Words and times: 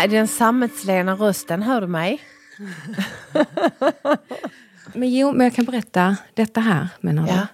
här, 0.00 0.08
den 0.08 0.28
sammetslena 0.28 1.14
rösten, 1.14 1.62
hör 1.62 1.80
du 1.80 1.86
mig? 1.86 2.20
Men 4.94 5.10
jo, 5.10 5.32
men 5.32 5.44
jag 5.44 5.54
kan 5.54 5.64
berätta 5.64 6.16
detta 6.34 6.60
här 6.60 6.88
menar 7.00 7.22
du. 7.22 7.32
Ja. 7.32 7.46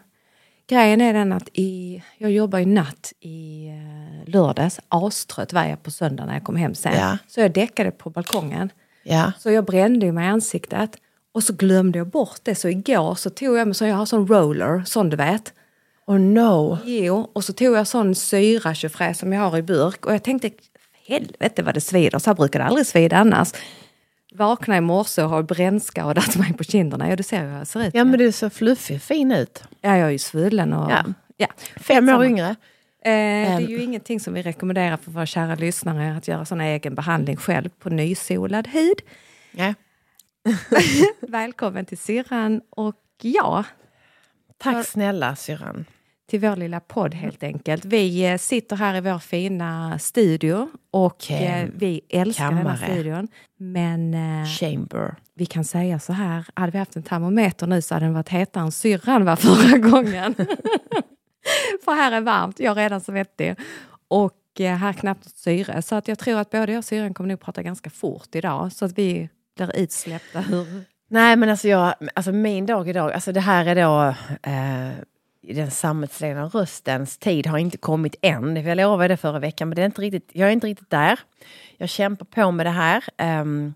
Grejen 0.69 1.01
är 1.01 1.13
den 1.13 1.33
att 1.33 1.49
i, 1.53 2.03
jag 2.19 2.31
jobbar 2.31 2.59
ju 2.59 2.67
natt 2.67 3.13
i 3.21 3.69
eh, 3.69 4.33
lördags. 4.33 4.81
Astrött 4.89 5.53
var 5.53 5.65
jag 5.65 5.83
på 5.83 5.91
söndag 5.91 6.27
när 6.27 6.33
jag 6.33 6.45
kom 6.45 6.57
hem 6.57 6.75
sen. 6.75 6.95
Ja. 6.95 7.19
Så 7.29 7.41
jag 7.41 7.53
däckade 7.53 7.91
på 7.91 8.11
balkongen. 8.11 8.71
Ja. 9.03 9.33
Så 9.39 9.51
jag 9.51 9.65
brände 9.65 10.13
mig 10.13 10.27
i 10.27 10.29
ansiktet. 10.29 10.97
Och 11.33 11.43
så 11.43 11.53
glömde 11.53 11.99
jag 11.99 12.07
bort 12.07 12.41
det. 12.43 12.55
Så 12.55 12.69
igår 12.69 13.15
så 13.15 13.31
tog 13.31 13.57
jag 13.57 13.69
mig, 13.69 13.75
så 13.75 13.85
jag 13.85 13.97
har 13.97 14.07
sån 14.07 14.27
roller, 14.27 14.83
sån 14.87 15.11
du 15.11 15.17
vet. 15.17 15.53
Oh 16.07 16.19
no. 16.19 16.79
Jo, 16.85 17.31
och 17.33 17.45
så 17.45 17.53
tog 17.53 17.77
jag 17.77 17.87
sån 17.87 18.15
syra 18.15 18.75
som 19.15 19.33
jag 19.33 19.51
har 19.51 19.59
i 19.59 19.63
burk. 19.63 20.07
Och 20.07 20.15
jag 20.15 20.23
tänkte, 20.23 20.51
helvete 21.09 21.63
vad 21.63 21.75
det 21.75 21.81
svider. 21.81 22.19
Så 22.19 22.31
här 22.31 22.35
brukar 22.35 22.59
det 22.59 22.65
aldrig 22.65 22.87
svida 22.87 23.17
annars. 23.17 23.53
Vaknade 24.35 24.79
i 24.79 24.81
morse 24.81 25.23
och 25.23 25.31
har 25.31 25.43
brännskadat 25.43 26.37
mig 26.37 26.53
på 26.53 26.65
kinderna. 26.65 27.09
Ja, 27.09 27.17
du 27.17 27.23
ser 27.23 27.45
hur 27.45 27.59
jag 27.59 27.67
ser 27.67 27.87
ut. 27.87 27.95
Ja 27.95 28.05
men 28.05 28.19
du 28.19 28.33
så 28.33 28.51
fluffig, 28.51 29.03
fin 29.03 29.33
ut. 29.33 29.65
Ja, 29.81 29.97
jag 29.97 30.07
är 30.07 30.13
ju 30.13 30.19
svullen 30.19 30.73
och... 30.73 30.91
Ja. 30.91 31.05
ja. 31.37 31.47
Fem 31.77 32.09
år 32.09 32.25
yngre. 32.25 32.49
Eh, 32.49 32.57
det 33.03 33.13
är 33.13 33.61
ju 33.61 33.83
ingenting 33.83 34.21
som 34.21 34.35
vi 34.35 34.43
rekommenderar 34.43 34.97
för 34.97 35.11
våra 35.11 35.27
kära 35.27 35.55
lyssnare 35.55 36.17
att 36.17 36.29
göra 36.29 36.45
sån 36.45 36.61
egen 36.61 36.95
behandling 36.95 37.37
själv 37.37 37.69
på 37.69 37.91
nysolad 37.91 38.69
hud. 38.69 39.03
Ja. 39.51 39.75
Välkommen 41.21 41.85
till 41.87 41.99
syrran 41.99 42.61
och 42.71 42.97
ja, 43.23 43.65
Tack 44.59 44.87
snälla 44.87 45.37
syrran. 45.37 45.85
Till 46.31 46.41
vår 46.41 46.57
lilla 46.57 46.81
podd 46.81 47.15
helt 47.15 47.43
enkelt. 47.43 47.85
Vi 47.85 48.27
eh, 48.31 48.37
sitter 48.39 48.77
här 48.77 48.95
i 48.95 49.01
vår 49.01 49.19
fina 49.19 49.99
studio 49.99 50.69
och 50.91 51.19
Kem- 51.21 51.63
eh, 51.65 51.69
vi 51.75 52.01
älskar 52.09 52.45
den 52.45 52.57
kammare. 52.57 52.77
här 52.77 52.93
studion. 52.93 53.29
Men 53.59 54.15
eh, 54.15 54.47
Chamber. 54.47 55.15
vi 55.35 55.47
kan 55.47 55.65
säga 55.65 55.99
så 55.99 56.13
här, 56.13 56.45
hade 56.55 56.73
vi 56.73 56.79
haft 56.79 56.97
en 56.97 57.03
termometer 57.03 57.67
nu 57.67 57.83
så 57.83 57.95
hade 57.95 58.07
den 58.07 58.15
varit 58.15 58.29
hetare 58.29 58.65
än 58.65 58.73
syrran 58.73 59.25
var 59.25 59.37
förra 59.37 59.79
gången. 59.91 60.35
För 61.85 61.93
här 61.95 62.13
är 62.13 62.21
varmt, 62.21 62.61
jag 62.61 62.71
är 62.79 62.83
redan 62.83 63.01
svettig. 63.01 63.55
Och 64.09 64.33
här 64.59 64.89
är 64.89 64.93
knappt 64.93 65.25
något 65.25 65.37
syre. 65.37 65.83
Så 65.83 65.95
att 65.95 66.09
jag 66.09 66.19
tror 66.19 66.39
att 66.39 66.51
både 66.51 66.73
jag 66.73 66.79
och 66.79 66.85
syrran 66.85 67.15
kommer 67.15 67.29
nog 67.29 67.41
prata 67.41 67.63
ganska 67.63 67.91
fort 67.91 68.35
idag. 68.35 68.73
Så 68.73 68.85
att 68.85 68.99
vi 68.99 69.29
blir 69.57 69.77
utsläppta. 69.77 70.45
Nej 71.09 71.37
men 71.37 71.49
alltså, 71.49 71.69
jag, 71.69 71.95
alltså 72.15 72.33
min 72.33 72.67
dag 72.67 72.89
idag, 72.89 73.13
alltså 73.13 73.33
det 73.33 73.41
här 73.41 73.67
är 73.67 73.75
då 73.75 74.09
eh, 74.51 74.91
den 75.55 75.71
sammetslena 75.71 76.45
röstens 76.47 77.19
tid 77.19 77.47
har 77.47 77.59
inte 77.59 77.79
kommit 77.79 78.15
än. 78.23 78.57
Jag 78.57 78.77
lovade 78.77 79.09
det 79.09 79.17
förra 79.17 79.39
veckan 79.39 79.69
men 79.69 79.77
det 79.77 79.83
är 79.83 79.87
inte 79.87 80.03
riktigt, 80.03 80.31
jag 80.33 80.49
är 80.49 80.53
inte 80.53 80.67
riktigt 80.67 80.91
där. 80.91 81.19
Jag 81.77 81.89
kämpar 81.89 82.27
på 82.27 82.51
med 82.51 82.67
det 82.67 82.71
här. 82.71 83.05
Um, 83.41 83.75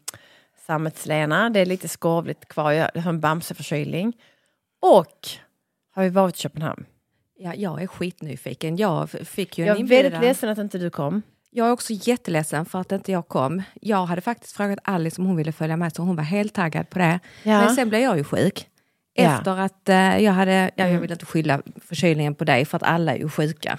sammetslena, 0.67 1.51
det 1.51 1.61
är 1.61 1.67
lite 1.67 1.89
skavligt 1.89 2.49
kvar, 2.49 2.73
jag 2.73 2.91
har 3.03 3.09
en 3.09 3.21
bamseförkylning. 3.21 4.17
Och 4.83 5.29
har 5.95 6.03
vi 6.03 6.09
varit 6.09 6.37
i 6.37 6.39
Köpenhamn. 6.39 6.85
Ja, 7.39 7.55
jag 7.55 7.83
är 7.83 7.87
skitnyfiken. 7.87 8.77
Jag 8.77 9.11
fick 9.11 9.59
ju 9.59 9.63
en 9.65 9.69
Jag 9.69 9.77
är 9.77 9.81
inbjudan. 9.81 10.03
väldigt 10.03 10.21
ledsen 10.29 10.49
att 10.49 10.59
inte 10.59 10.79
du 10.79 10.91
kom. 10.91 11.23
Jag 11.51 11.67
är 11.69 11.73
också 11.73 11.93
jätteledsen 11.93 12.65
för 12.65 12.81
att 12.81 12.93
inte 12.93 13.13
jag 13.13 13.29
kom. 13.29 13.63
Jag 13.81 14.07
hade 14.07 14.21
faktiskt 14.21 14.57
frågat 14.57 14.79
Alice 14.85 15.21
om 15.21 15.27
hon 15.27 15.37
ville 15.37 15.53
följa 15.53 15.77
med 15.77 15.95
så 15.95 16.03
hon 16.03 16.17
var 16.17 16.23
helt 16.25 16.55
taggad 16.55 16.91
på 16.91 16.99
det. 16.99 17.21
Ja. 17.43 17.61
Men 17.61 17.75
sen 17.75 17.89
blev 17.89 18.01
jag 18.01 18.17
ju 18.17 18.25
sjuk. 18.25 18.67
Ja. 19.23 19.29
Mm. 19.29 19.39
Efter 19.39 19.59
att 19.59 19.89
eh, 19.89 20.19
jag 20.25 20.33
hade, 20.33 20.71
ja, 20.75 20.89
jag 20.89 21.01
vill 21.01 21.13
inte 21.13 21.27
skylla 21.27 21.63
förkylningen 21.89 22.35
på 22.35 22.45
dig 22.45 22.65
för 22.65 22.77
att 22.77 22.83
alla 22.83 23.13
är 23.15 23.19
ju 23.19 23.29
sjuka. 23.29 23.79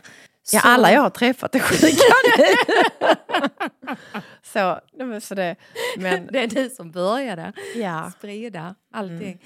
Ja, 0.54 0.60
Så- 0.60 0.68
alla 0.68 0.92
jag 0.92 1.02
har 1.02 1.10
träffat 1.10 1.56
är 1.56 1.60
sjuka 1.60 1.96
nu. 2.38 3.96
så, 4.44 4.80
så 5.22 5.36
det, 5.36 5.56
men 5.98 6.28
Det 6.32 6.40
är 6.44 6.48
du 6.48 6.70
som 6.70 6.92
började 6.92 7.54
ja. 7.76 8.12
sprida 8.18 8.76
allting. 8.94 9.38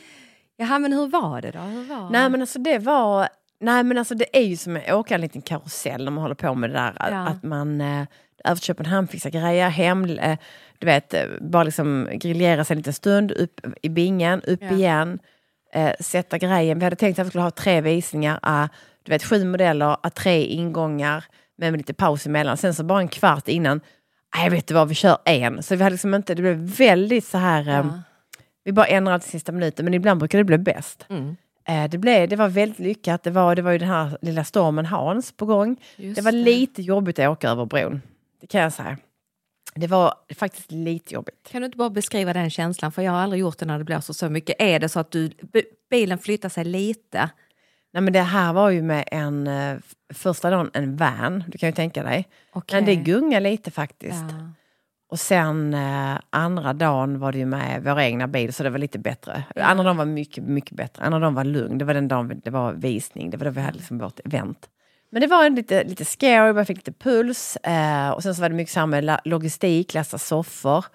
Jaha, 0.57 0.79
men 0.79 0.93
hur 0.93 1.07
var 1.07 1.41
det 1.41 1.51
då? 1.51 1.59
Hur 1.59 1.83
var 1.83 2.09
Nej 2.09 2.29
men 2.29 2.41
alltså 2.41 2.59
det 2.59 2.79
var... 2.79 3.27
Nej 3.59 3.83
men 3.83 3.97
alltså 3.97 4.15
det 4.15 4.37
är 4.37 4.41
ju 4.43 4.57
som 4.57 4.75
att 4.75 4.91
åka 4.91 5.15
en 5.15 5.21
liten 5.21 5.41
karusell 5.41 6.03
när 6.03 6.11
man 6.11 6.21
håller 6.21 6.35
på 6.35 6.55
med 6.55 6.69
det 6.69 6.73
där. 6.73 6.93
Ja. 7.11 7.27
Att 7.27 7.43
man 7.43 7.81
eh, 7.81 8.03
över 8.45 8.55
till 8.55 8.63
Köpenhamn 8.65 9.07
fixar 9.07 9.29
grejer, 9.29 9.69
hem, 9.69 10.05
eh, 10.05 10.37
du 10.79 10.85
vet, 10.85 11.13
eh, 11.13 11.23
bara 11.41 11.63
liksom 11.63 12.09
griljera 12.13 12.63
sig 12.63 12.73
en 12.73 12.77
liten 12.77 12.93
stund, 12.93 13.31
upp 13.31 13.61
i 13.81 13.89
bingen, 13.89 14.41
upp 14.41 14.61
Ja. 14.61 14.71
igen, 14.71 15.19
eh, 15.75 15.91
sätta 15.99 16.37
grejen. 16.37 16.79
Vi 16.79 16.83
hade 16.83 16.95
tänkt 16.95 17.19
att 17.19 17.25
vi 17.25 17.29
skulle 17.29 17.43
ha 17.43 17.51
tre 17.51 17.81
visningar, 17.81 18.39
ah, 18.41 18.67
du 19.03 19.09
vet 19.11 19.23
sju 19.23 19.45
modeller, 19.45 19.97
ah, 20.03 20.09
tre 20.09 20.43
ingångar, 20.45 21.23
men 21.57 21.71
med 21.71 21.77
lite 21.77 21.93
paus 21.93 22.25
emellan. 22.25 22.57
Sen 22.57 22.73
så 22.73 22.83
bara 22.83 22.99
en 22.99 23.07
kvart 23.07 23.47
innan, 23.47 23.81
nej 24.37 24.49
vet 24.49 24.67
du 24.67 24.73
vad, 24.73 24.87
vi 24.87 24.95
kör 24.95 25.17
en. 25.25 25.63
Så 25.63 25.75
vi 25.75 25.83
hade 25.83 25.93
liksom 25.93 26.13
inte, 26.13 26.35
det 26.35 26.41
blev 26.41 26.55
väldigt 26.57 27.25
så 27.25 27.37
här, 27.37 27.67
eh, 27.67 27.73
Ja. 27.75 27.99
vi 28.63 28.71
bara 28.71 29.13
allt 29.13 29.25
i 29.25 29.29
sista 29.29 29.51
minuten, 29.51 29.85
men 29.85 29.93
ibland 29.93 30.19
brukar 30.19 30.37
det 30.37 30.43
bli 30.43 30.57
bäst. 30.57 31.05
Mm. 31.09 31.35
Eh, 31.67 31.89
Det, 31.89 31.97
blev, 31.97 32.29
det 32.29 32.35
var 32.35 32.47
väldigt 32.47 32.79
lyckat. 32.79 33.23
Det 33.23 33.31
var, 33.31 33.55
det 33.55 33.61
var 33.61 33.71
ju 33.71 33.77
den 33.77 33.87
här 33.89 34.17
lilla 34.21 34.43
stormen 34.43 34.85
Hans 34.85 35.31
på 35.31 35.45
gång. 35.45 35.77
Just 35.95 36.15
det 36.15 36.21
var 36.21 36.31
lite 36.31 36.81
jobbigt 36.81 37.19
att 37.19 37.27
åka 37.29 37.49
över 37.49 37.65
bron. 37.65 38.01
Det 38.41 38.47
kan 38.47 38.61
jag 38.61 38.73
säga. 38.73 38.97
Det 39.75 39.87
var 39.87 40.13
faktiskt 40.35 40.71
lite 40.71 41.13
jobbigt. 41.13 41.49
Kan 41.51 41.61
du 41.61 41.65
inte 41.65 41.77
bara 41.77 41.89
beskriva 41.89 42.33
den 42.33 42.49
känslan? 42.49 42.91
För 42.91 43.01
jag 43.01 43.11
har 43.11 43.19
aldrig 43.19 43.39
gjort 43.41 43.57
det 43.57 43.65
när 43.65 43.77
det 43.77 43.83
blåser 43.83 44.13
så 44.13 44.29
mycket. 44.29 44.55
Är 44.59 44.79
det 44.79 44.89
så 44.89 44.99
att 44.99 45.11
du, 45.11 45.31
bilen 45.89 46.17
flyttar 46.17 46.49
sig 46.49 46.65
lite? 46.65 47.29
Nej, 47.93 48.01
men 48.03 48.13
det 48.13 48.21
här 48.21 48.53
var 48.53 48.69
ju 48.69 48.81
med 48.81 49.03
en, 49.11 49.47
eh, 49.47 49.77
första 50.13 50.49
dagen 50.49 50.69
en 50.73 50.95
van, 50.95 51.43
du 51.47 51.57
kan 51.57 51.69
ju 51.69 51.73
tänka 51.73 52.03
dig. 52.03 52.27
Okej. 52.53 52.77
Men 52.77 52.85
det 52.85 52.95
gungar 52.95 53.39
lite 53.39 53.71
faktiskt. 53.71 54.25
Ja. 54.29 54.49
Och 55.09 55.19
sen 55.19 55.73
eh, 55.73 56.19
andra 56.29 56.73
dagen 56.73 57.19
var 57.19 57.31
det 57.31 57.37
ju 57.37 57.45
med 57.45 57.83
vår 57.83 57.99
egna 57.99 58.27
bil 58.27 58.53
så 58.53 58.63
det 58.63 58.69
var 58.69 58.77
lite 58.77 58.99
bättre. 58.99 59.43
Andra 59.55 59.83
dagen 59.83 59.97
var 59.97 60.05
mycket, 60.05 60.43
mycket 60.43 60.71
bättre. 60.71 61.03
Andra 61.03 61.19
dagen 61.19 61.33
var 61.33 61.43
lugn. 61.43 61.77
Det 61.77 61.85
var 61.85 61.93
den 61.93 62.07
dagen 62.07 62.41
det 62.43 62.49
var 62.49 62.73
visning. 62.73 63.29
Det 63.29 63.37
var 63.37 63.45
då 63.45 63.51
vi 63.51 63.61
hade 63.61 63.77
liksom 63.77 63.97
vårt 63.97 64.19
event. 64.25 64.69
Men 65.15 65.21
det 65.21 65.27
var 65.27 65.45
en 65.45 65.55
lite, 65.55 65.83
lite 65.83 66.05
scary, 66.05 66.57
jag 66.57 66.67
fick 66.67 66.77
lite 66.77 66.91
puls. 66.91 67.57
Eh, 67.57 68.09
och 68.09 68.23
sen 68.23 68.35
så 68.35 68.41
var 68.41 68.49
det 68.49 68.55
mycket 68.55 68.73
så 68.73 68.85
med 68.85 69.19
logistik, 69.25 69.93
lasta 69.93 70.17
soffor. 70.17 70.85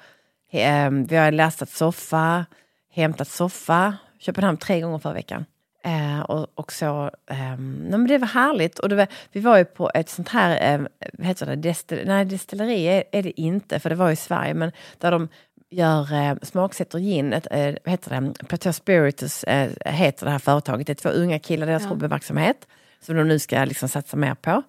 Eh, 0.53 0.91
vi 0.91 1.17
har 1.17 1.33
lastat 1.33 1.71
soffa, 1.71 2.47
hämtat 2.95 3.29
soffa. 3.29 3.97
Köpenhamn 4.19 4.59
tre 4.59 4.81
gånger 4.81 4.99
förra 4.99 5.13
veckan. 5.13 5.45
Eh, 5.85 6.21
och, 6.21 6.47
och 6.55 6.73
så, 6.73 7.11
nej, 7.29 7.57
men 7.99 8.07
det 8.07 8.19
var 8.19 8.27
härligt. 8.27 8.79
Och 8.79 8.93
var, 8.93 9.07
vi 9.33 9.41
var 9.41 9.59
ju 9.59 9.65
på 9.65 9.91
ett 9.95 10.09
sånt 10.09 10.29
här, 10.29 10.75
eh, 10.75 10.81
vad 11.13 11.27
heter 11.27 11.47
det, 11.47 11.57
destil, 11.57 12.03
nej 12.07 12.25
destilleri 12.25 12.85
är, 12.85 13.05
är 13.13 13.23
det 13.23 13.41
inte, 13.41 13.79
för 13.81 13.91
det 13.91 13.97
var 13.97 14.11
i 14.11 14.17
Sverige, 14.17 14.55
men 14.55 14.73
där 14.99 15.11
de 15.11 15.29
gör, 15.71 16.13
eh, 16.13 16.37
smaksätter 16.43 16.99
gin, 16.99 17.33
ett, 17.33 17.47
eh, 17.51 17.75
vad 17.85 17.91
heter 17.91 18.21
det, 18.21 18.45
Plateau 18.45 18.73
Spiritus 18.73 19.45
eh, 19.45 19.71
heter 19.85 20.27
det 20.27 20.33
här 20.33 20.39
företaget. 20.39 20.87
Det 20.87 20.93
är 20.93 20.95
två 20.95 21.09
unga 21.09 21.39
killar, 21.39 21.67
deras 21.67 21.83
Ja. 21.83 21.89
hobbyverksamhet, 21.89 22.67
som 23.07 23.17
de 23.17 23.25
nu 23.29 23.39
ska 23.39 23.65
liksom 23.65 23.89
satsa 23.89 24.17
mer 24.17 24.35
på. 24.35 24.63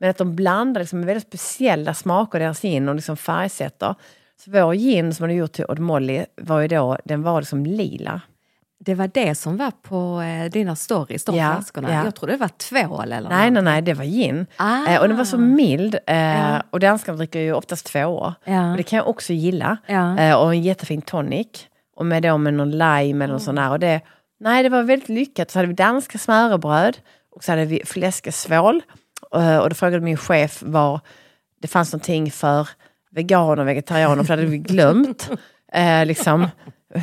Men 0.00 0.10
att 0.10 0.18
de 0.18 0.36
blandar 0.36 0.80
liksom 0.80 1.06
väldigt 1.06 1.26
speciella 1.26 1.94
smaker 1.94 2.40
i 2.40 2.42
deras 2.42 2.62
gin 2.62 2.88
och 2.88 2.94
liksom 2.94 3.16
färgsätter. 3.16 3.94
Så 4.44 4.50
vår 4.50 4.74
gin 4.74 5.14
som 5.14 5.28
de 5.28 5.34
gjort 5.34 5.52
till 5.52 5.64
Odd 5.68 5.78
Molly 5.78 6.24
var 6.36 6.60
ju 6.60 6.68
då, 6.68 6.98
den 7.04 7.22
var 7.22 7.40
liksom 7.40 7.66
lila. 7.66 8.20
Det 8.80 8.94
var 8.94 9.10
det 9.14 9.34
som 9.34 9.56
var 9.56 9.70
på 9.82 10.20
eh, 10.20 10.50
dina 10.50 10.76
stories, 10.76 11.24
de 11.24 11.36
Ja, 11.36 11.52
flaskorna. 11.54 11.92
ja. 11.94 12.04
Jag 12.04 12.14
trodde 12.14 12.32
det 12.32 12.36
var 12.38 12.48
tvål 12.48 13.12
eller 13.12 13.28
Nej, 13.30 13.50
något. 13.50 13.64
nej, 13.64 13.72
nej, 13.72 13.82
det 13.82 13.94
var 13.94 14.04
gin. 14.04 14.46
Ah. 14.56 14.86
Eh, 14.86 15.00
och 15.00 15.08
den 15.08 15.16
var 15.16 15.24
så 15.24 15.38
mild. 15.38 15.94
Eh, 16.06 16.16
Ja. 16.16 16.62
Och 16.70 16.80
danskarna 16.80 17.18
dricker 17.18 17.38
ju 17.40 17.52
oftast 17.52 17.86
tvåor. 17.86 18.34
Ja. 18.44 18.70
Och 18.70 18.76
det 18.76 18.82
kan 18.82 18.96
jag 18.96 19.08
också 19.08 19.32
gilla. 19.32 19.76
Eh, 20.18 20.34
och 20.34 20.50
en 20.54 20.62
jättefin 20.62 21.02
tonic. 21.02 21.46
Och 21.96 22.06
med, 22.06 22.22
då 22.22 22.38
med 22.38 22.54
någon 22.54 22.70
lime 22.70 23.24
eller 23.24 23.26
något 23.34 23.42
sånt 23.42 23.56
där. 23.58 23.70
Och 23.70 23.78
det, 23.78 24.00
nej, 24.40 24.62
det 24.62 24.68
var 24.68 24.82
väldigt 24.82 25.08
lyckat. 25.08 25.50
Så 25.50 25.58
hade 25.58 25.68
vi 25.68 25.74
danska 25.74 26.18
smörrebröd 26.18 26.96
och 27.38 27.44
så 27.44 27.52
hade 27.52 27.64
vi 27.64 27.82
fläskesvål. 27.84 28.82
Eh, 29.34 29.56
och 29.58 29.68
då 29.68 29.74
frågade 29.74 30.04
min 30.04 30.16
chef 30.16 30.62
var 30.66 31.00
det 31.62 31.68
fanns 31.68 31.92
någonting 31.92 32.30
för 32.30 32.68
veganer 33.10 33.58
och 33.62 33.68
vegetarianer, 33.68 34.24
för 34.24 34.36
det 34.36 34.42
hade 34.42 34.50
vi 34.52 34.58
glömt. 34.58 35.30
Eh, 35.72 36.06
liksom, 36.06 36.46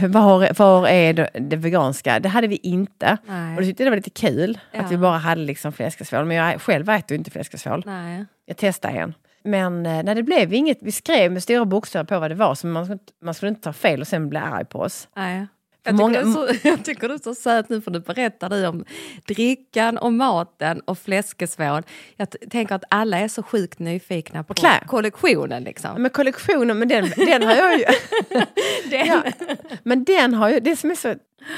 var, 0.10 0.54
var 0.60 0.88
är 0.88 1.14
det, 1.40 1.56
veganska? 1.56 2.20
Det 2.20 2.30
hade 2.30 2.48
vi 2.48 2.56
inte. 2.56 3.18
Nej. 3.28 3.56
Och 3.56 3.62
det 3.62 3.68
tyckte 3.68 3.84
jag 3.84 3.88
det 3.88 3.92
var 3.92 3.96
lite 3.98 4.10
kul 4.10 4.60
Ja. 4.72 4.82
att 4.82 4.92
vi 4.92 4.98
bara 4.98 5.18
hade 5.18 5.42
liksom 5.42 5.72
fläskesvål. 5.72 6.26
Men 6.26 6.38
jag 6.38 6.62
själv 6.62 6.90
äter 6.90 7.12
ju 7.12 7.18
inte 7.18 7.32
fläskesvål. 7.32 7.84
Nej. 7.86 8.26
Jag 8.46 8.58
testade 8.58 8.94
en. 8.98 9.14
Men 9.44 9.86
eh, 9.86 10.04
nej, 10.04 10.16
det 10.16 10.24
blev 10.24 10.54
inget. 10.54 10.78
Vi 10.82 10.92
skrev 10.92 11.32
med 11.32 11.44
stora 11.44 11.66
bokstäver 11.66 12.06
på 12.06 12.20
vad 12.20 12.32
det 12.32 12.36
var, 12.36 12.56
så 12.56 12.68
man 12.68 12.86
skulle, 12.86 12.94
inte- 12.94 13.14
man 13.22 13.34
skulle 13.34 13.50
inte 13.50 13.62
ta 13.62 13.74
fel 13.74 14.02
och 14.02 14.08
sen 14.08 14.30
bli 14.30 14.40
arg 14.40 14.66
på 14.66 14.80
oss. 14.80 15.08
Nej. 15.16 15.48
Jag 15.86 15.94
tycker, 15.94 16.24
många- 16.24 16.34
så, 16.34 16.48
jag 16.68 16.86
tycker 16.86 17.08
du 17.08 17.14
är 17.14 17.18
så 17.18 17.36
söt 17.36 17.70
nu 17.70 17.82
för 17.82 17.92
du 17.92 18.00
berättar 18.00 18.50
du 18.50 18.68
om 18.68 18.86
drickan 19.28 19.98
och 19.98 20.14
maten 20.14 20.80
och 20.86 20.98
fläskesvål. 21.00 21.82
Jag 22.18 22.28
tänker 22.50 22.76
att 22.76 22.84
alla 22.90 23.20
är 23.20 23.28
så 23.28 23.44
sjukt 23.44 23.80
nyfikna 23.80 24.44
på 24.44 24.54
kläder. 24.54 24.86
kollektionen. 24.88 25.64
Liksom. 25.64 26.02
Men 26.02 26.12
kollektionen, 26.12 26.80
men 26.80 26.88
den, 26.88 27.10
den 27.16 27.44
har 27.44 27.56
jag 27.56 27.80
ju... 27.80 27.86
Den- 28.90 29.08
ja, 29.08 29.24
men 29.84 30.04
den 30.04 30.34
har 30.34 30.50
ju... 30.50 30.60
Det 30.60 30.76
som 30.76 30.92
är 30.92 30.96
så 30.96 31.16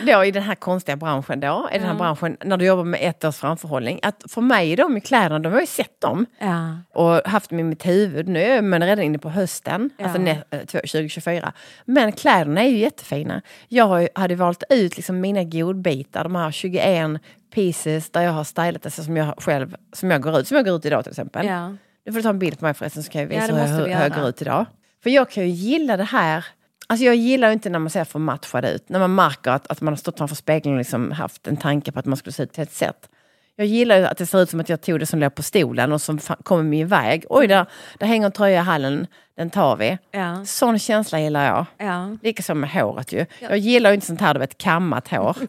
då 0.08 0.26
i 0.26 0.32
den 0.32 0.44
här 0.44 0.56
konstiga 0.56 0.96
branschen 0.96 1.40
då, 1.40 1.70
i 1.74 1.78
den 1.78 1.88
här 1.88 1.94
Ja. 1.94 1.98
branschen, 1.98 2.38
när 2.46 2.58
du 2.58 2.66
jobbar 2.66 2.84
med 2.84 3.00
ett 3.04 3.24
års 3.26 3.36
framförhållning, 3.36 4.00
att 4.04 4.24
för 4.30 4.42
mig 4.42 4.76
de 4.76 4.98
i 4.98 5.02
kläderna, 5.02 5.40
de 5.40 5.54
har 5.54 5.60
ju 5.60 5.66
sett 5.66 6.02
dem 6.02 6.26
Ja. 6.40 6.78
och 6.94 7.22
haft 7.30 7.50
dem 7.50 7.60
i 7.60 7.64
mitt 7.64 7.86
huvud. 7.86 8.28
Nu 8.28 8.42
är 8.44 8.62
man 8.62 8.82
redan 8.84 9.04
inne 9.06 9.18
på 9.20 9.30
hösten, 9.30 9.90
Ja. 9.98 10.04
alltså 10.06 10.22
nä- 10.22 10.44
eh, 10.52 10.60
2024. 10.66 11.54
Men 11.86 12.12
kläderna 12.12 12.62
är 12.62 12.68
ju 12.70 12.78
jättefina. 12.78 13.42
Jag 13.68 14.08
hade 14.16 14.36
valt 14.36 14.64
ut 14.70 14.98
liksom 14.98 15.20
mina 15.22 15.44
godbitar, 15.44 16.24
de 16.24 16.36
här 16.36 16.52
21 16.52 17.20
pieces 17.56 18.10
där 18.10 18.22
jag 18.22 18.32
har 18.32 18.44
stylat 18.44 18.82
det 18.84 18.92
så 18.92 19.04
som 19.04 19.18
jag 19.18 19.34
själv 19.38 19.76
som 19.94 20.12
jag 20.12 20.22
går 20.22 20.40
ut, 20.40 20.48
som 20.48 20.58
jag 20.58 20.66
går 20.66 20.76
ut 20.76 20.86
idag 20.86 21.04
till 21.04 21.12
exempel. 21.12 21.46
Ja. 21.46 21.76
Du 22.06 22.14
får 22.14 22.22
ta 22.22 22.30
en 22.30 22.40
bild 22.40 22.60
på 22.60 22.66
mig 22.66 22.74
förresten 22.74 23.04
så 23.04 23.12
kan 23.12 23.22
jag 23.22 23.34
Ja, 23.34 23.42
visa 23.42 23.54
hur, 23.56 23.78
hur 23.84 23.88
jag 23.88 24.14
går 24.16 24.28
ut 24.30 24.42
idag. 24.42 24.66
För 25.04 25.10
jag 25.10 25.30
kan 25.30 25.44
ju 25.44 25.50
gilla 25.50 25.98
det 25.98 26.04
här. 26.04 26.46
Alltså 26.90 27.06
jag 27.06 27.16
gillar 27.16 27.52
inte 27.52 27.70
när 27.70 27.80
man 27.80 27.90
ser 27.90 28.04
för 28.04 28.20
matchad 28.20 28.66
ut. 28.66 28.90
När 28.90 29.00
man 29.00 29.16
märker 29.16 29.52
att, 29.52 29.68
att 29.68 29.82
man 29.82 29.92
har 29.92 29.98
stått 29.98 30.18
framför 30.18 30.36
spegeln 30.36 30.76
och 30.76 30.78
liksom 30.78 31.12
haft 31.12 31.48
en 31.48 31.58
tanke 31.58 31.92
på 31.92 32.00
att 32.00 32.06
man 32.06 32.18
skulle 32.18 32.34
se 32.34 32.44
ut 32.44 32.54
på 32.54 32.62
ett 32.62 32.74
sätt. 32.74 33.10
Jag 33.56 33.68
gillar 33.68 34.02
att 34.02 34.18
det 34.18 34.26
ser 34.26 34.42
ut 34.42 34.50
som 34.50 34.60
att 34.60 34.70
jag 34.70 34.82
tog 34.82 35.00
det 35.00 35.06
som 35.06 35.20
låg 35.20 35.36
på 35.36 35.44
stolen 35.44 35.92
och 35.92 36.02
som 36.02 36.20
kommer 36.20 36.64
min 36.64 36.88
väg. 36.88 37.26
Oj, 37.30 37.48
där, 37.48 37.66
där 38.00 38.08
hänger 38.08 38.26
en 38.26 38.32
tröja 38.32 38.62
i 38.62 38.64
hallen, 38.64 39.08
den 39.36 39.50
tar 39.50 39.76
vi. 39.76 39.98
Ja. 40.12 40.46
Sån 40.46 40.80
känsla 40.80 41.20
gillar 41.20 41.46
jag. 41.46 41.66
Ja. 41.88 42.18
Likaså 42.24 42.56
med 42.56 42.70
håret 42.72 43.14
ju. 43.14 43.26
Jag 43.40 43.58
gillar 43.58 43.90
ju 43.90 43.94
inte 43.94 44.08
sånt 44.08 44.22
här, 44.22 44.34
du 44.34 44.40
vet, 44.40 44.58
kammat 44.58 45.08
hår. 45.08 45.36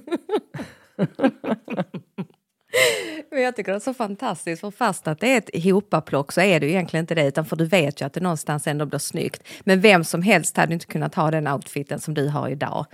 Men 3.30 3.42
jag 3.42 3.56
tycker 3.56 3.72
det 3.72 3.78
är 3.78 3.80
så 3.80 3.94
fantastiskt, 3.94 4.60
för 4.60 4.70
fast 4.70 5.08
att 5.08 5.20
det 5.20 5.32
är 5.32 5.38
ett 5.38 5.50
ihopaplock 5.52 6.32
så 6.32 6.40
är 6.40 6.60
det 6.60 6.66
ju 6.66 6.72
egentligen 6.72 7.02
inte 7.02 7.14
det, 7.14 7.26
utan 7.26 7.44
för 7.44 7.56
du 7.56 7.64
vet 7.64 8.00
ju 8.00 8.06
att 8.06 8.12
det 8.12 8.20
någonstans 8.20 8.66
ändå 8.66 8.86
blir 8.86 8.98
snyggt. 8.98 9.42
Men 9.60 9.80
vem 9.80 10.04
som 10.04 10.22
helst 10.22 10.56
hade 10.56 10.74
inte 10.74 10.86
kunnat 10.86 11.14
ha 11.14 11.30
den 11.30 11.48
outfiten 11.48 12.00
som 12.00 12.14
du 12.14 12.28
har 12.28 12.48
idag. 12.48 12.86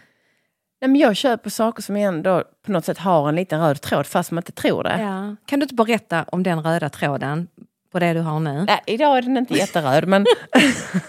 Nej, 0.80 0.90
men 0.90 1.00
jag 1.00 1.16
köper 1.16 1.50
saker 1.50 1.82
som 1.82 1.96
ändå 1.96 2.44
på 2.66 2.72
något 2.72 2.84
sätt 2.84 2.98
har 2.98 3.28
en 3.28 3.36
liten 3.36 3.60
röd 3.60 3.80
tråd 3.80 4.06
fast 4.06 4.30
man 4.30 4.42
inte 4.42 4.52
tror 4.52 4.82
det. 4.82 5.00
Ja. 5.00 5.36
Kan 5.46 5.58
du 5.60 5.64
inte 5.64 5.74
berätta 5.74 6.22
om 6.22 6.42
den 6.42 6.62
röda 6.62 6.88
tråden 6.88 7.48
på 7.92 7.98
det 7.98 8.12
du 8.12 8.20
har 8.20 8.40
nu? 8.40 8.64
Nej, 8.68 8.80
idag 8.86 9.18
är 9.18 9.22
den 9.22 9.36
inte 9.36 9.54
jätteröd 9.54 10.08
men... 10.08 10.26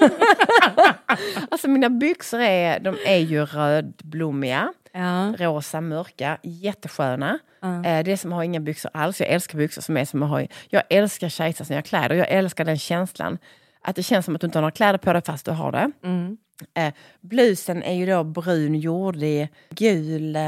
alltså 1.51 1.69
mina 1.69 1.89
byxor 1.89 2.39
är, 2.39 2.79
de 2.79 2.95
är 3.05 3.17
ju 3.17 3.45
rödblommiga, 3.45 4.73
Ja. 4.97 5.33
rosa, 5.39 5.81
mörka, 5.81 6.37
jättesköna. 6.43 7.39
Ja. 7.61 7.85
Eh, 7.85 8.03
Det 8.03 8.17
som 8.17 8.31
att 8.33 8.35
ha 8.35 8.43
inga 8.43 8.59
byxor 8.59 8.91
alls. 8.93 9.19
Jag 9.19 9.29
älskar 9.29 9.57
byxor 9.57 9.81
som 9.81 9.97
är 9.97 10.05
som 10.05 10.23
att 10.23 10.29
ha... 10.29 10.41
Jag 10.69 10.83
älskar 10.89 11.29
kejsarsnygga 11.29 11.81
kläder. 11.81 12.15
Jag 12.15 12.29
älskar 12.29 12.65
den 12.65 12.77
känslan. 12.77 13.37
Att 13.81 13.95
det 13.95 14.03
känns 14.03 14.25
som 14.25 14.35
att 14.35 14.41
du 14.41 14.45
inte 14.47 14.57
har 14.57 14.61
några 14.61 14.71
kläder 14.71 14.97
på 14.97 15.13
dig 15.13 15.21
fast 15.21 15.45
du 15.45 15.51
har 15.51 15.71
det. 15.71 15.91
Mm. 16.03 16.37
Eh, 16.73 16.93
blusen 17.21 17.83
är 17.83 17.93
ju 17.93 18.05
då 18.05 18.23
brun, 18.23 18.75
jordig, 18.75 19.49
gul, 19.69 20.35
eh, 20.35 20.41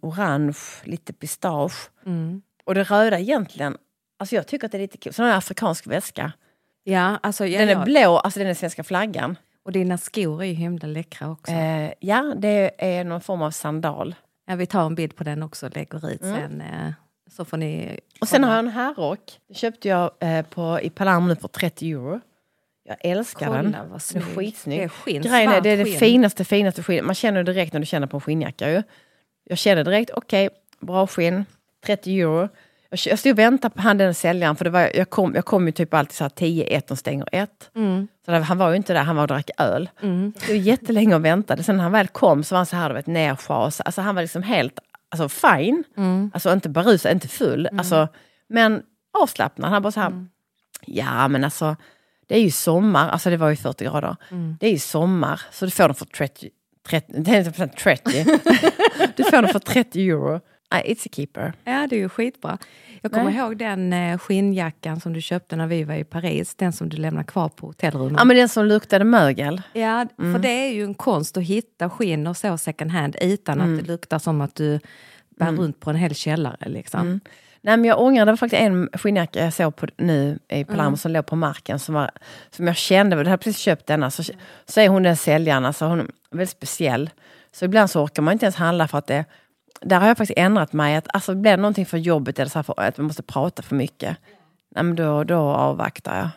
orange, 0.00 0.58
lite 0.84 1.12
pistage. 1.12 1.90
Mm. 2.06 2.42
Och 2.64 2.74
det 2.74 2.82
röda 2.82 3.18
egentligen, 3.18 3.76
alltså 4.18 4.34
jag 4.36 4.46
tycker 4.46 4.66
att 4.66 4.72
det 4.72 4.78
är 4.78 4.82
lite 4.82 4.98
kul. 4.98 5.12
Sån 5.12 5.24
här 5.24 5.36
afrikansk 5.36 5.86
väska. 5.86 6.32
Ja, 6.84 7.18
alltså, 7.22 7.46
ja, 7.46 7.58
Den 7.58 7.68
är 7.68 7.84
blå, 7.84 8.18
alltså 8.18 8.40
den 8.40 8.48
är 8.48 8.54
svenska 8.54 8.84
flaggan. 8.84 9.36
Och 9.64 9.72
dina 9.72 9.98
skor 9.98 10.42
är 10.42 10.46
ju 10.46 10.52
himla 10.54 10.88
läckra 10.88 11.30
också. 11.30 11.52
Eh, 11.52 11.92
ja, 12.00 12.34
det 12.36 12.70
är 12.78 13.04
någon 13.04 13.20
form 13.20 13.42
av 13.42 13.50
sandal. 13.50 14.14
Ja, 14.46 14.54
vi 14.56 14.66
tar 14.66 14.86
en 14.86 14.94
bild 14.94 15.16
på 15.16 15.24
den 15.24 15.42
också 15.42 15.66
och 15.66 15.76
lägger 15.76 16.10
ut 16.10 16.20
sen. 16.20 16.60
Eh, 16.60 16.90
så 17.30 17.44
får 17.44 17.56
ni... 17.56 18.00
Och 18.20 18.28
sen 18.28 18.44
har 18.44 18.50
jag 18.50 18.58
en 18.58 18.68
herrrock. 18.68 19.40
Den 19.48 19.54
köpte 19.54 19.88
jag 19.88 20.10
eh, 20.20 20.42
på, 20.46 20.80
i 20.82 20.90
Palermo 20.90 21.26
nu 21.26 21.36
för 21.36 21.48
30 21.48 21.90
euro. 21.92 22.20
Jag 22.84 22.96
älskar 23.00 23.52
den. 23.52 23.64
Kolla 23.64 23.78
vad 23.78 23.86
Den 23.88 23.94
är 23.94 23.98
snygg. 23.98 24.22
skitsnygg. 24.24 24.78
Det 24.80 24.84
är 24.84 24.88
skinn, 24.88 25.22
Grejen 25.22 25.52
är, 25.52 25.60
det 25.60 25.70
är 25.70 25.76
det 25.76 25.84
skinn. 25.84 25.98
finaste, 25.98 26.44
finaste 26.44 26.82
skinn. 26.82 27.06
Man 27.06 27.14
känner 27.14 27.44
direkt 27.44 27.72
när 27.72 27.80
du 27.80 27.86
känner 27.86 28.06
på 28.06 28.16
en 28.16 28.20
skinnjacka. 28.20 28.70
Ju. 28.70 28.82
Jag 29.44 29.58
känner 29.58 29.84
direkt, 29.84 30.10
okej, 30.10 30.48
bra 30.80 31.06
skinn, 31.06 31.44
30 31.86 32.20
euro. 32.20 32.48
Jag, 32.90 33.18
stod 33.18 33.32
och 33.32 33.38
väntade 33.38 33.74
på 33.74 33.82
han 33.82 33.98
den 33.98 34.14
säljaren, 34.14 34.56
för 34.56 34.64
det 34.64 34.70
var, 34.70 34.90
jag, 34.94 35.10
kom, 35.10 35.34
jag 35.34 35.44
kom 35.44 35.66
ju 35.66 35.72
typ 35.72 35.94
alltid 35.94 36.16
så 36.16 36.24
här 36.24 36.30
10-1, 36.30 36.82
de 36.88 36.96
stänger 36.96 37.28
1. 37.32 37.70
Mm. 37.76 38.08
Så 38.24 38.30
där, 38.30 38.40
han 38.40 38.58
var 38.58 38.70
ju 38.70 38.76
inte 38.76 38.92
där, 38.92 39.02
han 39.02 39.16
var 39.16 39.22
och 39.22 39.28
drack 39.28 39.50
öl. 39.58 39.90
Mm. 40.02 40.32
Jag 40.34 40.42
stod 40.44 40.56
jättelänge 40.56 41.14
och 41.14 41.24
väntade. 41.24 41.62
Sen 41.62 41.76
när 41.76 41.82
han 41.82 41.92
väl 41.92 42.08
kom 42.08 42.44
så 42.44 42.54
var 42.54 42.58
han 42.58 42.66
så 42.66 42.76
här, 42.76 42.88
du 42.88 42.94
vet, 42.94 43.06
nerschas. 43.06 43.80
Alltså 43.80 44.00
han 44.00 44.14
var 44.14 44.22
liksom 44.22 44.42
helt 44.42 44.78
alltså, 45.08 45.28
fine. 45.28 45.84
Mm. 45.96 46.30
Alltså 46.34 46.52
inte 46.52 46.68
berusad, 46.68 47.12
inte 47.12 47.28
full. 47.28 47.68
Alltså, 47.78 48.08
men 48.48 48.82
avslappnad. 49.22 49.70
Han 49.70 49.82
bara 49.82 49.92
så 49.92 50.00
här, 50.00 50.06
Mm. 50.08 50.28
ja 50.86 51.28
men 51.28 51.44
alltså 51.44 51.76
det 52.26 52.34
är 52.34 52.40
ju 52.42 52.50
sommar, 52.50 53.08
alltså 53.08 53.30
det 53.30 53.36
var 53.36 53.48
ju 53.48 53.56
40 53.56 53.84
grader. 53.84 54.16
Mm. 54.30 54.56
Det 54.60 54.66
är 54.66 54.70
ju 54.70 54.78
sommar, 54.78 55.40
så 55.52 55.64
du 55.64 55.70
får 55.70 55.84
den 55.84 55.94
för 55.94 56.04
30, 56.04 56.50
30, 56.88 57.12
det 57.18 57.30
är 57.30 57.38
inte 57.38 57.68
30. 57.68 58.24
du 59.16 59.24
får 59.24 59.42
den 59.42 59.48
för 59.48 59.58
30 59.58 60.08
euro. 60.10 60.40
It's 60.82 61.06
a 61.06 61.10
keeper. 61.12 61.52
Ja, 61.64 61.86
det 61.90 61.96
är 61.96 62.00
ju 62.00 62.08
skitbra. 62.08 62.58
Jag 63.00 63.12
kommer 63.12 63.24
Nej. 63.24 63.34
ihåg 63.34 63.56
den 63.56 63.92
eh, 63.92 64.18
skinnjackan 64.18 65.00
som 65.00 65.12
du 65.12 65.20
köpte 65.20 65.56
när 65.56 65.66
vi 65.66 65.84
var 65.84 65.94
i 65.94 66.04
Paris. 66.04 66.54
Den 66.54 66.72
som 66.72 66.88
du 66.88 66.96
lämnade 66.96 67.26
kvar 67.26 67.48
på 67.48 67.66
hotellrummet. 67.66 68.14
Ja 68.18 68.24
men 68.24 68.36
den 68.36 68.48
som 68.48 68.66
luktade 68.66 69.04
mögel. 69.04 69.62
Ja, 69.72 70.06
för 70.16 70.38
det 70.38 70.48
är 70.48 70.72
ju 70.72 70.84
en 70.84 70.94
konst 70.94 71.36
att 71.36 71.42
hitta 71.42 71.90
skinn 71.90 72.26
och 72.26 72.36
så 72.36 72.58
second 72.58 72.90
hand 72.90 73.16
utan 73.20 73.60
att 73.60 73.78
det 73.78 73.92
luktar 73.92 74.18
som 74.18 74.40
att 74.40 74.54
du 74.54 74.80
bär 75.36 75.52
runt 75.52 75.80
på 75.80 75.90
en 75.90 75.96
hel 75.96 76.14
källare. 76.14 76.68
Liksom. 76.68 77.20
Nej 77.64 77.76
men 77.76 77.84
jag 77.84 78.00
ångrar, 78.00 78.26
det 78.26 78.32
var 78.32 78.36
faktiskt 78.36 78.62
en 78.62 78.88
skinnjacka 78.92 79.44
jag 79.44 79.52
såg 79.52 79.76
på, 79.76 79.86
nu 79.96 80.38
i 80.48 80.64
Palermo 80.64 80.96
som 80.96 81.12
låg 81.12 81.26
på 81.26 81.36
marken 81.36 81.78
som, 81.78 81.94
var, 81.94 82.10
som 82.50 82.66
jag 82.66 82.76
kände, 82.76 83.16
jag 83.16 83.24
hade 83.24 83.38
precis 83.38 83.58
köpt 83.58 83.86
denna, 83.86 84.10
så, 84.10 84.22
så 84.66 84.80
är 84.80 84.88
hon 84.88 85.02
den 85.02 85.16
säljaren, 85.16 85.64
alltså 85.64 85.84
hon 85.84 86.00
är 86.00 86.06
väldigt 86.30 86.50
speciell. 86.50 87.10
Så 87.52 87.64
ibland 87.64 87.90
så 87.90 88.02
orkar 88.02 88.22
man 88.22 88.32
inte 88.32 88.46
ens 88.46 88.56
handla 88.56 88.88
för 88.88 88.98
att 88.98 89.06
det, 89.06 89.24
där 89.80 90.00
har 90.00 90.08
jag 90.08 90.16
faktiskt 90.18 90.38
ändrat 90.38 90.72
mig, 90.72 90.96
att 90.96 91.06
alltså, 91.14 91.34
blir 91.34 91.50
det 91.50 91.56
någonting 91.56 91.86
för 91.86 91.98
jobbet 91.98 92.38
eller 92.38 92.50
så 92.50 92.58
här 92.58 92.62
för 92.62 92.80
att 92.80 92.98
man 92.98 93.06
måste 93.06 93.22
prata 93.22 93.62
för 93.62 93.76
mycket, 93.76 94.16
nej, 94.74 94.84
men 94.84 94.96
då, 94.96 95.24
då 95.24 95.36
avvaktar 95.38 96.16
jag. 96.18 96.28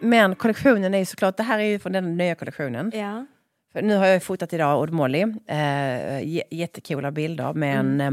Men 0.00 0.34
kollektionen 0.34 0.94
är 0.94 0.98
ju 0.98 1.04
såklart, 1.04 1.36
det 1.36 1.42
här 1.42 1.58
är 1.58 1.62
ju 1.64 1.78
från 1.78 1.92
den 1.92 2.16
nya 2.16 2.34
kollektionen. 2.34 2.90
Ja. 2.94 3.26
För 3.72 3.82
nu 3.82 3.96
har 3.96 4.06
jag 4.06 4.22
fotat 4.22 4.52
idag 4.52 4.80
Odd 4.82 4.90
Molly, 4.90 5.22
eh, 5.48 6.20
j- 6.20 6.42
jättekola 6.50 7.10
bilder 7.10 7.52
med 7.52 7.78
en, 7.78 8.00
eh, 8.00 8.10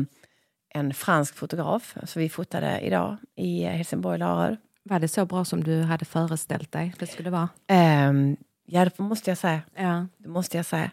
en 0.74 0.94
fransk 0.94 1.36
fotograf. 1.36 1.96
Så 2.04 2.20
vi 2.20 2.30
fotade 2.30 2.80
idag 2.80 3.18
i 3.36 3.64
eh, 3.64 3.70
Helsingborg, 3.72 4.20
Larö. 4.20 4.56
Var 4.84 5.00
det 5.00 5.08
så 5.08 5.26
bra 5.26 5.46
som 5.46 5.64
du 5.64 5.82
hade 5.82 6.06
föreställt 6.06 6.72
dig 6.72 6.94
det 7.00 7.08
skulle 7.08 7.30
vara? 7.30 7.50
Ehm, 7.68 8.36
ja, 8.66 8.86
det 8.86 9.00
måste 9.00 9.32
jag 9.32 9.38
säga. 9.38 9.62
Ja. 9.76 10.08
Det 10.18 10.30
måste 10.30 10.58
jag 10.58 10.66
säga. 10.66 10.92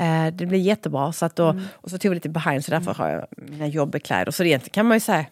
Eh, 0.00 0.26
det 0.26 0.46
blir 0.46 0.58
jättebra. 0.58 1.12
Så 1.12 1.26
att 1.26 1.36
då, 1.36 1.48
Mm. 1.50 1.64
Och 1.74 1.90
så 1.90 1.98
tog 1.98 2.08
vi 2.10 2.14
lite 2.14 2.28
behind, 2.28 2.64
så 2.64 2.70
därför 2.70 2.94
har 2.94 3.08
jag 3.08 3.26
mina 3.36 3.66
jobbekläder. 3.66 4.32
Så 4.32 4.42
det 4.42 4.48
egentligen 4.48 4.72
kan 4.72 4.86
man 4.86 4.96
ju 4.96 5.00
säga, 5.00 5.26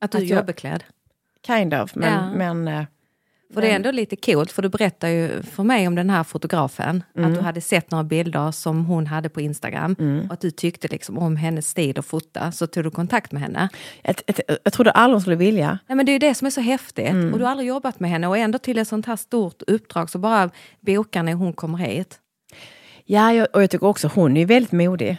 Att 0.00 0.12
du 0.12 0.18
är 0.18 0.22
jobbeklädd. 0.22 0.84
kind 1.46 1.74
of. 1.74 1.94
Men, 1.94 2.12
Ja. 2.12 2.52
men 2.52 2.68
eh, 2.68 2.84
För 3.54 3.60
det 3.60 3.70
är 3.70 3.76
ändå 3.76 3.90
lite 3.90 4.16
coolt, 4.16 4.52
för 4.52 4.62
du 4.62 4.68
berättar 4.68 5.08
ju 5.08 5.42
för 5.42 5.62
mig 5.62 5.88
om 5.88 5.94
den 5.94 6.10
här 6.10 6.24
fotografen, 6.24 7.02
att 7.18 7.34
du 7.34 7.40
hade 7.40 7.60
sett 7.60 7.90
några 7.90 8.04
bilder 8.04 8.50
som 8.50 8.84
hon 8.86 9.06
hade 9.06 9.28
på 9.28 9.40
Instagram 9.40 9.96
och 10.26 10.34
att 10.34 10.40
du 10.40 10.50
tyckte 10.50 10.88
liksom 10.88 11.18
om 11.18 11.36
hennes 11.36 11.68
stil 11.68 11.98
att 11.98 12.06
fota, 12.06 12.52
så 12.52 12.66
tog 12.66 12.84
du 12.84 12.90
kontakt 12.90 13.32
med 13.32 13.42
henne. 13.42 13.68
ett, 14.02 14.22
ett, 14.26 14.40
jag 14.64 14.72
trodde 14.72 14.90
aldrig 14.90 15.14
hon 15.14 15.20
skulle 15.20 15.36
vilja. 15.36 15.78
Nej, 15.86 15.96
men 15.96 16.06
det 16.06 16.10
är 16.10 16.14
ju 16.14 16.18
det 16.18 16.34
som 16.34 16.46
är 16.46 16.50
så 16.50 16.60
häftigt. 16.60 17.10
Och 17.32 17.38
du 17.38 17.44
har 17.44 17.50
aldrig 17.50 17.68
jobbat 17.68 18.00
med 18.00 18.10
henne 18.10 18.26
och 18.26 18.38
ändå 18.38 18.58
till 18.58 18.78
ett 18.78 18.88
sånt 18.88 19.06
här 19.06 19.16
stort 19.16 19.62
uppdrag 19.66 20.10
så 20.10 20.18
bara 20.18 20.50
bokar 20.80 21.22
när 21.22 21.34
hon 21.34 21.52
kommer 21.52 21.78
hit. 21.78 22.18
Ja, 23.04 23.32
jag, 23.32 23.48
och 23.52 23.62
jag 23.62 23.70
tycker 23.70 23.86
också 23.86 24.10
hon 24.14 24.36
är 24.36 24.46
väldigt 24.46 24.72
modig. 24.72 25.18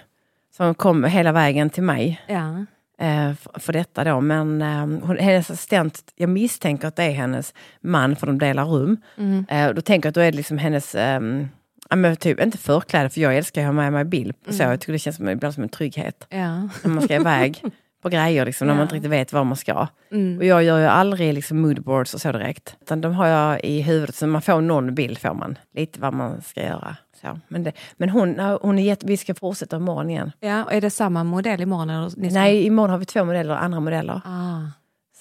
Som 0.57 0.75
kom 0.75 1.03
hela 1.03 1.31
vägen 1.31 1.69
till 1.69 1.83
mig. 1.83 2.21
Ja. 2.27 2.65
Eh, 2.99 3.33
för, 3.59 3.73
detta 3.73 4.03
då. 4.03 4.21
Men 4.21 4.61
eh, 4.61 5.05
hon, 5.05 5.17
hennes 5.17 5.51
assistent, 5.51 6.13
jag 6.15 6.29
misstänker 6.29 6.87
att 6.87 6.95
det 6.95 7.03
är 7.03 7.11
hennes 7.11 7.53
man 7.81 8.15
för 8.15 8.27
de 8.27 8.39
delar 8.39 8.65
rum. 8.65 8.97
Mm. 9.17 9.45
Eh, 9.49 9.69
då 9.73 9.81
tänker 9.81 10.07
jag 10.07 10.11
att 10.11 10.15
då 10.15 10.21
är 10.21 10.31
det 10.31 10.37
liksom 10.37 10.57
hennes, 10.57 10.95
ehm, 10.95 11.47
ja, 11.89 11.95
men 11.95 12.15
typ, 12.15 12.39
inte 12.39 12.57
förkläde 12.57 13.09
för 13.09 13.21
jag 13.21 13.37
älskar 13.37 13.61
att 13.61 13.65
ha 13.67 13.73
med 13.73 13.93
mig 13.93 14.05
bil. 14.05 14.33
Så 14.49 14.63
jag 14.63 14.79
tycker 14.79 14.93
det 14.93 14.99
känns 14.99 15.15
som, 15.15 15.29
ibland 15.29 15.53
som 15.53 15.63
en 15.63 15.69
trygghet. 15.69 16.27
Ja. 16.29 16.69
När 16.83 16.87
man 16.87 17.01
ska 17.01 17.15
iväg 17.15 17.61
på 18.01 18.09
grejer 18.09 18.45
liksom, 18.45 18.67
när 18.67 18.73
man 18.73 18.79
Ja. 18.79 18.83
inte 18.83 18.95
riktigt 18.95 19.11
vet 19.11 19.33
var 19.33 19.43
man 19.43 19.57
ska. 19.57 19.87
Mm. 20.11 20.37
Och 20.37 20.45
jag 20.45 20.63
gör 20.63 20.79
ju 20.79 20.85
aldrig 20.85 21.33
liksom 21.33 21.61
moodboards 21.61 22.13
och 22.13 22.21
så 22.21 22.31
direkt. 22.31 22.75
Utan 22.81 23.01
de 23.01 23.13
har 23.13 23.27
jag 23.27 23.63
i 23.63 23.81
huvudet, 23.81 24.15
så 24.15 24.27
man 24.27 24.41
får 24.41 24.61
någon 24.61 24.95
bild 24.95 25.17
får 25.17 25.33
man. 25.33 25.57
Lite 25.75 25.99
vad 25.99 26.13
man 26.13 26.41
ska 26.41 26.61
göra. 26.63 26.95
Så. 27.21 27.39
Men, 27.47 27.63
det, 27.63 27.71
men 27.97 28.09
hon, 28.09 28.39
hon 28.39 28.79
är 28.79 28.83
jätte, 28.83 29.05
vi 29.05 29.17
ska 29.17 29.35
fortsätta 29.35 29.75
imorgon 29.75 30.09
igen. 30.09 30.31
ja, 30.39 30.63
och 30.63 30.73
är 30.73 30.81
det 30.81 30.89
samma 30.89 31.23
modell 31.23 31.61
imorgon? 31.61 31.89
Eller 31.89 32.11
ni 32.17 32.29
ska- 32.29 32.39
Nej, 32.39 32.65
imorgon 32.65 32.89
har 32.89 32.97
vi 32.97 33.05
två 33.05 33.25
modeller, 33.25 33.55
andra 33.55 33.79
modeller. 33.79 34.21
Ah, 34.25 34.61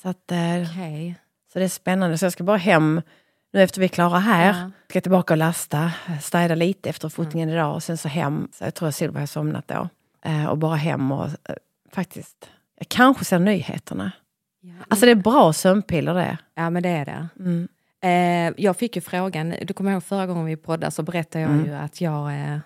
Så, 0.02 0.08
att, 0.08 0.32
eh, 0.32 0.38
okej. 0.72 1.14
så 1.52 1.58
det 1.58 1.64
är 1.64 1.68
spännande. 1.68 2.18
Så 2.18 2.24
jag 2.24 2.32
ska 2.32 2.44
bara 2.44 2.56
hem 2.56 3.02
nu 3.52 3.62
efter 3.62 3.80
vi 3.80 3.84
är 3.84 3.88
klara 3.88 4.18
här. 4.18 4.46
Ja. 4.62 4.70
Ska 4.90 5.00
tillbaka 5.00 5.34
och 5.34 5.38
lasta, 5.38 5.92
städa 6.22 6.54
lite 6.54 6.88
efter 6.90 7.08
fotningen 7.08 7.48
idag 7.48 7.74
och 7.74 7.82
sen 7.82 7.98
så 7.98 8.08
hem. 8.08 8.48
Så 8.52 8.64
jag 8.64 8.74
tror 8.74 8.88
att 8.88 8.94
Silver 8.94 9.20
har 9.20 9.26
somnat 9.26 9.68
då. 9.68 9.88
Eh, 10.24 10.46
och 10.46 10.58
bara 10.58 10.76
hem 10.76 11.12
och 11.12 11.24
eh, 11.26 11.54
faktiskt 11.92 12.50
Jag 12.78 12.88
kanske 12.88 13.24
ser 13.24 13.38
nyheterna. 13.38 14.12
Ja, 14.60 14.72
Alltså 14.88 15.06
det 15.06 15.12
är 15.12 15.16
bra 15.16 15.52
sömnpiller 15.52 16.14
det. 16.14 16.38
ja 16.54 16.70
men 16.70 16.82
det 16.82 16.88
är 16.88 17.04
det. 17.04 17.28
Mm. 17.38 17.68
Eh, 18.04 18.52
jag 18.56 18.76
fick 18.76 18.96
ju 18.96 19.02
frågan, 19.02 19.54
du 19.62 19.75
kommer 19.75 19.92
ihåg 19.92 20.04
förra 20.04 20.26
gången 20.26 20.44
vi 20.44 20.56
poddade 20.56 20.90
så 20.90 21.02
berättade 21.02 21.42
jag 21.44 21.50
Mm. 21.52 21.66
ju 21.66 21.73
att 21.75 22.00
jag 22.00 22.32
eh, 22.34 22.58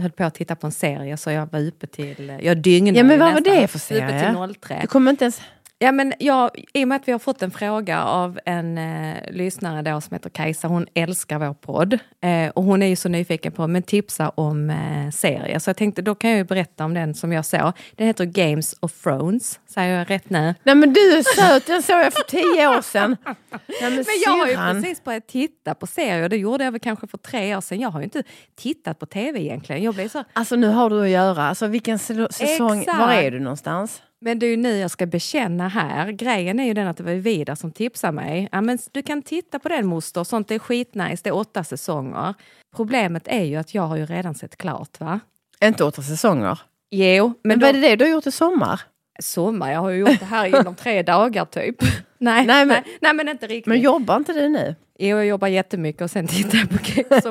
höll 0.00 0.10
på 0.10 0.24
att 0.24 0.34
titta 0.34 0.56
på 0.56 0.66
en 0.66 0.72
serie 0.72 1.16
så 1.16 1.30
jag 1.30 1.52
var 1.52 1.60
uppe 1.66 1.86
till, 1.86 2.38
jag 2.42 2.56
dygnade 2.62 2.98
Ja, 2.98 3.04
men 3.04 3.18
vad 3.18 3.32
var 3.32 3.40
det 3.40 3.66
för 3.68 3.78
serie? 3.78 4.04
Uppe 4.34 4.48
till 4.48 4.54
03. 4.60 4.78
Du 4.80 4.86
kommer 4.86 5.10
inte 5.10 5.24
ens... 5.24 5.40
Ja, 5.80 5.92
men 5.92 6.14
jag, 6.18 6.50
I 6.74 6.84
och 6.84 6.88
med 6.88 6.96
att 6.96 7.08
vi 7.08 7.12
har 7.12 7.18
fått 7.18 7.42
en 7.42 7.50
fråga 7.50 8.04
av 8.04 8.40
en 8.44 8.78
eh, 8.78 9.16
lyssnare 9.30 9.82
då 9.82 10.00
som 10.00 10.14
heter 10.14 10.30
Kajsa, 10.30 10.68
hon 10.68 10.86
älskar 10.94 11.38
vår 11.38 11.54
podd. 11.54 11.98
Eh, 12.22 12.48
och 12.54 12.64
hon 12.64 12.82
är 12.82 12.86
ju 12.86 12.96
så 12.96 13.08
nyfiken 13.08 13.52
på 13.52 13.66
men 13.66 13.82
tipsa 13.82 14.28
om 14.28 14.70
eh, 14.70 15.10
serier. 15.10 15.58
Så 15.58 15.70
jag 15.70 15.76
tänkte 15.76 16.02
då 16.02 16.14
kan 16.14 16.30
jag 16.30 16.36
ju 16.36 16.44
berätta 16.44 16.84
om 16.84 16.94
den 16.94 17.14
som 17.14 17.32
jag 17.32 17.44
såg. 17.44 17.72
Den 17.96 18.06
heter 18.06 18.24
Games 18.24 18.74
of 18.80 19.02
Thrones, 19.02 19.60
säger 19.66 19.98
jag 19.98 20.10
rätt 20.10 20.30
nu? 20.30 20.54
Nej 20.62 20.74
men 20.74 20.92
du 20.92 21.18
är 21.18 21.22
söt, 21.22 21.66
den 21.66 21.82
såg 21.82 21.96
jag 22.00 22.12
för 22.12 22.22
tio 22.22 22.68
år 22.68 22.82
sedan. 22.82 23.16
Nej, 23.24 23.36
men 23.80 23.94
Men 23.94 24.04
jag 24.24 24.30
har 24.30 24.46
ju 24.46 24.80
precis 24.80 25.04
börjat 25.04 25.28
titta 25.28 25.74
på 25.74 25.86
serier, 25.86 26.28
det 26.28 26.36
gjorde 26.36 26.64
jag 26.64 26.72
väl 26.72 26.80
kanske 26.80 27.06
för 27.06 27.18
tre 27.18 27.56
år 27.56 27.60
sedan. 27.60 27.80
Jag 27.80 27.90
har 27.90 28.00
ju 28.00 28.04
inte 28.04 28.22
tittat 28.56 28.98
på 28.98 29.06
tv 29.06 29.40
egentligen. 29.40 29.82
Jag 29.82 29.94
blev 29.94 30.08
så, 30.08 30.24
Alltså 30.32 30.56
nu 30.56 30.68
har 30.68 30.90
du 30.90 31.02
att 31.02 31.08
göra. 31.08 31.42
Alltså 31.48 31.66
vilken 31.66 31.98
säsong, 31.98 32.78
Exakt. 32.80 32.98
var 32.98 33.12
är 33.12 33.30
du 33.30 33.40
någonstans? 33.40 34.02
Men 34.20 34.38
det 34.38 34.46
är 34.46 34.50
ju 34.50 34.56
nu 34.56 34.76
jag 34.76 34.90
ska 34.90 35.06
bekänna 35.06 35.68
här. 35.68 36.10
Grejen 36.12 36.60
är 36.60 36.64
ju 36.64 36.74
den 36.74 36.88
att 36.88 36.96
det 36.96 37.02
var 37.02 37.12
Vidar 37.12 37.54
som 37.54 37.72
tipsade 37.72 38.12
mig. 38.12 38.48
Ja, 38.52 38.60
men 38.60 38.78
du 38.92 39.02
kan 39.02 39.22
titta 39.22 39.58
på 39.58 39.68
den 39.68 39.86
moster, 39.86 40.24
sånt 40.24 40.50
är 40.50 40.58
skitnice, 40.58 41.20
det 41.24 41.30
är 41.30 41.34
åtta 41.34 41.64
säsonger. 41.64 42.34
Problemet 42.76 43.28
är 43.28 43.44
ju 43.44 43.56
att 43.56 43.74
jag 43.74 43.82
har 43.82 43.96
ju 43.96 44.06
redan 44.06 44.34
sett 44.34 44.56
klart 44.56 45.00
va? 45.00 45.20
Inte 45.64 45.84
åtta 45.84 46.02
säsonger. 46.02 46.60
Jo, 46.90 47.26
Men, 47.26 47.34
men 47.42 47.60
vad 47.60 47.74
då, 47.74 47.78
är 47.78 47.82
det 47.82 47.88
det 47.88 47.96
du 47.96 48.04
har 48.04 48.12
gjort 48.12 48.26
i 48.26 48.32
sommar? 48.32 48.80
Sommar, 49.18 49.72
jag 49.72 49.80
har 49.80 49.90
ju 49.90 49.98
gjort 49.98 50.18
det 50.20 50.24
här 50.26 50.60
inom 50.60 50.74
tre 50.74 51.02
dagar 51.02 51.44
typ. 51.44 51.76
Nej, 52.18 52.46
Nej, 52.46 52.66
men- 52.66 52.82
nej, 53.00 53.14
men 53.14 53.28
inte 53.28 53.46
riktigt. 53.46 53.66
Men 53.66 53.80
jobbar 53.80 54.16
inte 54.16 54.32
du 54.32 54.48
nu? 54.48 54.74
Jo, 55.00 55.16
jag 55.16 55.26
jobbar 55.26 55.48
jättemycket 55.48 56.02
och 56.02 56.10
sen 56.10 56.26
tittar 56.26 56.58
jag 56.58 56.70
på 56.70 56.76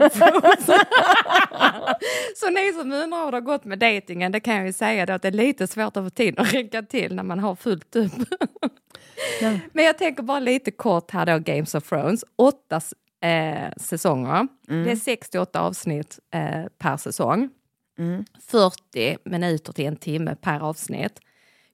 of 0.06 0.14
Thrones. 0.14 0.66
Så 2.36 2.50
ni 2.50 2.74
som 2.74 2.92
undrar 2.92 3.26
hur 3.26 3.32
det 3.32 3.38
har 3.38 3.42
gått 3.42 3.66
med 3.66 3.80
dejtingen, 3.80 4.32
det 4.32 4.40
kan 4.40 4.56
jag 4.56 4.66
ju 4.66 4.74
säga 4.74 5.06
då 5.06 5.14
att 5.14 5.22
det 5.22 5.28
är 5.28 5.32
lite 5.32 5.68
svårt 5.68 5.98
att 5.98 6.04
få 6.04 6.10
tiden 6.10 6.46
att 6.46 6.54
räcka 6.54 6.82
till 6.82 7.16
när 7.16 7.24
man 7.24 7.40
har 7.40 7.56
fullt 7.56 7.96
upp. 7.96 8.12
Ja. 9.42 9.54
Men 9.74 9.86
jag 9.86 9.98
tänker 9.98 10.24
bara 10.24 10.40
lite 10.40 10.72
kort 10.72 11.12
här 11.12 11.26
då, 11.26 11.40
Games 11.40 11.76
of 11.76 11.90
Thrones. 11.90 12.24
Åtta 12.36 12.82
eh, 13.24 13.72
säsonger. 13.78 14.48
Det 14.68 14.92
är 14.92 14.96
68 14.96 15.62
avsnitt 15.62 16.20
eh, 16.34 16.66
per 16.78 16.98
säsong. 16.98 17.50
40 18.50 19.18
minuter 19.30 19.74
till 19.74 19.86
en 19.86 19.96
timme 19.96 20.36
per 20.42 20.60
avsnitt. 20.60 21.20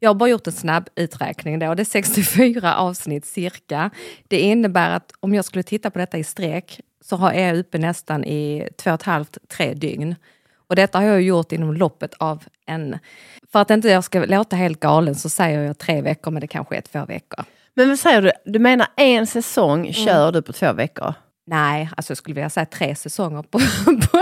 Jag 0.03 0.09
har 0.09 0.15
bara 0.15 0.29
gjort 0.29 0.47
en 0.47 0.53
snabb 0.53 0.89
uträkning 0.95 1.59
då. 1.59 1.75
Det 1.75 1.83
är 1.83 1.85
64 1.85 2.75
avsnitt 2.75 3.25
cirka. 3.25 3.89
Det 4.27 4.39
innebär 4.39 4.89
att 4.89 5.11
om 5.19 5.33
jag 5.33 5.45
skulle 5.45 5.63
titta 5.63 5.91
på 5.91 5.99
detta 5.99 6.17
i 6.17 6.23
sträck 6.23 6.79
så 7.01 7.15
har 7.15 7.33
jag 7.33 7.57
uppe 7.57 7.77
nästan 7.77 8.23
i 8.23 8.67
två 8.77 8.89
och 8.89 8.95
ett 8.95 9.03
halvt, 9.03 9.37
tre 9.47 9.73
dygn. 9.73 10.15
Och 10.67 10.75
detta 10.75 10.97
har 10.97 11.05
jag 11.05 11.21
gjort 11.21 11.51
inom 11.51 11.73
loppet 11.73 12.13
av 12.13 12.43
en... 12.65 12.97
För 13.51 13.59
att 13.59 13.71
inte 13.71 13.89
jag 13.89 14.03
ska 14.03 14.25
låta 14.25 14.55
helt 14.55 14.79
galen 14.79 15.15
så 15.15 15.29
säger 15.29 15.61
jag 15.61 15.77
tre 15.77 16.01
veckor 16.01 16.31
men 16.31 16.41
det 16.41 16.47
kanske 16.47 16.77
är 16.77 16.81
två 16.81 17.05
veckor. 17.05 17.45
Men 17.73 17.89
vad 17.89 17.99
säger 17.99 18.21
du? 18.21 18.31
Du 18.45 18.59
menar 18.59 18.87
en 18.97 19.27
säsong 19.27 19.93
kör 19.93 20.31
du 20.31 20.41
på 20.41 20.53
två 20.53 20.73
veckor? 20.73 21.13
Nej, 21.45 21.89
alltså 21.97 22.11
jag 22.11 22.17
skulle 22.17 22.35
vilja 22.35 22.49
säga 22.49 22.65
tre 22.65 22.95
säsonger 22.95 23.41
på, 23.41 23.59
på. 23.85 24.19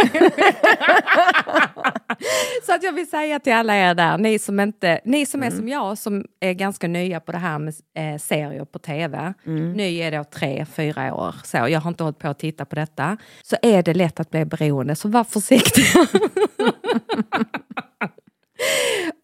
Så 2.65 2.73
att 2.73 2.83
jag 2.83 2.93
vill 2.93 3.09
säga 3.09 3.39
till 3.39 3.53
alla 3.53 3.75
er 3.75 3.95
där, 3.95 4.17
ni 4.17 4.39
som, 4.39 4.59
inte, 4.59 5.01
ni 5.05 5.25
som 5.25 5.43
är 5.43 5.51
som 5.51 5.67
jag 5.69 5.97
som 5.97 6.25
är 6.39 6.53
ganska 6.53 6.87
nya 6.87 7.19
på 7.19 7.31
det 7.31 7.37
här 7.37 7.59
med 7.59 7.73
eh, 7.95 8.17
serier 8.17 8.65
på 8.65 8.79
tv. 8.79 9.33
Ny 9.75 9.99
är 9.99 10.11
då 10.11 10.23
tre, 10.23 10.65
fyra 10.65 11.13
år, 11.15 11.35
så 11.43 11.57
jag 11.57 11.79
har 11.79 11.89
inte 11.89 12.03
hållit 12.03 12.19
på 12.19 12.27
att 12.27 12.39
titta 12.39 12.65
på 12.65 12.75
detta. 12.75 13.17
Så 13.43 13.55
är 13.61 13.83
det 13.83 13.93
lätt 13.93 14.19
att 14.19 14.29
bli 14.29 14.45
beroende, 14.45 14.95
så 14.95 15.09
var 15.09 15.23
försiktig. 15.23 15.85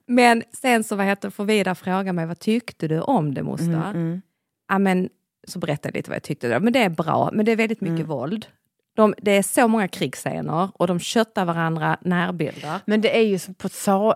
Men 0.07 0.43
sen 0.53 0.83
så 0.83 0.95
vad 0.95 1.05
heter 1.05 1.29
får 1.29 1.45
Vidar 1.45 1.75
fråga 1.75 2.13
mig, 2.13 2.25
vad 2.25 2.39
tyckte 2.39 2.87
du 2.87 3.01
om 3.01 3.33
det 3.33 3.43
moster? 3.43 4.21
Ja, 4.69 4.79
men, 4.79 5.09
så 5.47 5.59
berättade 5.59 5.87
jag 5.89 5.95
lite 5.99 6.09
vad 6.09 6.15
jag 6.15 6.23
tyckte. 6.23 6.53
Då. 6.53 6.59
Men 6.59 6.73
det 6.73 6.79
är 6.83 6.89
bra, 6.89 7.29
men 7.33 7.45
det 7.45 7.51
är 7.51 7.55
väldigt 7.55 7.81
mycket 7.81 8.05
våld. 8.07 8.45
De, 8.95 9.13
det 9.17 9.31
är 9.31 9.43
så 9.43 9.67
många 9.67 9.87
krigsscener 9.87 10.69
och 10.73 10.87
de 10.87 10.99
köttar 10.99 11.45
varandra 11.45 11.97
närbilder. 12.01 12.79
Men 12.85 13.01
det 13.01 13.17
är 13.17 13.21
ju 13.23 13.39
som 13.39 13.53
på 13.53 13.69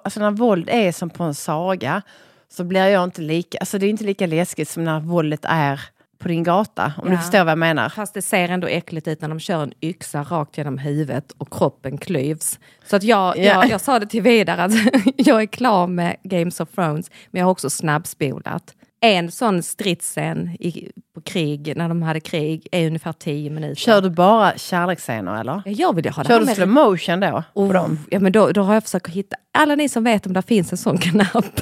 alltså 0.04 0.20
när 0.20 0.32
våld 0.32 0.70
är 0.72 0.92
som 0.92 1.10
på 1.10 1.24
en 1.24 1.34
saga 1.34 2.02
så 2.50 2.64
blir 2.64 2.86
jag 2.88 3.04
inte 3.04 3.22
lika, 3.22 3.58
alltså 3.58 3.78
det 3.78 3.86
är 3.86 3.90
inte 3.90 4.04
lika 4.04 4.26
läskigt 4.28 4.70
som 4.70 4.84
när 4.84 5.00
våldet 5.00 5.40
är 5.44 5.82
på 6.20 6.28
din 6.28 6.44
gata. 6.44 6.94
Om 6.98 7.04
Ja. 7.06 7.12
du 7.12 7.18
förstår 7.18 7.40
vad 7.44 7.52
jag 7.52 7.58
menar. 7.58 7.90
Fast 7.90 8.14
det 8.14 8.22
ser 8.22 8.50
ändå 8.50 8.68
äckligt 8.68 9.08
ut 9.08 9.22
när 9.22 9.30
de 9.30 9.40
kör 9.40 9.64
en 9.64 9.74
yxa 9.82 10.24
rakt 10.24 10.58
genom 10.58 10.78
huvudet 10.78 11.32
och 11.38 11.54
kroppen 11.54 11.98
klyvs. 11.98 12.60
Så 12.86 12.96
att 12.96 13.04
jag, 13.04 13.38
Ja. 13.38 13.44
jag, 13.44 13.70
jag 13.70 13.82
sa 13.82 14.00
det 14.00 14.06
till 14.06 14.22
Vidar 14.22 14.58
att 14.58 14.72
jag 15.18 15.42
är 15.42 15.46
klar 15.46 15.88
med 15.88 16.16
Games 16.24 16.60
of 16.60 16.70
Thrones, 16.70 17.12
men 17.32 17.40
jag 17.40 17.46
har 17.46 17.52
också 17.52 17.70
snabbspolat. 17.70 18.76
En 19.04 19.32
sån 19.32 19.64
stridsscen 19.64 20.50
i, 20.60 20.92
på 21.16 21.22
krig, 21.22 21.74
när 21.76 21.90
de 21.90 22.02
hade 22.02 22.20
krig, 22.20 22.68
är 22.72 22.88
ungefär 22.88 23.14
10 23.14 23.50
minuter. 23.50 23.76
Kör 23.76 24.02
du 24.02 24.10
bara 24.10 24.58
kärleksscener 24.58 25.40
eller? 25.40 25.62
Ja, 25.66 25.72
Jag 25.72 25.96
vill 25.96 26.10
ha 26.10 26.24
det 26.24 26.28
Kör 26.30 26.40
du 26.40 26.46
slow 26.46 26.68
motion 26.68 27.20
då? 27.20 27.44
Oh, 27.54 27.96
ja, 28.10 28.20
men 28.20 28.32
då, 28.32 28.52
då 28.52 28.62
har 28.62 28.74
jag 28.74 28.84
försökt 28.84 29.08
hitta, 29.08 29.36
alla 29.52 29.76
ni 29.76 29.90
som 29.90 30.04
vet 30.04 30.26
om 30.26 30.34
det 30.34 30.42
finns 30.42 30.72
en 30.72 30.78
sån 30.78 30.98
knapp. 30.98 31.62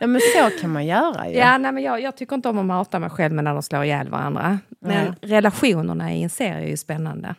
Ja 0.00 0.06
men 0.06 0.20
så 0.20 0.60
kan 0.60 0.70
man 0.70 0.86
göra 0.86 1.28
ju. 1.28 1.36
Ja, 1.36 1.58
nej, 1.58 1.72
men 1.72 1.82
jag, 1.82 2.00
jag 2.00 2.16
tycker 2.16 2.36
inte 2.36 2.48
om 2.48 2.58
att 2.58 2.66
mata 2.66 2.98
mig 2.98 3.10
själv 3.10 3.34
med 3.34 3.44
när 3.44 3.52
de 3.52 3.62
slår 3.62 3.84
ihjäl 3.84 4.08
varandra. 4.08 4.58
Men 4.80 5.04
Nej. 5.04 5.30
relationerna 5.30 6.12
i 6.14 6.22
en 6.22 6.30
serie 6.30 6.64
är 6.66 6.70
ju 6.70 6.76
spännande. 6.76 7.34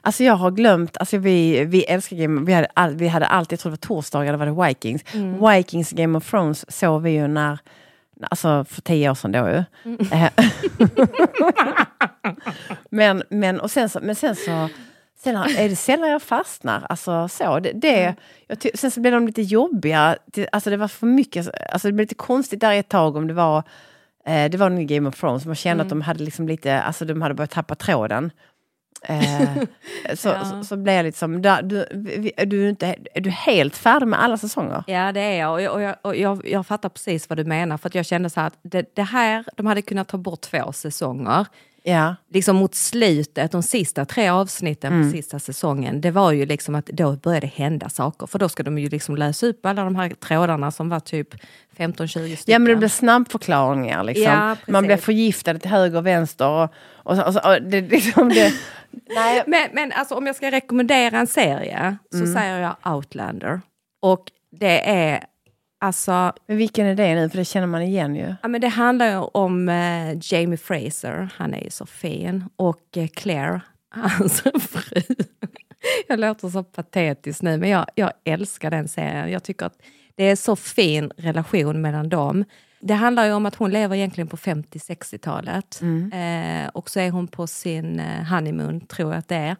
Alltså 0.00 0.24
jag 0.24 0.34
har 0.34 0.50
glömt, 0.50 0.96
alltså 0.96 1.18
vi, 1.18 1.64
vi 1.64 1.84
älskar 1.84 2.16
Game 2.16 2.40
vi 2.46 2.52
hade, 2.52 2.68
all, 2.74 2.94
vi 2.96 3.08
hade 3.08 3.26
alltid, 3.26 3.52
jag 3.52 3.60
tror 3.60 3.70
det 3.70 3.76
var 3.88 3.96
torsdagar, 3.96 4.32
det 4.32 4.38
var 4.38 4.46
det 4.46 4.68
Vikings. 4.68 5.02
Vikings 5.56 5.90
Game 5.90 6.18
of 6.18 6.30
Thrones 6.30 6.76
såg 6.78 7.02
vi 7.02 7.10
ju 7.10 7.26
när, 7.28 7.58
alltså 8.22 8.64
för 8.68 8.82
tio 8.82 9.10
år 9.10 9.14
sedan 9.14 9.32
då 9.32 9.48
ju. 9.48 9.64
Eh, 10.12 10.30
men, 12.90 13.22
men, 13.28 13.60
och 13.60 13.70
sen 13.70 13.88
så, 13.88 14.00
men 14.02 14.14
sen 14.14 14.36
så 14.36 14.68
Sen 15.24 15.36
är 15.36 15.68
det 15.68 15.76
sällan 15.76 16.08
jag 16.10 16.22
fastnar. 16.22 16.86
Alltså, 16.88 17.28
så, 17.28 17.58
det, 17.60 17.72
det, 17.72 18.14
jag 18.46 18.60
ty- 18.60 18.70
sen 18.74 18.90
så 18.90 19.00
blev 19.00 19.12
de 19.12 19.26
lite 19.26 19.42
jobbiga. 19.42 20.16
Alltså, 20.52 20.70
det 20.70 20.76
var 20.76 20.88
för 20.88 21.06
mycket. 21.06 21.48
Alltså, 21.72 21.88
det 21.88 21.92
blev 21.92 22.04
lite 22.04 22.14
konstigt 22.14 22.60
där 22.60 22.72
ett 22.72 22.88
tag 22.88 23.16
om 23.16 23.26
det 23.26 23.34
var 23.34 23.58
eh, 24.26 24.50
det 24.50 24.56
var 24.58 24.70
nog 24.70 24.86
Game 24.86 25.08
of 25.08 25.20
Thrones. 25.20 25.46
Man 25.46 25.54
kände 25.54 25.82
att 25.82 25.88
de 25.88 26.00
hade 26.00 26.24
liksom 26.24 26.48
lite, 26.48 26.82
alltså 26.82 27.04
de 27.04 27.22
hade 27.22 27.34
börjat 27.34 27.50
tappa 27.50 27.74
tråden. 27.74 28.30
Eh, 29.04 29.64
så, 30.14 30.28
Ja. 30.28 30.44
så, 30.44 30.64
så 30.64 30.76
blev 30.76 30.94
jag 30.94 31.04
lite 31.04 31.18
som, 31.18 31.42
du, 31.42 31.86
vi- 31.90 32.32
är, 32.36 32.46
du 32.46 32.68
inte, 32.68 32.96
är 33.14 33.20
du 33.20 33.30
helt 33.30 33.76
färdig 33.76 34.06
med 34.06 34.22
alla 34.22 34.36
säsonger? 34.36 34.84
Ja, 34.86 35.12
det 35.12 35.20
är 35.20 35.38
jag. 35.38 35.52
Och 35.52 35.60
jag, 35.62 35.72
och 35.74 35.82
jag, 35.82 35.96
och 36.02 36.16
jag, 36.16 36.48
jag 36.48 36.66
fattar 36.66 36.88
precis 36.88 37.28
vad 37.28 37.38
du 37.38 37.44
menar. 37.44 37.78
För 37.78 37.88
att 37.88 37.94
jag 37.94 38.06
kände 38.06 38.30
så 38.30 38.40
här 38.40 38.46
att 38.46 38.58
det, 38.62 38.86
det 38.96 39.02
här, 39.02 39.44
de 39.56 39.66
hade 39.66 39.82
kunnat 39.82 40.08
ta 40.08 40.16
bort 40.18 40.40
två 40.40 40.72
säsonger. 40.72 41.46
Ja. 41.84 42.16
Liksom 42.32 42.56
mot 42.56 42.74
slutet, 42.74 43.52
de 43.52 43.62
sista 43.62 44.04
tre 44.04 44.28
avsnitten 44.28 45.02
på 45.04 45.16
sista 45.16 45.38
säsongen, 45.38 46.00
det 46.00 46.10
var 46.10 46.32
ju 46.32 46.46
liksom 46.46 46.74
att 46.74 46.86
då 46.86 47.12
började 47.12 47.46
hända 47.46 47.88
saker. 47.88 48.26
För 48.26 48.38
då 48.38 48.48
ska 48.48 48.62
de 48.62 48.78
ju 48.78 48.88
liksom 48.88 49.16
lösa 49.16 49.46
upp 49.46 49.66
alla 49.66 49.84
de 49.84 49.96
här 49.96 50.10
trådarna 50.10 50.70
som 50.70 50.88
var 50.88 51.00
typ 51.00 51.34
15-20 51.76 52.06
stycken. 52.06 52.36
ja 52.52 52.58
men 52.58 52.68
det 52.70 52.76
blir 52.76 52.88
snabbförklaringar 52.88 54.04
liksom. 54.04 54.24
Ja. 54.24 54.56
Man 54.68 54.86
blir 54.86 54.96
förgiftad 54.96 55.58
till 55.58 55.70
höger 55.70 55.98
och 55.98 56.06
vänster. 56.06 56.46
Och, 56.48 56.70
och, 56.94 57.18
och, 57.18 57.36
och 57.46 57.62
det, 57.62 57.80
liksom 57.90 58.28
det, 58.28 58.52
nej, 59.14 59.42
Men, 59.46 59.68
men 59.72 59.92
alltså, 59.92 60.14
om 60.14 60.26
jag 60.26 60.36
ska 60.36 60.50
rekommendera 60.50 61.18
en 61.18 61.26
serie 61.26 61.96
så 62.10 62.18
Mm. 62.18 62.34
säger 62.34 62.58
jag 62.60 62.94
Outlander. 62.94 63.60
Och 64.02 64.24
det 64.50 64.90
är 64.90 65.24
alltså, 65.80 66.32
men 66.46 66.56
vilken 66.56 66.86
är 66.86 66.94
det 66.94 67.14
nu? 67.14 67.28
För 67.28 67.38
det 67.38 67.44
känner 67.44 67.66
man 67.66 67.82
igen 67.82 68.16
ju. 68.16 68.34
ja, 68.42 68.48
men 68.48 68.60
det 68.60 68.68
handlar 68.68 69.06
ju 69.10 69.16
om 69.16 69.68
eh, 69.68 70.16
Jamie 70.32 70.56
Fraser, 70.58 71.28
han 71.36 71.54
är 71.54 71.64
ju 71.64 71.70
så 71.70 71.86
fin, 71.86 72.44
och 72.56 72.96
eh, 72.96 73.08
Claire, 73.08 73.60
hans 73.94 74.40
fru. 74.42 75.02
jag 76.08 76.18
låter 76.20 76.48
så 76.48 76.62
patetisk 76.62 77.42
nu 77.42 77.56
men 77.56 77.70
jag, 77.70 77.86
jag 77.94 78.10
älskar 78.24 78.70
den 78.70 78.88
serien. 78.88 79.30
Jag 79.30 79.42
tycker 79.42 79.66
att 79.66 79.76
det 80.14 80.24
är 80.24 80.36
så 80.36 80.56
fin 80.56 81.12
relation 81.16 81.80
mellan 81.80 82.08
dem. 82.08 82.44
Det 82.82 82.94
handlar 82.94 83.26
ju 83.26 83.32
om 83.32 83.46
att 83.46 83.54
hon 83.54 83.70
lever 83.70 83.96
egentligen 83.96 84.28
på 84.28 84.36
50-60-talet. 84.36 85.80
Eh, 86.12 86.68
och 86.68 86.90
så 86.90 87.00
är 87.00 87.10
hon 87.10 87.28
på 87.28 87.46
sin 87.46 88.00
eh, 88.00 88.24
honeymoon, 88.24 88.80
tror 88.80 89.12
jag 89.12 89.18
att 89.18 89.28
det 89.28 89.36
är. 89.36 89.56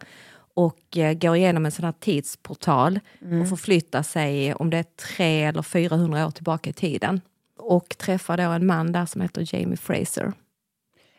Och 0.55 0.97
eh, 0.97 1.13
går 1.13 1.35
igenom 1.35 1.65
en 1.65 1.71
sån 1.71 1.85
här 1.85 1.93
tidsportal 1.99 2.99
och 3.41 3.49
förflyttar 3.49 4.03
sig, 4.03 4.53
om 4.53 4.69
det 4.69 4.77
är 4.77 4.83
tre 5.13 5.43
eller 5.43 5.61
400 5.61 6.27
år 6.27 6.31
tillbaka 6.31 6.69
i 6.69 6.73
tiden. 6.73 7.21
Och 7.57 7.97
träffar 7.97 8.37
då 8.37 8.43
en 8.43 8.65
man 8.65 8.91
där 8.91 9.05
som 9.05 9.21
heter 9.21 9.55
Jamie 9.55 9.77
Fraser. 9.77 10.33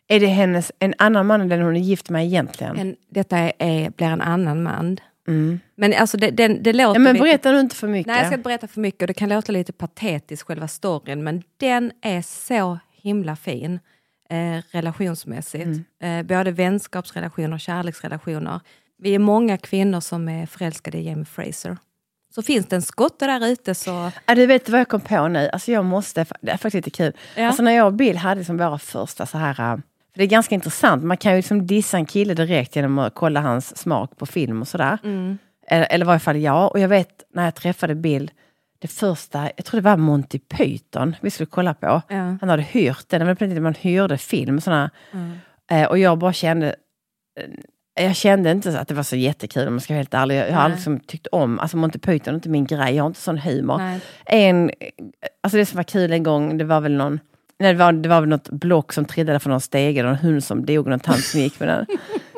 Är 0.07 0.19
det 0.19 0.27
hennes, 0.27 0.71
en 0.79 0.93
annan 0.97 1.25
man 1.25 1.41
än 1.41 1.49
den 1.49 1.61
hon 1.61 1.75
är 1.75 1.79
gift 1.79 2.09
med 2.09 2.25
egentligen? 2.25 2.77
En, 2.77 2.95
detta 3.09 3.37
är, 3.37 3.53
är, 3.59 3.89
blir 3.89 4.07
en 4.07 4.21
annan 4.21 4.63
man. 4.63 4.97
Mm. 5.27 5.59
Men 5.75 5.93
alltså 5.93 6.17
det, 6.17 6.31
det, 6.31 6.47
det 6.47 6.73
låter 6.73 6.99
Ja, 6.99 7.03
men 7.03 7.17
berätta 7.17 7.51
nu 7.51 7.59
inte 7.59 7.75
för 7.75 7.87
mycket. 7.87 8.07
Nej, 8.07 8.17
jag 8.17 8.25
ska 8.25 8.35
inte 8.35 8.43
berätta 8.43 8.67
för 8.67 8.81
mycket 8.81 9.01
och 9.01 9.07
det 9.07 9.13
kan 9.13 9.29
låta 9.29 9.51
lite 9.51 9.73
patetiskt 9.73 10.47
själva 10.47 10.67
storyn 10.67 11.23
men 11.23 11.43
den 11.57 11.91
är 12.01 12.21
så 12.21 12.79
himla 13.01 13.35
fin 13.35 13.79
eh, 14.29 14.63
relationsmässigt. 14.71 15.65
Mm. 16.01 16.19
Eh, 16.19 16.23
både 16.23 16.51
vänskapsrelationer 16.51 17.53
och 17.53 17.59
kärleksrelationer. 17.59 18.59
Vi 18.97 19.15
är 19.15 19.19
många 19.19 19.57
kvinnor 19.57 19.99
som 19.99 20.29
är 20.29 20.45
förälskade 20.45 20.97
i 20.97 21.07
Jamie 21.07 21.25
Fraser. 21.25 21.77
Så 22.35 22.41
finns 22.41 22.65
det 22.65 22.75
en 22.75 22.81
skotte 22.81 23.27
där 23.27 23.47
ute 23.47 23.75
så... 23.75 24.11
Ja, 24.25 24.35
du 24.35 24.45
vet 24.45 24.69
vad 24.69 24.79
jag 24.79 24.87
kom 24.87 25.01
på 25.01 25.27
nu? 25.27 25.49
Alltså 25.53 25.71
jag 25.71 25.85
måste, 25.85 26.25
det 26.41 26.51
är 26.51 26.57
faktiskt 26.57 26.73
lite 26.85 26.89
kul. 26.89 27.13
Ja. 27.35 27.47
Alltså 27.47 27.63
när 27.63 27.71
jag 27.71 27.87
och 27.87 27.93
Bill 27.93 28.17
hade 28.17 28.39
liksom 28.39 28.57
våra 28.57 28.79
första 28.79 29.25
så 29.25 29.37
här... 29.37 29.81
det 30.15 30.23
är 30.23 30.27
ganska 30.27 30.55
intressant, 30.55 31.03
man 31.03 31.17
kan 31.17 31.31
ju 31.31 31.35
liksom 31.37 31.67
dissa 31.67 31.97
en 31.97 32.05
kille 32.05 32.33
direkt 32.33 32.75
genom 32.75 32.99
att 32.99 33.15
kolla 33.15 33.39
hans 33.41 33.77
smak 33.77 34.17
på 34.17 34.25
film 34.25 34.61
och 34.61 34.67
sådär. 34.67 34.97
Mm. 35.03 35.37
Eller, 35.67 35.87
eller 35.89 36.05
i 36.05 36.07
varje 36.07 36.19
fall 36.19 36.37
jag. 36.37 36.71
Och 36.71 36.79
jag 36.79 36.87
vet 36.87 37.23
när 37.33 37.43
jag 37.45 37.55
träffade 37.55 37.95
Bill, 37.95 38.31
det 38.79 38.87
första, 38.87 39.49
jag 39.55 39.65
tror 39.65 39.81
det 39.81 39.85
var 39.89 39.97
Monty 39.97 40.39
Python 40.39 41.15
vi 41.21 41.29
skulle 41.31 41.47
kolla 41.47 41.73
på. 41.73 42.01
Ja. 42.07 42.37
Han 42.41 42.49
hade 42.49 42.61
hyrt 42.63 43.09
den, 43.09 43.19
det 43.19 43.25
var 43.25 43.35
på 43.35 43.45
den 43.45 43.63
man 43.63 43.73
hyrde 43.73 44.17
film. 44.17 44.61
Såna, 44.61 44.89
Mm. 45.13 45.31
eh, 45.71 45.87
och 45.89 45.97
jag 45.97 46.17
bara 46.17 46.33
kände, 46.33 46.75
eh, 47.99 48.05
jag 48.05 48.15
kände 48.15 48.51
inte 48.51 48.79
att 48.79 48.87
det 48.87 48.93
var 48.93 49.03
så 49.03 49.15
jättekul 49.15 49.67
om 49.67 49.73
jag 49.73 49.81
ska 49.81 49.93
vara 49.93 49.99
helt 49.99 50.13
ärlig. 50.13 50.35
Jag 50.37 50.53
har 50.53 50.61
aldrig 50.61 50.77
liksom 50.77 50.99
tyckt 50.99 51.27
om, 51.27 51.59
alltså 51.59 51.77
Monty 51.77 51.99
Python 51.99 52.33
är 52.33 52.35
inte 52.35 52.49
min 52.49 52.65
grej, 52.65 52.95
jag 52.95 53.03
har 53.03 53.07
inte 53.07 53.19
sån 53.21 53.37
humor. 53.37 53.77
Nej. 53.77 53.99
En, 54.25 54.71
alltså 55.43 55.57
det 55.57 55.65
som 55.65 55.77
var 55.77 55.83
kul 55.83 56.13
en 56.13 56.23
gång, 56.23 56.57
det 56.57 56.63
var 56.65 56.81
väl 56.81 56.93
någon 56.95 57.19
Nej, 57.59 57.73
det, 57.73 57.79
var, 57.79 57.91
det 57.91 58.09
var 58.09 58.19
väl 58.21 58.29
något 58.29 58.49
block 58.49 58.93
som 58.93 59.05
trillade 59.05 59.39
från 59.39 59.51
någon 59.51 59.61
stege, 59.61 60.03
någon 60.03 60.15
hund 60.15 60.43
som 60.43 60.65
dog, 60.65 60.87
någon 60.87 60.99
tant 60.99 61.23
som 61.23 61.39
gick 61.39 61.59
med 61.59 61.69
den. 61.69 61.85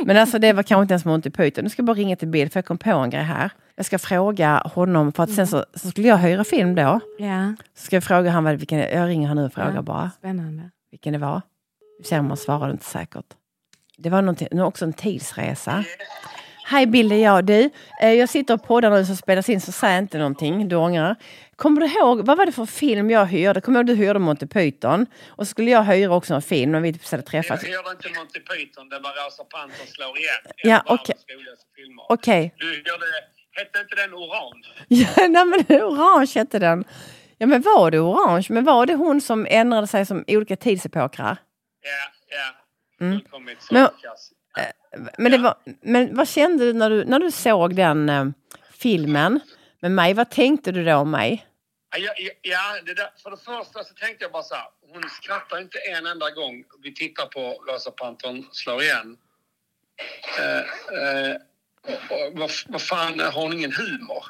Men 0.05 0.17
alltså 0.17 0.39
det 0.39 0.53
var 0.53 0.63
kanske 0.63 0.81
inte 0.81 0.93
ens 0.93 1.05
Monty 1.05 1.29
Python. 1.29 1.63
Nu 1.63 1.69
ska 1.69 1.79
jag 1.79 1.85
bara 1.85 1.93
ringa 1.97 2.15
till 2.15 2.27
Bill 2.27 2.49
för 2.51 2.57
jag 2.57 2.65
kom 2.65 2.77
på 2.77 2.89
en 2.91 3.09
grej 3.09 3.23
här. 3.23 3.51
Jag 3.75 3.85
ska 3.85 3.99
fråga 3.99 4.61
honom, 4.65 5.11
för 5.11 5.23
att 5.23 5.31
sen 5.31 5.47
så, 5.47 5.65
så 5.73 5.89
skulle 5.89 6.07
jag 6.07 6.17
hyra 6.17 6.43
film 6.43 6.75
då. 6.75 6.99
Ja, 7.19 7.53
Så 7.75 7.85
ska 7.85 7.95
jag 7.95 8.03
fråga 8.03 8.31
han 8.31 8.43
vad, 8.43 8.55
vilken, 8.55 8.79
jag 8.79 9.07
ringer 9.07 9.27
han 9.27 9.37
nu 9.37 9.45
och 9.45 9.53
frågar 9.53 9.73
Ja. 9.75 9.81
bara 9.81 10.11
spännande. 10.17 10.69
vilken 10.91 11.13
det 11.13 11.19
var. 11.19 11.41
Vi 11.99 12.03
ser 12.03 12.19
om 12.19 12.27
han 12.27 12.37
svarade 12.37 12.71
inte 12.71 12.85
säkert. 12.85 13.25
Det 13.97 14.09
var 14.09 14.21
någonting, 14.21 14.61
också 14.61 14.85
en 14.85 14.93
tidsresa. 14.93 15.83
Hej 16.69 16.85
Bill, 16.87 17.09
det 17.09 17.15
är 17.15 17.23
jag. 17.23 17.45
Du, 17.45 17.69
eh, 18.01 18.13
jag 18.13 18.29
sitter 18.29 18.53
och 18.53 18.63
poddar 18.63 18.91
nu 18.91 19.05
som 19.05 19.15
spelas 19.15 19.49
in 19.49 19.61
så 19.61 19.71
säg 19.71 19.97
inte 19.97 20.17
någonting, 20.17 20.69
du 20.69 20.75
ångrar. 20.75 21.15
Kommer 21.55 21.81
du 21.81 21.87
ihåg, 21.87 22.25
vad 22.25 22.37
var 22.37 22.45
det 22.45 22.51
för 22.51 22.65
film 22.65 23.09
jag 23.09 23.25
hyrde? 23.25 23.61
Kommer 23.61 23.83
du 23.83 23.91
ihåg 23.91 23.99
du 23.99 24.05
hyrde 24.05 24.19
Monty 24.19 24.47
Python? 24.47 25.05
Och 25.27 25.47
så 25.47 25.51
skulle 25.51 25.71
jag 25.71 25.83
hyra 25.83 26.15
också 26.15 26.33
en 26.33 26.41
film 26.41 26.71
när 26.71 26.79
vi 26.79 26.99
hade 27.11 27.23
träffats. 27.23 27.63
Jag 27.63 27.83
hörde 27.83 27.91
inte 27.91 28.19
Monty 28.19 28.39
Python, 28.39 28.89
det 28.89 28.99
var 28.99 29.25
Rosa 29.25 29.43
Pantern 29.43 29.87
slår 29.87 30.17
igen. 30.17 30.29
Ja, 30.63 30.83
okej. 30.85 31.15
filmer. 31.75 32.03
Okej. 32.09 32.53
Du 32.57 32.65
hörde, 32.65 33.05
hette 33.51 33.79
inte 33.79 33.95
den 33.95 34.13
Orange? 34.13 34.67
Ja, 34.87 35.27
nej 35.27 35.45
men 35.45 35.81
orange 35.83 36.31
hette 36.35 36.59
den. 36.59 36.83
Ja 37.37 37.47
men 37.47 37.61
var 37.61 37.91
det 37.91 37.99
orange? 37.99 38.47
Men 38.49 38.63
var 38.63 38.85
det 38.85 38.95
hon 38.95 39.21
som 39.21 39.47
ändrade 39.49 39.87
sig 39.87 40.05
som 40.05 40.23
olika 40.27 40.55
tidsepokrar? 40.55 41.37
Ja, 41.81 42.37
ja. 42.37 43.05
Mm. 43.05 43.21
Men-. 43.71 43.89
Men, 45.17 45.31
det 45.31 45.37
var, 45.37 45.55
men 45.81 46.15
vad 46.15 46.27
kände 46.29 46.65
du 46.65 46.73
när 46.73 46.89
du, 46.89 47.05
när 47.05 47.19
du 47.19 47.31
såg 47.31 47.75
den 47.75 48.09
eh, 48.09 48.25
filmen 48.71 49.39
med 49.79 49.91
mig? 49.91 50.13
Vad 50.13 50.29
tänkte 50.29 50.71
du 50.71 50.85
då 50.85 50.95
om 50.95 51.11
mig? 51.11 51.45
Ja, 51.97 52.13
ja, 52.17 52.31
ja 52.41 52.81
det 52.85 52.93
där, 52.93 53.09
för 53.23 53.31
det 53.31 53.37
första 53.37 53.83
så 53.83 53.93
tänkte 53.93 54.23
jag 54.23 54.31
bara 54.31 54.43
så 54.43 54.55
här. 54.55 54.65
Hon 54.93 55.03
skrattar 55.09 55.61
inte 55.61 55.77
en 55.77 56.05
enda 56.05 56.29
gång 56.29 56.63
vi 56.83 56.93
tittar 56.93 57.25
på 57.25 57.63
Rosa 57.67 57.91
Pantern 57.91 58.45
slår 58.51 58.81
igen. 58.83 59.17
Eh, 60.39 60.59
eh, 60.59 61.35
vad, 62.33 62.51
vad 62.67 62.81
fan, 62.81 63.19
har 63.19 63.41
hon 63.41 63.53
ingen 63.53 63.71
humor? 63.71 64.25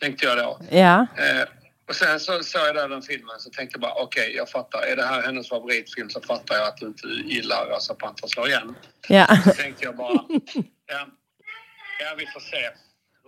Tänkte 0.00 0.26
jag 0.26 0.38
då. 0.38 0.60
Ja, 0.70 1.06
Eh, 1.16 1.44
och 1.90 1.96
sen 1.96 2.20
så 2.20 2.42
såg 2.42 2.76
jag 2.76 2.90
den 2.90 3.02
filmen 3.02 3.38
så 3.38 3.50
tänkte 3.50 3.74
jag 3.74 3.80
bara 3.80 4.02
okej, 4.02 4.34
jag 4.36 4.50
fattar. 4.50 4.82
Är 4.82 4.96
det 4.96 5.02
här 5.02 5.22
hennes 5.22 5.48
favoritfilm 5.48 6.10
så 6.10 6.20
fattar 6.20 6.54
jag 6.54 6.68
att 6.68 6.76
du 6.76 6.86
inte 6.86 7.06
gillar 7.06 7.66
Rosa 7.66 7.94
Pantern 7.94 8.28
slår 8.28 8.48
igen. 8.48 8.74
ja. 9.08 9.26
Så 9.44 9.50
tänkte 9.50 9.84
jag 9.84 9.96
bara, 9.96 10.24
ja, 10.86 11.06
ja 12.00 12.14
vi 12.18 12.26
får 12.26 12.40
se. 12.40 12.70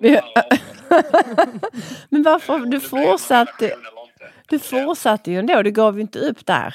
Men 2.09 2.23
varför? 2.23 2.59
Du 2.59 2.81
fortsatte, 2.81 3.77
du 4.49 4.59
fortsatte 4.59 5.31
ju 5.31 5.39
ändå, 5.39 5.63
du 5.63 5.71
gav 5.71 5.95
ju 5.95 6.01
inte 6.01 6.19
upp 6.19 6.47
där. 6.47 6.75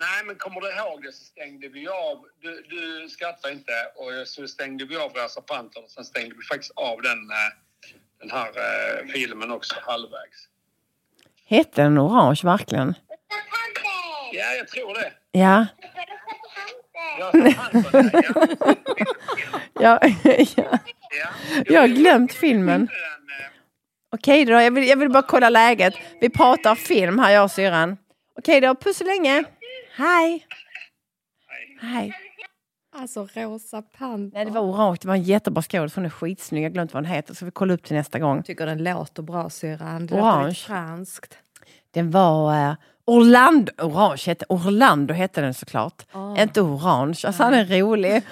Nej, 0.00 0.24
men 0.24 0.36
kommer 0.36 0.60
du 0.60 0.76
ihåg 0.76 1.02
det 1.02 1.12
så 1.12 1.24
stängde 1.24 1.68
vi 1.68 1.88
av. 1.88 2.24
Du, 2.40 2.62
du 2.68 3.08
skrattar 3.08 3.52
inte. 3.52 3.72
Och 3.96 4.28
så 4.28 4.48
stängde 4.48 4.84
vi 4.84 4.96
av 4.96 5.12
Rosa 5.12 5.40
Pantern 5.40 5.84
och 5.84 5.90
sen 5.90 6.04
stängde 6.04 6.34
vi 6.38 6.44
faktiskt 6.44 6.72
av 6.76 7.02
den, 7.02 7.30
eh, 7.30 7.52
den 8.20 8.30
här 8.30 8.48
eh, 8.48 9.06
filmen 9.12 9.50
också 9.50 9.74
halvvägs. 9.80 10.48
Hette 11.48 11.82
den 11.82 11.98
orange 11.98 12.40
verkligen? 12.44 12.94
Ja, 14.32 14.52
jag 14.58 14.68
tror 14.68 14.94
det. 14.94 15.12
Ja. 15.32 15.66
Ja. 17.18 17.30
ja, 19.80 20.00
ja. 20.22 20.44
ja. 20.56 20.78
Jag 21.66 21.80
har 21.80 21.88
glömt 21.88 22.32
filmen. 22.32 22.88
Okej 24.12 24.44
då, 24.44 24.52
jag 24.52 24.70
vill, 24.70 24.88
jag 24.88 24.96
vill 24.96 25.10
bara 25.10 25.22
kolla 25.22 25.50
läget. 25.50 25.94
Vi 26.20 26.30
pratar 26.30 26.74
film 26.74 27.18
här, 27.18 27.30
jag 27.30 27.44
och 27.44 27.50
syrran. 27.50 27.96
Okej 28.38 28.60
då, 28.60 28.74
puss 28.74 28.96
så 28.96 29.04
länge. 29.04 29.44
Hej. 29.96 30.46
Hej. 31.80 32.12
Alltså 32.98 33.28
Rosa 33.34 33.82
Panther. 33.82 34.30
Nej, 34.34 34.44
det 34.44 34.50
var 34.50 34.60
orange. 34.60 34.98
Det 35.02 35.08
var 35.08 35.14
en 35.14 35.22
jättebra 35.22 35.62
skådis. 35.62 35.94
Hon 35.94 36.04
är 36.04 36.10
skitsnygg. 36.10 36.64
Jag 36.64 36.68
har 36.70 36.72
glömt 36.74 36.94
vad 36.94 37.04
hon 37.06 37.12
heter. 37.12 37.34
Så 37.34 37.44
vi 37.44 37.50
kollar 37.50 37.74
upp 37.74 37.82
till 37.84 37.96
nästa 37.96 38.18
gång. 38.18 38.42
tycker 38.42 38.66
den 38.66 38.84
låter 38.84 39.22
bra 39.22 39.50
syrran. 39.50 40.06
Det 40.06 40.14
Orange. 40.14 40.54
franskt. 40.54 41.38
Den 41.90 42.10
var 42.10 42.68
eh, 42.70 42.74
Orlando. 43.04 43.72
Orange 43.82 44.22
hette, 44.26 44.44
Orlando 44.48 45.14
hette 45.14 45.40
den 45.40 45.54
såklart. 45.54 46.02
Ah. 46.12 46.36
Inte 46.42 46.60
orange. 46.60 47.20
Alltså 47.26 47.42
han 47.42 47.54
är 47.54 47.64
rolig. 47.80 48.22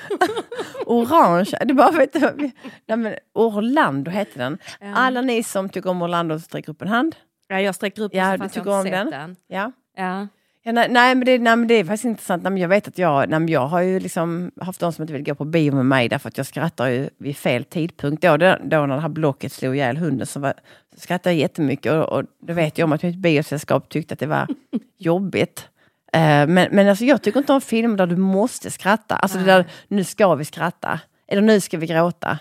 orange. 0.86 1.50
Det 1.64 1.74
bara 1.74 1.90
vet 1.90 2.12
du, 2.12 2.50
nej, 2.86 2.96
men 2.96 3.14
Orlando 3.32 4.10
hette 4.10 4.38
den. 4.38 4.58
Alla 4.94 5.20
ni 5.20 5.42
som 5.42 5.68
tycker 5.68 5.90
om 5.90 6.02
Orlando 6.02 6.38
sträcker 6.38 6.70
upp 6.72 6.82
en 6.82 6.88
hand. 6.88 7.16
Ja, 7.48 7.60
jag 7.60 7.74
sträcker 7.74 8.02
upp 8.02 8.14
Ja, 8.14 8.24
den 8.24 8.32
du 8.40 8.44
fast 8.44 8.56
jag 8.56 8.62
inte 8.62 8.70
om 8.76 8.82
sett 8.82 8.92
den? 8.92 9.10
den. 9.10 9.36
Ja. 9.46 9.72
Ja. 9.96 10.26
Ja, 10.66 10.72
nej, 10.72 10.88
nej, 10.90 11.14
men 11.14 11.24
det, 11.24 11.38
nej, 11.38 11.56
men 11.56 11.68
det 11.68 11.74
är 11.74 11.84
faktiskt 11.84 12.04
intressant. 12.04 12.42
Nej, 12.42 12.52
men 12.52 12.62
jag 12.62 12.68
vet 12.68 12.88
att 12.88 12.98
jag, 12.98 13.28
nej, 13.28 13.38
men 13.40 13.48
jag 13.48 13.66
har 13.66 13.80
ju 13.80 14.00
liksom 14.00 14.50
haft 14.60 14.80
de 14.80 14.92
som 14.92 15.02
inte 15.02 15.12
vill 15.12 15.24
gå 15.24 15.34
på 15.34 15.44
bio 15.44 15.74
med 15.74 15.86
mig 15.86 16.08
därför 16.08 16.28
att 16.28 16.36
jag 16.36 16.46
skrattar 16.46 16.88
ju 16.88 17.08
vid 17.18 17.36
fel 17.36 17.64
tidpunkt. 17.64 18.22
Då, 18.22 18.36
då, 18.36 18.56
då 18.64 18.86
när 18.86 18.94
det 18.94 19.00
här 19.00 19.08
blocket 19.08 19.52
slog 19.52 19.76
ihjäl 19.76 19.96
hunden 19.96 20.26
så, 20.26 20.40
var, 20.40 20.54
så 20.94 21.00
skrattade 21.00 21.34
jag 21.34 21.40
jättemycket 21.40 21.92
och, 21.92 22.04
och 22.18 22.24
då 22.42 22.52
vet 22.52 22.78
jag 22.78 22.86
om 22.86 22.92
att 22.92 23.02
mitt 23.02 23.16
biosällskap 23.16 23.88
tyckte 23.88 24.12
att 24.14 24.20
det 24.20 24.26
var 24.26 24.46
jobbigt. 24.98 25.68
Eh, 26.12 26.20
men 26.46 26.68
men 26.70 26.88
alltså, 26.88 27.04
jag 27.04 27.22
tycker 27.22 27.40
inte 27.40 27.52
om 27.52 27.60
filmer 27.60 27.96
där 27.96 28.06
du 28.06 28.16
måste 28.16 28.70
skratta. 28.70 29.16
Alltså 29.16 29.38
det 29.38 29.44
där, 29.44 29.64
nu 29.88 30.04
ska 30.04 30.34
vi 30.34 30.44
skratta. 30.44 31.00
Eller 31.28 31.42
nu 31.42 31.60
ska 31.60 31.78
vi 31.78 31.86
gråta. 31.86 32.38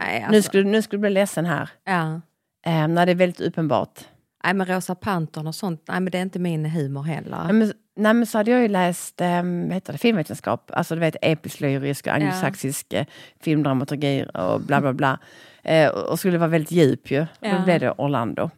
Nej, 0.00 0.16
alltså, 0.16 0.32
Nu, 0.32 0.42
skulle, 0.42 0.64
nu 0.64 0.82
skulle 0.82 0.98
du 0.98 1.00
bli 1.00 1.10
ledsen 1.10 1.46
här. 1.46 1.68
ja. 1.84 2.20
Eh, 2.66 2.88
när 2.88 3.06
det 3.06 3.12
är 3.12 3.16
väldigt 3.16 3.40
uppenbart. 3.40 4.00
Nej, 4.44 4.54
men 4.54 4.66
Rosa 4.66 4.94
Pantern 4.94 5.46
och 5.46 5.54
sånt, 5.54 5.84
nej 5.88 6.00
men 6.00 6.10
det 6.10 6.18
är 6.18 6.22
inte 6.22 6.38
min 6.38 6.66
humor 6.66 7.02
heller. 7.02 7.44
Nej 7.44 7.52
men, 7.52 7.72
nej 7.96 8.14
men 8.14 8.26
så 8.26 8.38
hade 8.38 8.50
jag 8.50 8.62
ju 8.62 8.68
läst 8.68 9.20
um, 9.20 9.70
heter 9.70 9.92
det, 9.92 9.98
filmvetenskap, 9.98 10.70
alltså 10.74 10.94
du 10.94 11.00
vet 11.00 11.16
episk, 11.22 11.60
lyrisk, 11.60 12.06
anglosaxisk 12.06 12.92
eh, 12.92 13.06
filmdramaturgi 13.40 14.24
och 14.34 14.60
bla 14.60 14.80
bla 14.80 14.92
bla. 14.92 15.18
Eh, 15.62 15.88
och 15.88 16.08
och 16.08 16.18
skulle 16.18 16.38
vara 16.38 16.48
väldigt 16.50 16.70
djup 16.72 17.10
ju. 17.10 17.20
Och 17.20 17.26
Ja. 17.40 17.58
Då 17.58 17.64
blev 17.64 17.80
det 17.80 17.90
Orlando. 17.98 18.50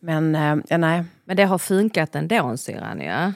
Men 0.00 0.34
eh, 0.34 0.56
ja, 0.68 0.76
nej. 0.76 1.04
Men 1.24 1.36
det 1.36 1.44
har 1.44 1.58
funkat 1.58 2.14
ändå 2.14 2.56
syrran 2.56 3.00
ja. 3.00 3.32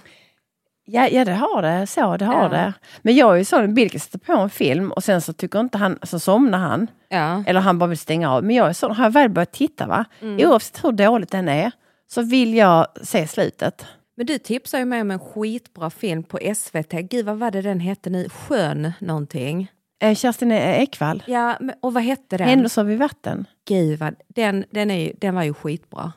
Ja, 0.88 1.08
ja 1.08 1.24
det 1.24 1.32
har 1.34 1.62
det, 1.62 1.86
så 1.86 2.16
det 2.16 2.24
har 2.24 2.42
Ja. 2.42 2.48
det. 2.48 2.72
Men 3.02 3.14
jag 3.14 3.32
är 3.34 3.36
ju 3.38 3.44
sån, 3.44 3.76
kan 3.76 4.00
sätta 4.00 4.18
på 4.18 4.32
en 4.32 4.50
film 4.50 4.92
och 4.92 5.04
sen 5.04 5.20
så 5.20 5.32
tycker 5.32 5.60
inte 5.60 5.78
han, 5.78 5.98
så 6.02 6.18
somnar 6.18 6.58
han. 6.58 6.86
Ja. 7.08 7.44
Eller 7.46 7.60
han 7.60 7.78
bara 7.78 7.86
vill 7.86 7.98
stänga 7.98 8.30
av. 8.32 8.44
Men 8.44 8.56
jag 8.56 8.68
är 8.68 8.72
sån, 8.72 8.96
har 8.96 9.04
jag 9.04 9.10
väl 9.10 9.28
börjat 9.30 9.52
titta 9.52 9.86
va, 9.86 10.04
oavsett 10.22 10.84
hur 10.84 10.92
dåligt 10.92 11.30
den 11.30 11.48
är, 11.48 11.72
så 12.12 12.22
vill 12.22 12.54
jag 12.54 12.86
se 13.02 13.26
slutet. 13.26 13.86
Men 14.16 14.26
du 14.26 14.38
tipsade 14.38 14.80
ju 14.80 14.84
mig 14.84 15.00
om 15.00 15.10
en 15.10 15.18
skitbra 15.18 15.90
film 15.90 16.22
på 16.22 16.38
SVT. 16.56 16.92
Gud 16.92 17.26
vad 17.26 17.38
var 17.38 17.50
det 17.50 17.62
den 17.62 17.80
hette 17.80 18.10
nu? 18.10 18.28
Skön 18.28 18.92
någonting. 18.98 19.70
Eh, 20.02 20.14
Kerstin 20.14 20.52
Ekvall, 20.52 21.22
Ja, 21.26 21.56
men- 21.60 21.74
och 21.82 21.94
vad 21.94 22.02
hette 22.02 22.36
den? 22.36 22.48
Händelser 22.48 22.84
vid 22.84 22.98
vatten. 22.98 23.44
Gud 23.68 23.98
vad, 23.98 24.14
den, 24.28 24.64
den, 24.70 24.90
är 24.90 24.98
ju, 24.98 25.12
den 25.20 25.34
var 25.34 25.42
ju 25.42 25.54
skitbra. 25.54 26.12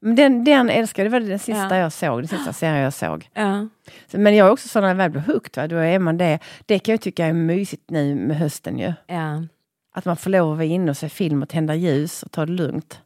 Men 0.00 0.14
den, 0.14 0.44
den 0.44 0.70
älskar 0.70 1.02
jag, 1.04 1.12
det 1.12 1.20
var 1.20 1.28
den 1.28 1.38
sista 1.38 1.76
Ja. 1.76 1.76
jag 1.76 1.92
såg, 1.92 2.20
den 2.20 2.28
sista 2.28 2.52
serien 2.52 2.82
jag 2.82 2.92
såg. 2.94 3.28
Ja. 3.34 3.68
Men 4.10 4.34
jag 4.36 4.46
är 4.48 4.52
också 4.52 4.68
sån 4.68 4.82
när 4.82 4.88
jag 4.88 4.96
väl 4.96 5.10
blir 5.10 5.20
hooked, 5.22 5.56
va? 5.62 5.68
då 5.68 5.76
är 5.76 5.98
man 5.98 6.18
det. 6.18 6.38
Det 6.66 6.78
kan 6.78 6.92
jag 6.92 7.00
tycka 7.00 7.26
är 7.26 7.32
mysigt 7.32 7.90
nu 7.90 8.14
med 8.14 8.36
hösten 8.36 8.78
ju. 8.78 8.92
ja, 9.06 9.42
Att 9.94 10.04
man 10.04 10.16
får 10.16 10.30
lov 10.30 10.50
att 10.52 10.56
vara 10.56 10.64
inne 10.66 10.90
och 10.90 10.96
se 10.96 11.08
film 11.08 11.42
och 11.42 11.48
tända 11.48 11.74
ljus 11.74 12.22
och 12.22 12.30
ta 12.32 12.46
det 12.46 12.52
lugnt. 12.52 13.00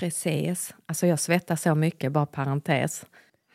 Precis. 0.00 0.74
Alltså 0.86 1.06
jag 1.06 1.18
svettas 1.18 1.62
så 1.62 1.74
mycket, 1.74 2.12
bara 2.12 2.26
parentes. 2.26 3.06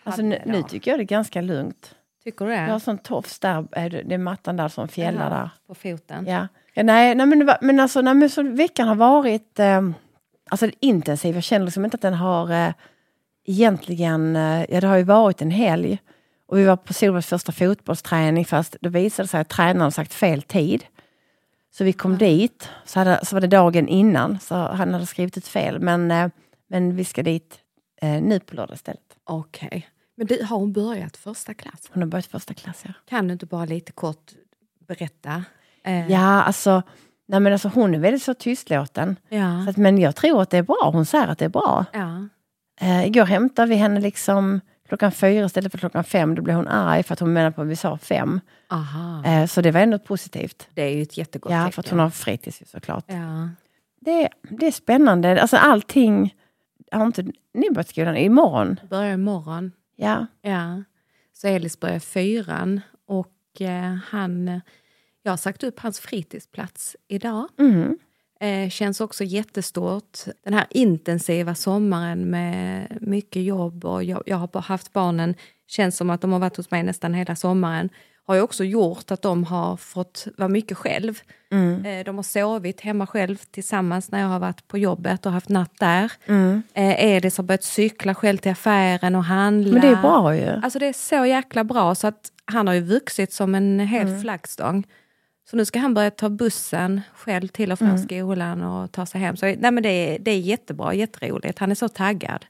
Alltså 0.03 0.21
nu, 0.21 0.41
nu 0.45 0.63
tycker 0.63 0.91
jag 0.91 0.99
det 0.99 1.03
är 1.03 1.05
ganska 1.05 1.41
lugnt. 1.41 1.95
Tycker 2.23 2.45
du 2.45 2.51
det? 2.51 2.57
Jag 2.57 2.71
har 2.71 2.79
sån 2.79 2.97
tofs 2.97 3.39
där, 3.39 3.67
är 3.71 3.89
det 3.89 4.03
det 4.03 4.13
är 4.13 4.17
mattan 4.17 4.57
där 4.57 4.67
som 4.67 4.87
fjällar 4.87 5.29
där. 5.29 5.49
På 5.67 5.75
foten? 5.75 6.25
Ja. 6.27 6.47
ja 6.73 6.83
nej, 6.83 7.15
nej, 7.15 7.25
men, 7.25 7.39
det 7.39 7.57
men 7.61 7.79
alltså, 7.79 8.01
nej, 8.01 8.13
men 8.13 8.29
så 8.29 8.43
veckan 8.43 8.87
har 8.87 8.95
varit 8.95 9.59
eh, 9.59 9.81
alltså, 10.49 10.69
intensiv. 10.79 11.35
Jag 11.35 11.43
känner 11.43 11.65
liksom 11.65 11.85
inte 11.85 11.95
att 11.95 12.01
den 12.01 12.13
har 12.13 12.51
eh, 12.51 12.73
egentligen... 13.45 14.35
Eh, 14.35 14.65
ja, 14.69 14.81
det 14.81 14.87
har 14.87 14.97
ju 14.97 15.03
varit 15.03 15.41
en 15.41 15.51
helg. 15.51 15.99
Och 16.47 16.57
vi 16.57 16.65
var 16.65 16.75
på 16.75 16.93
Solbergs 16.93 17.27
första 17.27 17.51
fotbollsträning 17.51 18.45
fast 18.45 18.75
det 18.81 18.89
visade 18.89 19.27
sig 19.27 19.41
att 19.41 19.49
tränaren 19.49 19.91
sagt 19.91 20.13
fel 20.13 20.41
tid. 20.41 20.85
Så 21.77 21.83
vi 21.83 21.93
kom 21.93 22.17
dit, 22.17 22.69
så, 22.85 22.99
hade, 22.99 23.19
så 23.25 23.35
var 23.35 23.41
det 23.41 23.47
dagen 23.47 23.87
innan, 23.87 24.39
så 24.39 24.55
han 24.55 24.93
hade 24.93 25.05
skrivit 25.05 25.37
ut 25.37 25.47
fel. 25.47 25.79
Men, 25.79 26.11
eh, 26.11 26.29
men 26.69 26.95
vi 26.95 27.05
ska 27.05 27.23
dit 27.23 27.59
eh, 28.01 28.21
nu 28.21 28.39
på 28.39 28.55
lördag 28.55 28.75
istället. 28.75 29.17
Okej. 29.23 29.89
Men 30.17 30.27
du, 30.27 30.43
har 30.43 30.57
hon 30.57 30.73
börjat 30.73 31.17
första 31.17 31.53
klass? 31.53 31.89
Hon 31.91 32.01
har 32.03 32.09
börjat 32.09 32.25
första 32.25 32.53
klass, 32.53 32.81
ja. 32.85 32.91
Kan 33.09 33.27
du 33.27 33.33
inte 33.33 33.45
bara 33.45 33.65
lite 33.65 33.91
kort 33.91 34.31
berätta? 34.87 35.43
Eh, 35.83 36.11
Ja, 36.11 36.43
alltså, 36.43 36.83
nej, 37.27 37.39
men 37.39 37.53
alltså 37.53 37.67
hon 37.67 37.95
är 37.95 37.99
väldigt 37.99 38.23
så 38.23 38.33
tystlåten. 38.33 39.15
Ja. 39.29 39.63
Så 39.63 39.69
att, 39.69 39.77
men 39.77 39.97
jag 39.97 40.15
tror 40.15 40.41
att 40.41 40.49
det 40.49 40.57
är 40.57 40.63
bra. 40.63 40.89
Hon 40.93 41.05
säger 41.05 41.27
att 41.27 41.37
det 41.39 41.45
är 41.45 41.49
bra. 41.49 41.85
ja. 41.93 42.27
Eh, 42.81 43.07
igår 43.07 43.25
hämtade 43.25 43.69
vi 43.69 43.75
henne 43.75 43.99
liksom 43.99 44.61
klockan 44.87 45.11
fyra 45.11 45.45
istället 45.45 45.71
för 45.71 45.79
klockan 45.79 46.03
fem. 46.03 46.35
Då 46.35 46.41
blev 46.41 46.55
hon 46.55 46.67
arg 46.67 47.03
för 47.03 47.13
att 47.13 47.19
hon 47.19 47.33
menade 47.33 47.51
på 47.55 47.61
att 47.61 47.67
vi 47.67 47.75
sa 47.75 47.97
fem. 47.97 48.39
Eh, 49.25 49.45
så 49.45 49.61
det 49.61 49.71
var 49.71 49.79
ändå 49.79 49.99
positivt. 49.99 50.67
Det 50.73 50.81
är 50.81 50.89
ju 50.95 51.01
ett 51.01 51.17
jättegott 51.17 51.51
Ja, 51.51 51.59
tecken. 51.59 51.71
för 51.71 51.79
att 51.81 51.89
hon 51.89 51.99
har 51.99 52.09
fritids 52.09 52.61
såklart. 52.65 53.05
Ja. 53.07 53.49
Det, 54.01 54.29
det 54.49 54.67
är 54.67 54.71
spännande. 54.71 55.41
Alltså 55.41 55.57
allting... 55.57 56.35
Har 56.91 57.05
inte 57.05 57.23
ni 57.53 57.69
börjat 57.71 57.87
skolan? 57.89 58.17
Imorgon? 58.17 58.79
Börjar 58.89 59.13
imorgon. 59.13 59.71
Ja. 59.95 60.25
Ja. 60.41 60.83
Så 61.33 61.47
Elis 61.47 61.79
börjar 61.79 61.99
fyran 61.99 62.81
och 63.07 63.61
eh, 63.61 63.95
han... 64.07 64.61
Jag 65.23 65.31
har 65.31 65.37
sagt 65.37 65.63
upp 65.63 65.79
hans 65.79 65.99
fritidsplats 65.99 66.95
idag. 67.07 67.47
Mm. 67.59 67.97
Eh, 68.45 68.69
känns 68.69 69.01
också 69.01 69.23
jättestort. 69.23 70.17
Den 70.43 70.53
här 70.53 70.65
intensiva 70.69 71.55
sommaren 71.55 72.29
med 72.29 72.87
mycket 73.01 73.43
jobb 73.43 73.85
och 73.85 74.03
jag, 74.03 74.23
jag 74.25 74.37
har 74.37 74.61
haft 74.61 74.93
barnen, 74.93 75.35
känns 75.67 75.97
som 75.97 76.09
att 76.09 76.21
de 76.21 76.31
har 76.31 76.39
varit 76.39 76.57
hos 76.57 76.71
mig 76.71 76.83
nästan 76.83 77.13
hela 77.13 77.35
sommaren. 77.35 77.89
Har 78.27 78.35
ju 78.35 78.41
också 78.41 78.63
gjort 78.63 79.11
att 79.11 79.21
de 79.21 79.43
har 79.43 79.77
fått 79.77 80.27
vara 80.37 80.49
mycket 80.49 80.77
själv. 80.77 81.19
Mm. 81.51 81.85
Eh, 81.85 82.03
de 82.05 82.15
har 82.15 82.23
sovit 82.23 82.81
hemma 82.81 83.07
själv 83.07 83.35
tillsammans 83.51 84.11
när 84.11 84.21
jag 84.21 84.27
har 84.27 84.39
varit 84.39 84.67
på 84.67 84.77
jobbet 84.77 85.25
och 85.25 85.31
haft 85.31 85.49
natt 85.49 85.73
där. 85.79 86.11
Mm. 86.25 86.61
Eh, 86.73 87.05
Edis 87.05 87.37
har 87.37 87.43
börjat 87.43 87.63
cykla 87.63 88.15
själv 88.15 88.37
till 88.37 88.51
affären 88.51 89.15
och 89.15 89.23
handla. 89.23 89.71
Men 89.73 89.81
det 89.81 89.87
är 89.87 90.01
bra 90.01 90.35
ju. 90.35 90.49
Alltså 90.63 90.79
det 90.79 90.87
är 90.87 90.93
så 90.93 91.25
jäkla 91.25 91.63
bra 91.63 91.95
så 91.95 92.07
att 92.07 92.31
han 92.45 92.67
har 92.67 92.73
ju 92.73 92.81
vuxit 92.81 93.33
som 93.33 93.55
en 93.55 93.79
hel 93.79 94.07
Mm. 94.07 94.21
flaggstång. 94.21 94.83
Så 95.49 95.57
nu 95.57 95.65
ska 95.65 95.79
han 95.79 95.93
börja 95.93 96.11
ta 96.11 96.29
bussen 96.29 97.01
själv 97.15 97.47
till 97.47 97.71
och 97.71 97.79
från 97.79 97.89
Mm. 97.89 98.03
skolan 98.03 98.61
och 98.63 98.91
ta 98.91 99.05
sig 99.05 99.21
hem. 99.21 99.37
Så 99.37 99.45
nej 99.45 99.57
men 99.71 99.83
det, 99.83 99.89
är, 99.89 100.19
det 100.19 100.31
är 100.31 100.39
jättebra, 100.39 100.93
jätteroligt. 100.93 101.59
Han 101.59 101.71
är 101.71 101.75
så 101.75 101.89
taggad. 101.89 102.45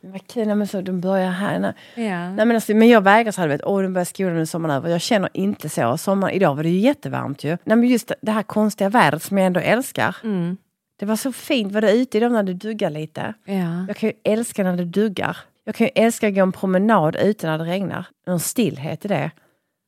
Men 0.00 0.12
Vad 0.12 0.26
kul, 0.26 0.46
nej, 0.46 0.56
men 0.56 0.66
så 0.66 0.80
de 0.80 1.00
börjar 1.00 1.30
här. 1.30 1.58
Nej. 1.58 1.72
Ja. 2.08 2.30
Nej, 2.30 2.46
men, 2.46 2.50
alltså, 2.52 2.74
men 2.74 2.88
jag 2.88 3.00
vägrar 3.00 3.32
så 3.32 3.40
här, 3.40 3.48
du 3.48 3.54
vet, 3.54 3.64
åh 3.64 3.82
de 3.82 3.92
börjar 3.92 4.04
skolan 4.04 4.34
nu 4.34 4.46
sommaren 4.46 4.74
över. 4.76 4.88
Jag 4.88 5.00
känner 5.00 5.30
inte 5.32 5.68
så. 5.68 5.98
Sommar, 5.98 6.30
idag 6.30 6.54
var 6.54 6.62
det 6.62 6.68
ju 6.68 6.78
jättevarmt 6.78 7.44
ju. 7.44 7.48
Nej, 7.64 7.76
men 7.76 7.84
just 7.88 8.08
det, 8.08 8.14
det 8.22 8.32
här 8.32 8.42
konstiga 8.42 8.88
vädret 8.90 9.22
som 9.22 9.38
jag 9.38 9.46
ändå 9.46 9.60
älskar. 9.60 10.16
Mm. 10.24 10.56
Det 10.98 11.06
var 11.06 11.16
så 11.16 11.32
fint, 11.32 11.72
var 11.72 11.80
det 11.80 11.92
ute 11.92 12.16
idag 12.16 12.32
när 12.32 12.42
det 12.42 12.54
duggar 12.54 12.90
lite. 12.90 13.34
Ja. 13.44 13.84
Jag 13.88 13.96
kan 13.96 14.08
ju 14.08 14.14
älska 14.24 14.62
när 14.64 14.76
det 14.76 14.84
duggar. 14.84 15.36
Jag 15.64 15.74
kan 15.74 15.84
ju 15.86 15.90
älska 15.94 16.28
att 16.28 16.34
gå 16.34 16.40
en 16.42 16.52
promenad 16.52 17.16
ute 17.16 17.46
när 17.46 17.58
det 17.58 17.64
regnar. 17.64 18.06
Någon 18.26 18.40
stillhet 18.40 19.04
i 19.04 19.08
det. 19.08 19.30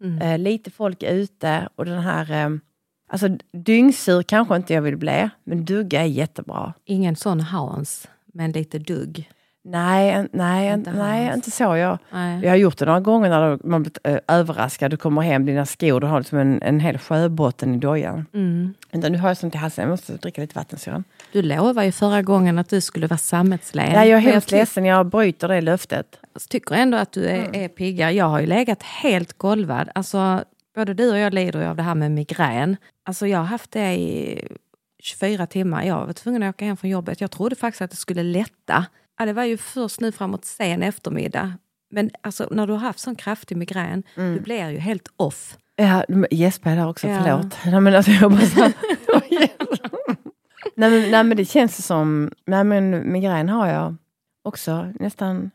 Mm. 0.03 0.23
Eh, 0.23 0.39
lite 0.39 0.71
folk 0.71 1.03
ute 1.03 1.69
och 1.75 1.85
den 1.85 2.03
här... 2.03 2.31
Eh, 2.31 2.51
alltså 3.09 3.29
dyngsur 3.53 4.23
kanske 4.23 4.57
inte 4.57 4.75
jag 4.75 4.83
vill 4.83 4.97
bli, 4.97 5.31
men 5.45 5.65
dugga 5.65 6.01
är 6.01 6.07
jättebra. 6.07 6.75
Ingen 6.85 7.17
sån 7.17 7.41
Hans, 7.41 8.09
men 8.27 8.53
lite 8.53 8.79
dugg. 8.79 9.31
Nej, 9.67 10.29
nej, 10.33 10.73
Inte 10.73 10.93
nej 10.93 11.33
inte 11.35 11.51
så. 11.51 11.77
Jag, 11.77 11.99
Nej. 12.11 12.41
jag 12.43 12.51
har 12.51 12.57
gjort 12.57 12.79
det 12.79 12.85
några 12.85 13.01
gånger 13.01 13.31
när 13.31 13.59
man 13.67 13.83
blivit 13.83 13.99
eh, 14.05 14.19
överraskad. 14.29 14.91
Du 14.91 14.97
kommer 14.97 15.23
hem, 15.23 15.47
dina 15.47 15.67
skor, 15.67 16.01
du 16.01 16.07
har 16.07 16.21
liksom 16.21 16.39
en, 16.39 16.63
en 16.63 16.81
hel 16.81 16.99
sjöbotten 16.99 17.75
i 17.75 17.79
dojan. 17.79 18.27
Mm. 18.35 18.75
Vänta, 18.93 19.09
nu 19.09 19.19
har 19.19 19.29
jag 19.29 19.37
sånt 19.37 19.55
i 19.55 19.59
halsen, 19.59 19.83
jag 19.83 19.91
måste 19.91 20.13
dricka 20.13 20.41
lite 20.41 20.55
vatten. 20.55 20.79
Sören. 20.79 21.05
Du 21.33 21.43
lovade 21.43 21.87
ju 21.87 21.93
förra 21.93 22.23
gången 22.23 22.59
att 22.59 22.69
du 22.69 22.81
skulle 22.81 23.07
vara 23.07 23.19
sammetslen. 23.19 23.93
Ja, 23.93 24.05
jag 24.05 24.19
är 24.19 24.33
hemskt 24.33 24.51
ledsen, 24.51 24.85
jag 24.85 25.07
bryter 25.07 25.49
det 25.49 25.61
löftet. 25.61 26.19
Jag 26.33 26.43
tycker 26.43 26.75
ändå 26.75 26.99
att 26.99 27.13
du 27.13 27.27
är, 27.27 27.57
är 27.57 27.69
piggare. 27.69 28.13
Jag 28.13 28.27
har 28.27 28.41
ju 28.41 28.47
legat 28.47 28.83
helt 28.83 29.39
golvad. 29.39 29.89
Alltså, 29.95 30.45
både 30.75 30.95
du 30.95 31.11
och 31.11 31.19
jag 31.19 31.35
lider 31.35 31.61
ju 31.61 31.67
av 31.67 31.77
det 31.77 31.83
här 31.83 31.95
med 31.95 32.11
migrän. 32.11 32.77
Alltså, 33.05 33.27
jag 33.27 33.39
har 33.39 33.45
haft 33.45 33.71
det 33.71 33.95
i 33.95 34.49
24 35.03 35.47
timmar. 35.47 35.85
Jag 35.85 36.07
var 36.07 36.13
tvungen 36.13 36.43
att 36.43 36.55
åka 36.55 36.65
hem 36.65 36.77
från 36.77 36.91
jobbet. 36.91 37.21
Jag 37.21 37.31
trodde 37.31 37.57
faktiskt 37.57 37.83
att 37.83 37.91
det 37.91 37.97
skulle 37.97 38.23
lätta. 38.23 38.87
Ja, 39.19 39.25
det 39.27 39.33
var 39.33 39.45
ju 39.45 39.57
först 39.57 40.01
nu 40.01 40.13
framåt 40.13 40.45
sen 40.45 40.83
eftermiddag. 40.83 41.53
Men 41.91 42.11
alltså, 42.21 42.49
när 42.51 42.67
du 42.67 42.73
har 42.73 42.81
haft 42.81 42.99
sån 42.99 43.15
kraftig 43.17 43.57
migrän, 43.57 44.03
du 44.15 44.41
blir 44.41 44.71
ju 44.71 44.79
helt 44.79 45.09
off. 45.17 45.59
Ja, 45.77 46.05
Jesper 46.31 46.71
är 46.71 46.77
där 46.77 46.89
också, 46.89 47.09
Ja. 47.09 47.23
förlåt. 47.25 47.57
Nej, 47.67 47.81
men 47.81 47.95
alltså, 47.95 48.11
jag 48.13 48.31
bara 48.33 48.41
så 48.47 48.61
nej, 50.77 50.91
men, 50.91 51.11
nej 51.11 51.25
men 51.25 51.37
det 51.37 51.45
känns 51.45 51.87
som, 51.87 52.31
nej 52.47 52.65
men 52.65 53.13
migrän 53.13 53.49
har 53.49 53.67
jag 53.69 53.97
också 54.43 54.93
nästan 55.01 55.51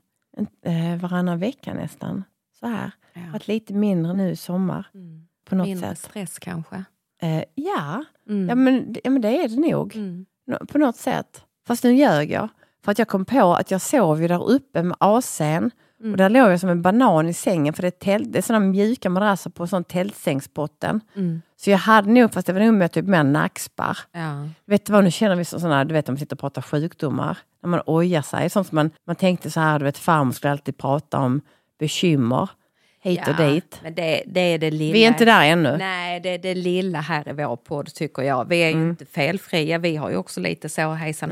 eh, 0.65 1.01
varannan 1.01 1.39
vecka 1.39 1.73
nästan. 1.73 2.23
Så 2.59 2.67
här. 2.67 2.91
Ja. 3.13 3.21
Varit 3.33 3.47
lite 3.47 3.73
mindre 3.73 4.13
nu 4.13 4.31
i 4.31 4.35
sommar 4.35 4.87
Mm. 4.93 5.25
på 5.45 5.55
något 5.55 5.67
Mindre 5.67 5.89
sätt. 5.89 5.97
stress 5.99 6.39
kanske. 6.39 6.83
Eh, 7.21 7.43
ja, 7.55 8.03
Mm. 8.29 8.49
ja, 8.49 8.55
men, 8.55 8.95
ja 9.03 9.09
men 9.11 9.21
det 9.21 9.43
är 9.43 9.47
det 9.49 9.71
nog. 9.71 9.95
Mm. 9.95 10.25
På 10.67 10.77
något 10.77 10.95
sätt. 10.95 11.43
Fast 11.67 11.83
nu 11.83 11.93
ljög 11.95 12.31
jag. 12.31 12.49
För 12.85 12.91
att 12.91 12.99
jag 12.99 13.07
kom 13.07 13.25
på 13.25 13.53
att 13.53 13.71
jag 13.71 13.81
sov 13.81 14.21
ju 14.21 14.27
där 14.27 14.49
uppe 14.49 14.83
med 14.83 14.97
AC'n. 14.99 15.71
Mm. 16.01 16.11
Och 16.11 16.17
där 16.17 16.29
låg 16.29 16.51
jag 16.51 16.59
som 16.59 16.69
en 16.69 16.81
banan 16.81 17.27
i 17.27 17.33
sängen 17.33 17.73
för 17.73 17.81
det 17.81 17.87
är, 17.87 17.91
tält, 17.91 18.31
det 18.33 18.37
är 18.37 18.41
sådana 18.41 18.65
mjuka 18.65 19.09
madrasser 19.09 19.49
på 19.49 19.67
sån 19.67 19.83
tältsängsbotten. 19.83 21.01
Mm. 21.15 21.41
Så 21.57 21.69
jag 21.69 21.77
hade 21.77 22.09
nog, 22.11 22.33
fast 22.33 22.47
det 22.47 22.53
var 22.53 22.59
nog 22.59 22.73
med 22.73 22.91
typ 22.91 23.05
mer 23.05 23.23
nackspärr. 23.23 23.97
Ja. 24.11 24.47
Vet 24.65 24.85
du 24.85 24.93
vad, 24.93 25.03
nu 25.03 25.11
känner 25.11 25.35
vi 25.35 25.45
så- 25.45 25.59
sådana, 25.59 25.85
du 25.85 25.93
vet 25.93 26.09
om 26.09 26.13
man 26.13 26.19
sitter 26.19 26.35
och 26.35 26.39
pratar 26.39 26.61
sjukdomar. 26.61 27.37
När 27.63 27.69
man 27.69 27.81
ojar 27.85 28.21
sig. 28.21 28.49
Sånt 28.49 28.67
som 28.67 28.75
man, 28.75 28.91
man 29.07 29.15
tänkte 29.15 29.51
så 29.51 29.59
här, 29.59 29.79
du 29.79 29.85
vet 29.85 29.97
farmor 29.97 30.31
skulle 30.31 30.51
alltid 30.51 30.77
prata 30.77 31.17
om 31.19 31.41
bekymmer. 31.79 32.49
Hit 33.01 33.27
och 33.27 33.33
Ja, 33.39 33.47
dit. 33.49 33.79
Men 33.83 33.95
det, 33.95 34.23
det 34.27 34.39
är 34.39 34.57
det 34.59 34.71
lilla. 34.71 34.93
Vi 34.93 35.03
är 35.03 35.07
inte 35.07 35.25
där 35.25 35.43
ännu. 35.45 35.77
Nej, 35.77 36.19
det 36.19 36.29
är 36.29 36.37
det 36.37 36.55
lilla 36.55 36.99
här 37.01 37.29
i 37.29 37.33
vår 37.33 37.55
podd 37.55 37.93
tycker 37.93 38.21
jag. 38.21 38.45
Vi 38.49 38.57
är 38.59 38.71
Mm. 38.71 38.89
inte 38.89 39.05
felfria. 39.05 39.77
Vi 39.77 39.95
har 39.95 40.09
ju 40.09 40.15
också 40.15 40.39
lite 40.39 40.69
så 40.69 40.91
hejsan 40.93 41.31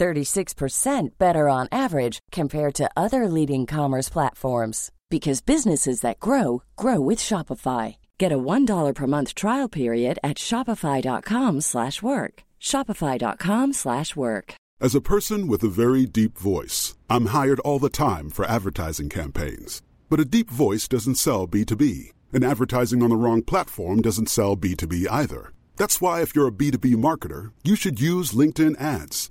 36% 0.00 1.18
better 1.18 1.48
on 1.48 1.68
average 1.70 2.18
compared 2.32 2.74
to 2.74 2.90
other 2.96 3.28
leading 3.28 3.66
commerce 3.66 4.08
platforms 4.08 4.90
because 5.10 5.40
businesses 5.40 6.00
that 6.00 6.20
grow 6.20 6.62
grow 6.76 7.00
with 7.00 7.18
Shopify. 7.18 7.96
Get 8.18 8.32
a 8.32 8.38
$1 8.38 8.94
per 8.94 9.06
month 9.06 9.34
trial 9.34 9.68
period 9.68 10.18
at 10.24 10.38
shopify.com 10.38 11.60
slash 11.60 12.00
work. 12.02 12.42
shopify.com/work. 12.60 14.54
As 14.82 14.94
a 14.94 15.00
person 15.12 15.46
with 15.46 15.62
a 15.62 15.68
very 15.68 16.06
deep 16.06 16.38
voice, 16.38 16.96
I'm 17.10 17.26
hired 17.26 17.60
all 17.60 17.78
the 17.78 17.90
time 17.90 18.30
for 18.30 18.46
advertising 18.46 19.10
campaigns. 19.10 19.82
But 20.08 20.20
a 20.20 20.30
deep 20.36 20.50
voice 20.50 20.88
doesn't 20.88 21.16
sell 21.16 21.46
B2B, 21.46 22.12
and 22.32 22.42
advertising 22.42 23.02
on 23.02 23.10
the 23.10 23.22
wrong 23.22 23.42
platform 23.42 24.00
doesn't 24.00 24.30
sell 24.30 24.56
B2B 24.56 25.06
either. 25.10 25.52
That's 25.76 26.00
why, 26.00 26.22
if 26.22 26.34
you're 26.34 26.48
a 26.48 26.58
B2B 26.60 26.94
marketer, 26.96 27.52
you 27.62 27.76
should 27.76 28.00
use 28.00 28.32
LinkedIn 28.32 28.80
ads. 28.80 29.30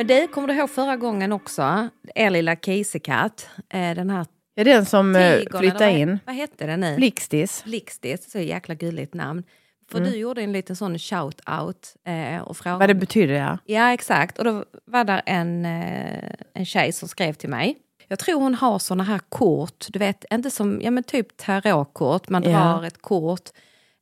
Men 0.00 0.06
du, 0.06 0.28
kommer 0.28 0.48
du 0.48 0.54
ihåg 0.54 0.70
förra 0.70 0.96
gången 0.96 1.32
också? 1.32 1.88
Er 2.14 2.30
lilla 2.30 2.56
kisekatt. 2.56 3.48
Eh, 3.68 3.94
den 3.94 4.10
här 4.10 4.26
Ja, 4.54 4.64
den 4.64 4.86
som 4.86 5.16
eh, 5.16 5.36
tigern, 5.38 5.58
flyttade 5.58 5.90
in. 5.90 6.18
Vad 6.26 6.34
hette 6.36 6.66
den 6.66 6.80
nu? 6.80 6.96
Blixtis. 6.96 7.64
Blixtis, 7.64 8.30
så 8.30 8.38
jäkla 8.38 8.74
gulligt 8.74 9.14
namn. 9.14 9.42
För 9.90 9.98
Mm. 9.98 10.10
du 10.10 10.16
gjorde 10.18 10.42
en 10.42 10.52
liten 10.52 10.76
sån 10.76 10.98
shout-out 10.98 11.96
eh, 12.06 12.40
och 12.42 12.56
frågade... 12.56 12.78
Vad 12.78 12.88
det 12.88 12.94
betyder, 12.94 13.34
ja. 13.34 13.58
Ja, 13.64 13.92
exakt. 13.92 14.38
Och 14.38 14.44
då 14.44 14.64
var 14.84 15.04
där 15.04 15.22
en, 15.26 15.64
eh, 15.64 16.30
en 16.54 16.66
tjej 16.66 16.92
som 16.92 17.08
skrev 17.08 17.32
till 17.32 17.48
mig. 17.50 17.76
Jag 18.08 18.18
tror 18.18 18.40
hon 18.40 18.54
har 18.54 18.78
såna 18.78 19.04
här 19.04 19.20
kort, 19.28 19.86
du 19.88 19.98
vet, 19.98 20.24
inte 20.30 20.50
som, 20.50 20.80
ja 20.82 20.90
men 20.90 21.04
typ 21.04 21.36
tarotkort, 21.36 22.28
man 22.28 22.42
drar 22.42 22.84
ett 22.84 23.02
kort. 23.02 23.48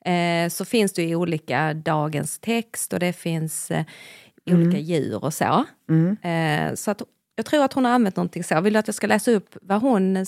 Eh, 0.05 0.49
så 0.49 0.65
finns 0.65 0.93
det 0.93 1.03
ju 1.03 1.17
olika 1.17 1.75
dagens 1.75 2.39
text 2.39 2.93
och 2.93 2.99
det 3.01 3.13
finns 3.13 3.71
eh, 3.71 3.85
olika 4.55 4.79
djur 4.79 5.25
och 5.25 5.35
så. 5.35 5.65
Eh, 6.23 6.75
så 6.75 6.91
att, 6.91 7.03
jag 7.37 7.47
tror 7.47 7.65
att 7.65 7.73
hon 7.73 7.85
har 7.85 7.93
använt 7.93 8.17
någonting 8.17 8.45
så. 8.45 8.61
Vill 8.61 8.73
du 8.73 8.79
att 8.79 8.89
jag 8.89 8.95
ska 8.95 9.07
läsa 9.07 9.31
upp 9.31 9.57
vad 9.63 9.81
hon 9.81 10.27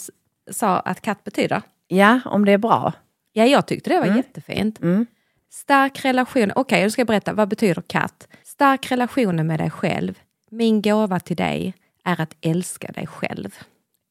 sa 0.50 0.78
att 0.80 1.00
katt 1.00 1.24
betyder? 1.24 1.62
Ja, 1.88 2.20
om 2.24 2.44
det 2.44 2.52
är 2.52 2.58
bra. 2.58 2.92
Ja, 3.32 3.44
jag 3.46 3.66
tyckte 3.66 3.90
det 3.90 4.00
var 4.00 4.16
jättefint. 4.16 4.80
Mm. 4.82 5.06
Stark 5.52 6.04
relation, 6.04 6.52
okej 6.54 6.84
då 6.84 6.90
ska 6.90 7.00
jag 7.00 7.06
berätta, 7.06 7.32
vad 7.32 7.48
betyder 7.48 7.82
katt? 7.86 8.28
Stark 8.44 8.92
relation 8.92 9.46
med 9.46 9.60
dig 9.60 9.70
själv. 9.70 10.18
Min 10.50 10.82
gåva 10.82 11.20
till 11.20 11.36
dig 11.36 11.74
är 12.04 12.20
att 12.20 12.36
älska 12.40 12.92
dig 12.92 13.06
själv. 13.06 13.54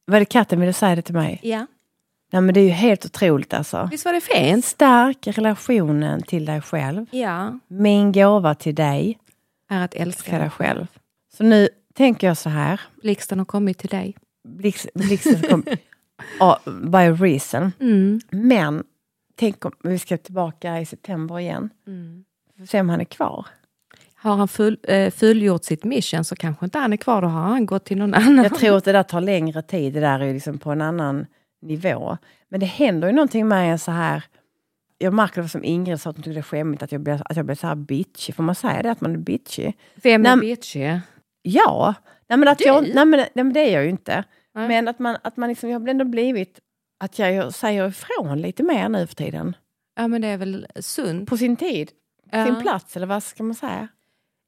Var 0.06 0.18
det 0.18 0.24
katten 0.24 0.60
ville 0.60 0.72
säga 0.72 0.94
det 0.96 1.02
till 1.02 1.14
mig? 1.14 1.40
Ja, 1.42 1.66
Nej, 2.32 2.42
men 2.42 2.54
det 2.54 2.60
är 2.60 2.64
ju 2.64 2.70
helt 2.70 3.04
otroligt 3.04 3.54
alltså. 3.54 3.88
visst 3.90 4.04
var 4.04 4.12
det 4.12 4.20
fint? 4.20 4.64
Stärk 4.64 5.28
relationen 5.28 6.22
till 6.22 6.44
dig 6.44 6.60
själv. 6.60 7.06
Ja, 7.10 7.58
Min 7.68 8.12
gåva 8.12 8.54
till 8.54 8.74
dig 8.74 9.18
är 9.70 9.84
att 9.84 9.90
ska 9.90 10.02
älska 10.02 10.38
dig 10.38 10.50
själv. 10.50 10.86
Så 11.36 11.44
nu 11.44 11.68
tänker 11.94 12.26
jag 12.26 12.36
så 12.36 12.48
här. 12.48 12.80
Blixten 13.02 13.38
har 13.38 13.46
kommit 13.46 13.78
till 13.78 13.88
dig. 13.88 14.16
Blix, 14.48 14.86
blixten 14.94 15.42
kom 15.42 15.64
ja, 16.38 16.60
by 16.66 17.26
reason. 17.26 17.72
Mm. 17.80 18.20
Men 18.30 18.84
tänk 19.36 19.64
om 19.64 19.72
vi 19.82 19.98
ska 19.98 20.16
tillbaka 20.16 20.80
i 20.80 20.86
september 20.86 21.38
igen. 21.38 21.70
Mm. 21.86 22.24
Se 22.68 22.80
om 22.80 22.88
han 22.88 23.00
är 23.00 23.04
kvar. 23.04 23.46
Har 24.14 24.36
han 24.36 24.48
full, 24.48 24.78
eh, 24.82 25.10
fullgjort 25.10 25.64
sitt 25.64 25.84
mission 25.84 26.24
så 26.24 26.36
kanske 26.36 26.64
inte 26.64 26.78
han 26.78 26.92
är 26.92 26.96
kvar, 26.96 27.22
då 27.22 27.28
har 27.28 27.40
han 27.40 27.66
gått 27.66 27.84
till 27.84 27.98
någon 27.98 28.14
annan. 28.14 28.44
Jag 28.44 28.58
tror 28.58 28.76
att 28.76 28.84
det 28.84 28.92
där 28.92 29.02
tar 29.02 29.20
längre 29.20 29.62
tid. 29.62 29.92
Det 29.92 30.00
där 30.00 30.20
är 30.20 30.34
liksom 30.34 30.58
på 30.58 30.70
en 30.70 30.82
annan 30.82 31.26
nivå. 31.62 32.18
Men 32.48 32.60
det 32.60 32.66
händer 32.66 33.08
ju 33.08 33.14
någonting 33.14 33.48
med 33.48 33.72
en 33.72 33.78
så 33.78 33.90
här. 33.90 34.24
Jag 35.02 35.14
märker 35.14 35.42
det 35.42 35.48
som 35.48 35.64
Ingrid 35.64 36.00
sa, 36.00 36.10
att 36.10 36.16
hon 36.16 36.22
tyckte 36.22 36.34
det 36.34 36.40
är 36.40 36.42
skämmigt 36.42 36.82
att 36.82 36.92
jag 36.92 37.00
blir, 37.00 37.22
att 37.24 37.36
jag 37.36 37.46
blir 37.46 37.56
så 37.56 37.66
här 37.66 37.74
bitchy. 37.74 38.32
Får 38.32 38.42
man 38.42 38.54
säga 38.54 38.82
det, 38.82 38.90
att 38.90 39.00
man 39.00 39.12
är 39.14 39.18
bitchy? 39.18 39.72
Vem 39.94 40.26
är 40.26 40.36
bitchy? 40.36 40.98
Ja, 41.42 41.94
nej 42.28 42.38
men, 42.38 42.48
att 42.48 42.58
Du? 42.58 42.64
jag, 42.64 42.82
nej 42.94 43.06
men, 43.06 43.10
nej 43.20 43.30
men 43.34 43.52
det 43.52 43.60
är 43.60 43.72
jag 43.72 43.84
ju 43.84 43.90
inte. 43.90 44.24
Nej. 44.54 44.68
Men 44.68 44.88
att 44.88 44.98
man, 44.98 45.16
att 45.22 45.36
man 45.36 45.48
liksom, 45.48 45.70
jag 45.70 45.80
har 45.80 45.88
ändå 45.88 46.04
blivit 46.04 46.60
att 47.00 47.18
jag 47.18 47.54
säger 47.54 47.88
ifrån 47.88 48.40
lite 48.40 48.62
mer 48.62 48.88
nu 48.88 49.06
för 49.06 49.14
tiden. 49.14 49.56
Ja 49.96 50.08
men 50.08 50.20
det 50.22 50.28
är 50.28 50.36
väl 50.36 50.66
sunt. 50.80 51.28
På 51.28 51.36
sin 51.36 51.56
tid, 51.56 51.90
Ja. 52.32 52.46
sin 52.46 52.60
plats 52.60 52.96
eller 52.96 53.06
vad 53.06 53.22
ska 53.22 53.42
man 53.42 53.54
säga? 53.54 53.88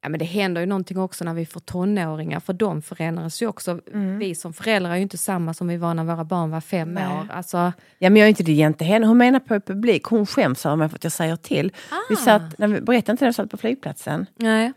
Ja, 0.02 0.08
men 0.08 0.18
det 0.18 0.24
händer 0.24 0.60
ju 0.60 0.66
någonting 0.66 0.98
också 0.98 1.24
när 1.24 1.34
vi 1.34 1.46
får 1.46 1.60
tonåringar, 1.60 2.40
för 2.40 2.52
de 2.52 2.82
förändras 2.82 3.42
ju 3.42 3.46
också. 3.46 3.80
Vi 4.18 4.34
som 4.34 4.52
föräldrar 4.52 4.90
är 4.90 4.96
ju 4.96 5.02
inte 5.02 5.18
samma 5.18 5.54
som 5.54 5.68
vi 5.68 5.76
var 5.76 5.94
när 5.94 6.04
våra 6.04 6.24
barn 6.24 6.50
var 6.50 6.60
fem 6.60 6.94
Nej. 6.94 7.06
år. 7.06 7.26
Alltså, 7.32 7.72
Ja 7.98 8.10
men 8.10 8.16
jag 8.16 8.24
är 8.24 8.28
inte 8.28 8.42
det 8.42 8.52
jämte 8.52 8.84
henne. 8.84 9.06
Hon 9.06 9.18
menar 9.18 9.40
på 9.40 9.60
publik, 9.60 10.04
hon 10.04 10.26
skäms 10.26 10.66
över 10.66 10.76
mig 10.76 10.88
för 10.88 10.96
att 10.96 11.04
jag 11.04 11.12
säger 11.12 11.36
till. 11.36 11.72
Vi 12.08 12.16
satt, 12.16 12.58
när 12.58 12.68
vi, 12.68 12.80
berättade 12.80 13.12
inte 13.12 13.24
det, 13.24 13.28
vi 13.28 13.32
satt 13.32 13.50
på 13.50 13.56
flygplatsen. 13.56 14.26
nej. 14.36 14.72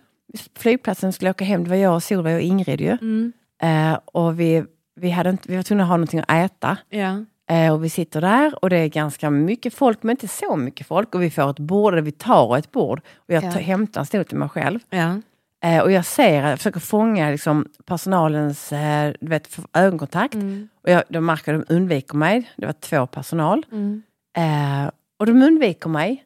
Flygplatsen 0.58 1.14
skulle 1.14 1.32
åka 1.32 1.46
hem, 1.46 1.64
det 1.64 1.70
var 1.70 1.78
jag, 1.78 2.04
Solveig 2.04 2.36
och 2.36 2.42
Ingrid 2.42 2.82
ju. 2.82 2.92
Mm. 2.92 3.34
Eh, 3.62 4.00
och 4.06 4.40
vi, 4.40 4.64
vi, 4.96 5.10
hade 5.10 5.30
inte, 5.30 5.50
vi 5.50 5.56
var 5.56 5.64
tvungna 5.64 5.84
att 5.84 5.90
ha 5.90 5.98
någonting 5.98 6.20
att 6.20 6.32
äta. 6.32 6.78
Ja. 6.90 7.26
Eh, 7.50 7.74
och 7.74 7.84
vi 7.84 7.90
sitter 7.90 8.22
där 8.22 8.64
och 8.64 8.70
det 8.70 8.78
är 8.78 8.88
ganska 8.88 9.30
mycket 9.30 9.74
folk, 9.74 10.04
men 10.04 10.12
inte 10.12 10.28
så 10.28 10.56
mycket 10.56 10.88
folk. 10.88 11.16
Och 11.16 11.22
vi 11.24 11.30
får 11.32 11.50
ett 11.50 11.60
bord, 11.60 11.94
eller 11.94 12.02
vi 12.02 12.12
tar 12.12 12.58
ett 12.58 12.72
bord. 12.72 13.02
Och 13.16 13.34
jag 13.34 13.44
Ja. 13.44 13.52
tar, 13.52 13.60
hämtar 13.60 14.02
en 14.02 14.06
stol 14.06 14.26
till 14.26 14.38
mig 14.38 14.50
själv. 14.50 14.80
Ja. 14.90 15.22
Eh, 15.64 15.80
och 15.84 15.92
jag 15.92 16.06
ser, 16.06 16.48
jag 16.50 16.58
försöker 16.58 16.80
fånga 16.80 17.30
liksom, 17.30 17.66
personalens 17.86 18.72
eh, 18.74 19.14
du 19.20 19.28
vet, 19.30 19.58
ögonkontakt. 19.74 20.34
Mm. 20.34 20.70
Och 20.84 20.90
jag, 20.90 21.04
de 21.10 21.26
märker 21.26 21.54
att 21.54 21.68
de 21.68 21.74
undviker 21.76 22.16
mig. 22.18 22.52
Det 22.58 22.66
var 22.66 22.74
två 22.74 23.08
personal. 23.08 23.66
Mm. 23.72 24.04
Eh, 24.38 24.92
och 25.20 25.26
de 25.26 25.42
undviker 25.42 25.90
mig. 25.90 26.24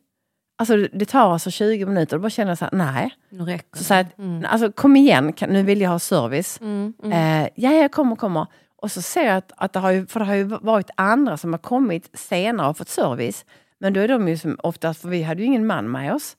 Alltså 0.57 0.77
det, 0.93 1.05
tar 1.05 1.33
alltså 1.33 1.51
20 1.51 1.85
minuter 1.85 2.15
och 2.15 2.19
då 2.19 2.21
bara 2.21 2.29
känner 2.29 2.51
jag 2.51 2.57
så 2.57 2.65
här, 2.65 2.73
nej. 2.73 3.15
Nu 3.29 3.43
räcker 3.43 3.77
Så 3.77 3.83
säger 3.83 4.07
jag, 4.17 4.37
att, 4.45 4.51
alltså 4.51 4.71
kom 4.71 4.95
igen, 4.95 5.33
kan, 5.33 5.49
nu 5.49 5.63
vill 5.63 5.81
jag 5.81 5.89
ha 5.89 5.99
service. 5.99 6.59
Mm. 6.61 6.93
Mm. 7.03 7.43
Eh, 7.43 7.49
ja, 7.55 7.71
jag 7.71 7.91
kommer, 7.91 8.15
kommer. 8.15 8.47
Och 8.81 8.91
så 8.91 9.01
ser 9.01 9.25
jag 9.25 9.37
att, 9.37 9.51
att 9.57 9.73
det 9.73 9.79
har 9.79 9.91
ju, 9.91 10.07
för 10.07 10.19
det 10.19 10.25
har 10.25 10.35
ju 10.35 10.43
varit 10.43 10.89
andra 10.95 11.37
som 11.37 11.53
har 11.53 11.57
kommit 11.57 12.09
senare 12.13 12.69
och 12.69 12.77
fått 12.77 12.89
service. 12.89 13.45
Men 13.79 13.93
då 13.93 13.99
är 13.99 14.07
de 14.07 14.27
ju 14.27 14.37
som 14.37 14.57
oftast, 14.63 15.01
för 15.01 15.09
vi 15.09 15.23
hade 15.23 15.41
ju 15.41 15.47
ingen 15.47 15.67
man 15.67 15.91
med 15.91 16.13
oss. 16.13 16.37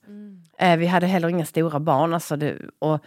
Eh, 0.57 0.77
vi 0.77 0.85
hade 0.85 1.07
heller 1.07 1.29
inga 1.29 1.45
stora 1.45 1.79
barn. 1.79 2.13
Alltså 2.13 2.35
det, 2.35 2.57
och 2.79 2.99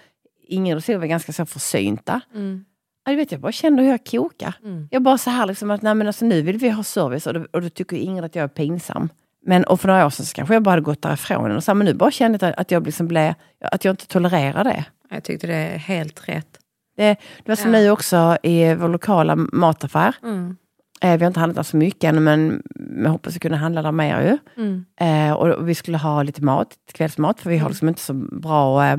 Ingrid 0.46 0.76
och 0.76 1.00
var 1.00 1.06
ganska 1.06 1.32
så 1.32 1.46
försynta. 1.46 2.20
Mm. 2.34 2.64
Ja, 3.04 3.12
du 3.12 3.16
vet, 3.16 3.32
jag 3.32 3.40
bara 3.40 3.52
kände 3.52 3.82
hur 3.82 3.90
jag 3.90 4.04
kokar. 4.04 4.54
Mm. 4.62 4.88
Jag 4.90 5.02
bara 5.02 5.18
så 5.18 5.30
här 5.30 5.46
liksom 5.46 5.70
att 5.70 5.82
nej, 5.82 5.94
men 5.94 6.06
alltså, 6.06 6.24
nu 6.24 6.42
vill 6.42 6.58
vi 6.58 6.68
ha 6.68 6.82
service 6.82 7.26
och 7.26 7.34
då, 7.34 7.46
och 7.50 7.62
då 7.62 7.68
tycker 7.68 7.96
Ingrid 7.96 8.24
att 8.24 8.34
jag 8.34 8.44
är 8.44 8.48
pinsam. 8.48 9.08
Men 9.46 9.64
och 9.64 9.80
för 9.80 9.88
några 9.88 10.06
år 10.06 10.10
sedan 10.10 10.26
så 10.26 10.34
kanske 10.34 10.54
jag 10.54 10.62
bara 10.62 10.70
hade 10.70 10.82
gått 10.82 11.02
därifrån. 11.02 11.56
Och 11.56 11.64
så, 11.64 11.70
här, 11.70 11.74
men 11.74 11.84
nu 11.84 11.94
bara 11.94 12.10
kände 12.10 12.38
jag 12.40 12.54
att 12.56 12.70
jag, 12.70 12.86
liksom 12.86 13.08
blev, 13.08 13.34
att 13.60 13.84
jag 13.84 13.92
inte 13.92 14.06
tolererar 14.06 14.64
det. 14.64 14.84
Jag 15.10 15.24
tyckte 15.24 15.46
det 15.46 15.54
är 15.54 15.78
helt 15.78 16.28
rätt. 16.28 16.58
Det, 16.96 17.16
det 17.44 17.48
var 17.48 17.56
som 17.56 17.74
Ja. 17.74 17.80
nu 17.80 17.90
också 17.90 18.36
i 18.42 18.74
vår 18.74 18.88
lokala 18.88 19.36
mataffär. 19.36 20.14
Mm. 20.22 20.56
Eh, 21.00 21.18
vi 21.18 21.24
har 21.24 21.26
inte 21.26 21.40
handlat 21.40 21.56
där 21.56 21.62
så 21.62 21.76
mycket 21.76 22.04
ännu 22.04 22.20
men 22.20 22.62
jag 23.04 23.10
hoppas 23.10 23.36
att 23.36 23.42
kunna 23.42 23.56
handla 23.56 23.82
där 23.82 23.92
mer 23.92 24.20
ju. 24.20 24.62
Mm. 24.62 24.84
Eh, 25.00 25.32
och, 25.32 25.68
vi 25.68 25.74
skulle 25.74 25.98
ha 25.98 26.22
lite 26.22 26.42
mat, 26.42 26.68
kvällsmat, 26.92 27.40
för 27.40 27.50
vi 27.50 27.58
har 27.58 27.68
liksom 27.68 27.88
inte 27.88 28.00
så 28.00 28.12
bra... 28.14 28.86
Eh, 28.86 28.96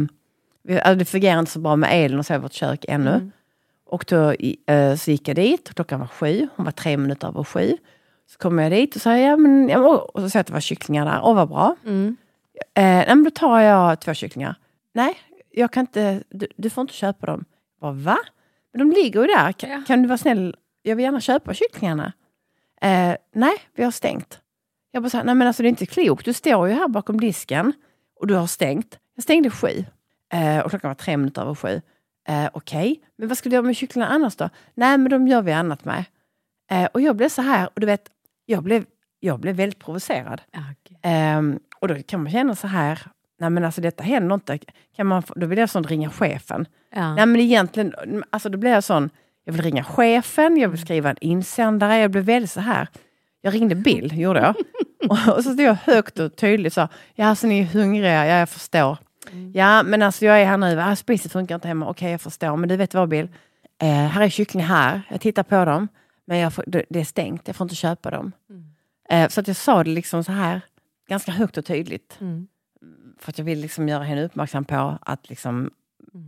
vi, 0.63 0.79
alltså 0.79 0.95
det 0.95 1.05
fungerar 1.05 1.39
inte 1.39 1.51
så 1.51 1.59
bra 1.59 1.75
med 1.75 1.89
elen 2.05 2.19
och 2.19 2.25
så 2.25 2.33
i 2.33 2.37
vårt 2.37 2.53
kök 2.53 2.85
ännu. 2.87 3.09
Mm. 3.09 3.31
Och 3.85 4.05
då 4.07 4.31
eh, 4.67 4.95
så 4.95 5.11
gick 5.11 5.27
jag 5.27 5.35
dit, 5.35 5.69
och 5.69 5.75
klockan 5.75 5.99
var 5.99 6.07
sju, 6.07 6.47
hon 6.55 6.65
var 6.65 6.71
tre 6.71 6.97
minuter 6.97 7.27
över 7.27 7.43
sju. 7.43 7.77
Så 8.27 8.37
kom 8.37 8.59
jag 8.59 8.71
dit 8.71 8.95
och 8.95 9.01
sa, 9.01 9.17
ja 9.17 9.37
men, 9.37 9.69
ja, 9.69 10.09
och 10.13 10.21
så 10.21 10.29
sa 10.29 10.37
jag 10.37 10.41
att 10.41 10.47
det 10.47 10.53
var 10.53 10.59
kycklingar 10.59 11.05
där, 11.05 11.19
åh 11.23 11.35
vad 11.35 11.49
bra. 11.49 11.75
Mm. 11.85 12.17
Eh, 12.75 12.83
nej, 12.83 13.05
men 13.07 13.23
då 13.23 13.29
tar 13.29 13.59
jag 13.59 13.99
två 13.99 14.13
kycklingar. 14.13 14.55
Nej, 14.93 15.13
jag 15.51 15.71
kan 15.71 15.81
inte, 15.81 16.23
du, 16.29 16.47
du 16.55 16.69
får 16.69 16.81
inte 16.81 16.93
köpa 16.93 17.25
dem. 17.25 17.45
Bara, 17.85 17.93
va? 17.93 18.17
Men 18.73 18.89
de 18.89 18.95
ligger 19.01 19.21
ju 19.21 19.27
där, 19.27 19.51
kan, 19.51 19.69
Ja. 19.69 19.83
kan 19.87 20.01
du 20.01 20.07
vara 20.07 20.17
snäll, 20.17 20.55
jag 20.81 20.95
vill 20.95 21.03
gärna 21.05 21.21
köpa 21.21 21.53
kycklingarna. 21.53 22.13
Eh, 22.81 23.15
nej, 23.33 23.53
vi 23.75 23.83
har 23.83 23.91
stängt. 23.91 24.39
Jag 24.91 25.03
bara, 25.03 25.09
så 25.09 25.17
här, 25.17 25.23
nej 25.23 25.35
men 25.35 25.47
alltså 25.47 25.63
det 25.63 25.67
är 25.67 25.69
inte 25.69 25.85
klokt, 25.85 26.25
du 26.25 26.33
står 26.33 26.67
ju 26.67 26.73
här 26.73 26.87
bakom 26.87 27.19
disken 27.19 27.73
och 28.19 28.27
du 28.27 28.33
har 28.35 28.47
stängt. 28.47 28.99
Jag 29.15 29.23
stängde 29.23 29.49
sju 29.49 29.85
eh, 30.33 30.59
och 30.59 30.69
klockan 30.69 30.89
var 30.89 30.95
tre 30.95 31.17
minuter 31.17 31.41
över 31.41 31.55
sju. 31.55 31.81
Eh, 32.27 32.49
Okej, 32.53 33.01
men 33.17 33.27
vad 33.27 33.37
ska 33.37 33.49
du 33.49 33.53
göra 33.53 33.65
med 33.65 33.75
kycklingarna 33.75 34.13
annars 34.13 34.35
då? 34.35 34.49
Nej, 34.73 34.97
men 34.97 35.09
de 35.11 35.27
gör 35.27 35.41
vi 35.41 35.51
annat 35.51 35.85
med. 35.85 36.03
Eh, 36.71 36.85
och 36.85 37.01
jag 37.01 37.15
blev 37.15 37.29
så 37.29 37.41
här, 37.41 37.69
och 37.73 37.79
du 37.79 37.85
vet, 37.85 38.09
jag 38.45 38.63
blev, 38.63 38.85
jag 39.19 39.39
blev 39.39 39.55
väldigt 39.55 39.79
provocerad. 39.79 40.41
Gud. 40.83 40.97
Ehm, 41.01 41.59
och 41.79 41.87
då 41.87 41.95
kan 42.03 42.23
man 42.23 42.31
känna 42.31 42.55
så 42.55 42.67
här, 42.67 42.99
nej 43.39 43.49
men 43.49 43.65
alltså 43.65 43.81
detta 43.81 44.03
händer 44.03 44.35
inte. 44.35 44.59
Kan 44.95 45.07
man, 45.07 45.23
då 45.35 45.45
vill 45.45 45.59
jag 45.59 45.69
sån 45.69 45.83
ringa 45.83 46.09
chefen. 46.09 46.67
Ja. 46.95 47.15
Nej 47.15 47.25
men 47.25 47.41
egentligen, 47.41 47.93
alltså 48.29 48.49
då 48.49 48.57
blir 48.57 48.71
jag 48.71 48.83
sån, 48.83 49.09
jag 49.43 49.53
vill 49.53 49.61
ringa 49.61 49.83
chefen, 49.83 50.57
jag 50.57 50.69
vill 50.69 50.81
skriva 50.81 51.09
en 51.09 51.17
insändare, 51.21 51.97
jag 51.97 52.11
blev 52.11 52.23
väldigt 52.23 52.51
så 52.51 52.59
här. 52.59 52.87
Jag 53.41 53.53
ringde 53.53 53.75
Bill, 53.75 54.19
gjorde 54.19 54.39
jag. 54.39 54.55
och, 55.09 55.37
och 55.37 55.43
så 55.43 55.53
stod 55.53 55.61
jag 55.61 55.77
högt 55.83 56.19
och 56.19 56.35
tydligt 56.35 56.73
så, 56.73 56.87
ja 57.15 57.25
alltså 57.25 57.47
ni 57.47 57.59
är 57.59 57.65
hungriga, 57.65 58.25
ja 58.25 58.37
jag 58.39 58.49
förstår. 58.49 58.97
Ja 59.53 59.83
men 59.83 60.01
alltså 60.01 60.25
jag 60.25 60.41
är 60.41 60.45
här 60.45 60.57
nu, 60.57 60.81
ah, 60.81 60.95
spisen 60.95 61.29
funkar 61.29 61.55
inte 61.55 61.67
hemma, 61.67 61.89
okej 61.89 62.11
jag 62.11 62.21
förstår, 62.21 62.57
men 62.57 62.69
du 62.69 62.75
vet 62.75 62.93
vad 62.93 63.09
Bill, 63.09 63.29
eh, 63.81 63.87
här 63.87 64.21
är 64.21 64.29
kyckling 64.29 64.63
här, 64.63 65.01
jag 65.09 65.21
tittar 65.21 65.43
på 65.43 65.65
dem. 65.65 65.87
Men 66.27 66.51
får, 66.51 66.65
det 66.67 66.99
är 66.99 67.05
stängt, 67.05 67.47
jag 67.47 67.55
får 67.55 67.65
inte 67.65 67.75
köpa 67.75 68.11
dem. 68.11 68.31
Eh, 69.09 69.29
så 69.29 69.39
att 69.39 69.47
jag 69.47 69.57
sa 69.57 69.83
det 69.83 69.89
liksom 69.89 70.23
så 70.23 70.31
här, 70.31 70.61
ganska 71.09 71.31
högt 71.31 71.57
och 71.57 71.65
tydligt. 71.65 72.17
Mm. 72.21 72.47
För 73.19 73.31
att 73.31 73.37
jag 73.37 73.45
vill 73.45 73.59
liksom 73.59 73.89
göra 73.89 74.03
henne 74.03 74.23
uppmärksam 74.25 74.65
på 74.65 74.97
att, 75.01 75.29
liksom, 75.29 75.71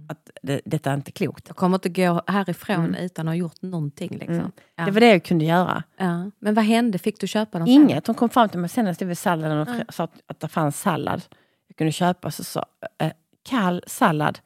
att 0.09 0.29
det, 0.41 0.61
detta 0.65 0.89
är 0.91 0.95
inte 0.95 1.11
klokt. 1.11 1.43
Jag 1.47 1.55
kommer 1.57 1.75
inte 1.77 1.89
gå 1.89 2.21
härifrån 2.27 2.75
Mm. 2.75 2.95
utan 3.05 3.27
att 3.27 3.31
ha 3.31 3.35
gjort 3.35 3.61
någonting. 3.61 4.09
Liksom. 4.11 4.33
Mm. 4.35 4.51
Ja. 4.75 4.85
Det 4.85 4.91
var 4.91 4.99
det 4.99 5.07
jag 5.09 5.23
kunde 5.23 5.45
göra. 5.45 5.83
Ja. 5.97 6.31
Men 6.39 6.53
vad 6.53 6.65
hände? 6.65 6.97
Fick 6.99 7.19
du 7.19 7.27
köpa 7.27 7.57
sen? 7.57 7.67
Inget. 7.67 8.07
Hon 8.07 8.15
kom 8.15 8.29
fram 8.29 8.49
till 8.49 8.59
mig 8.59 8.69
sen 8.69 8.83
när 8.85 8.89
jag 8.89 8.95
stod 8.95 9.07
vid 9.07 9.17
salladen 9.17 9.57
och 9.59 9.67
Ja. 9.69 9.83
sa 9.89 10.03
att, 10.03 10.13
att 10.27 10.39
det 10.39 10.47
fanns 10.47 10.81
sallad. 10.81 11.21
Jag 11.67 11.77
kunde 11.77 11.91
köpa, 11.91 12.31
så 12.31 12.43
sa 12.43 12.65
eh, 12.99 13.11
kall 13.49 13.83
sallad. 13.87 14.39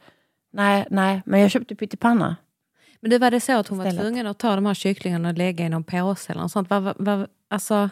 Nej, 0.53 0.87
nej, 0.89 1.21
men 1.25 1.39
jag 1.39 1.51
köpte 1.51 1.75
pyttipanna. 1.75 2.35
Men 2.99 3.09
det 3.11 3.17
var 3.19 3.31
det 3.31 3.39
så 3.39 3.57
att 3.57 3.67
hon 3.67 3.77
var 3.77 3.85
Istället. 3.85 4.01
tvungen 4.03 4.27
att 4.27 4.37
ta 4.39 4.55
de 4.55 4.65
här 4.65 4.73
kycklingarna 4.73 5.29
och 5.29 5.37
lägga 5.37 5.65
i 5.65 5.69
någon 5.69 5.83
påse 5.83 6.31
eller 6.31 6.41
något 6.41 6.51
sånt? 6.51 6.69
Vad, 6.69 6.83
vad, 6.83 6.95
vad, 6.99 7.27
alltså, 7.49 7.89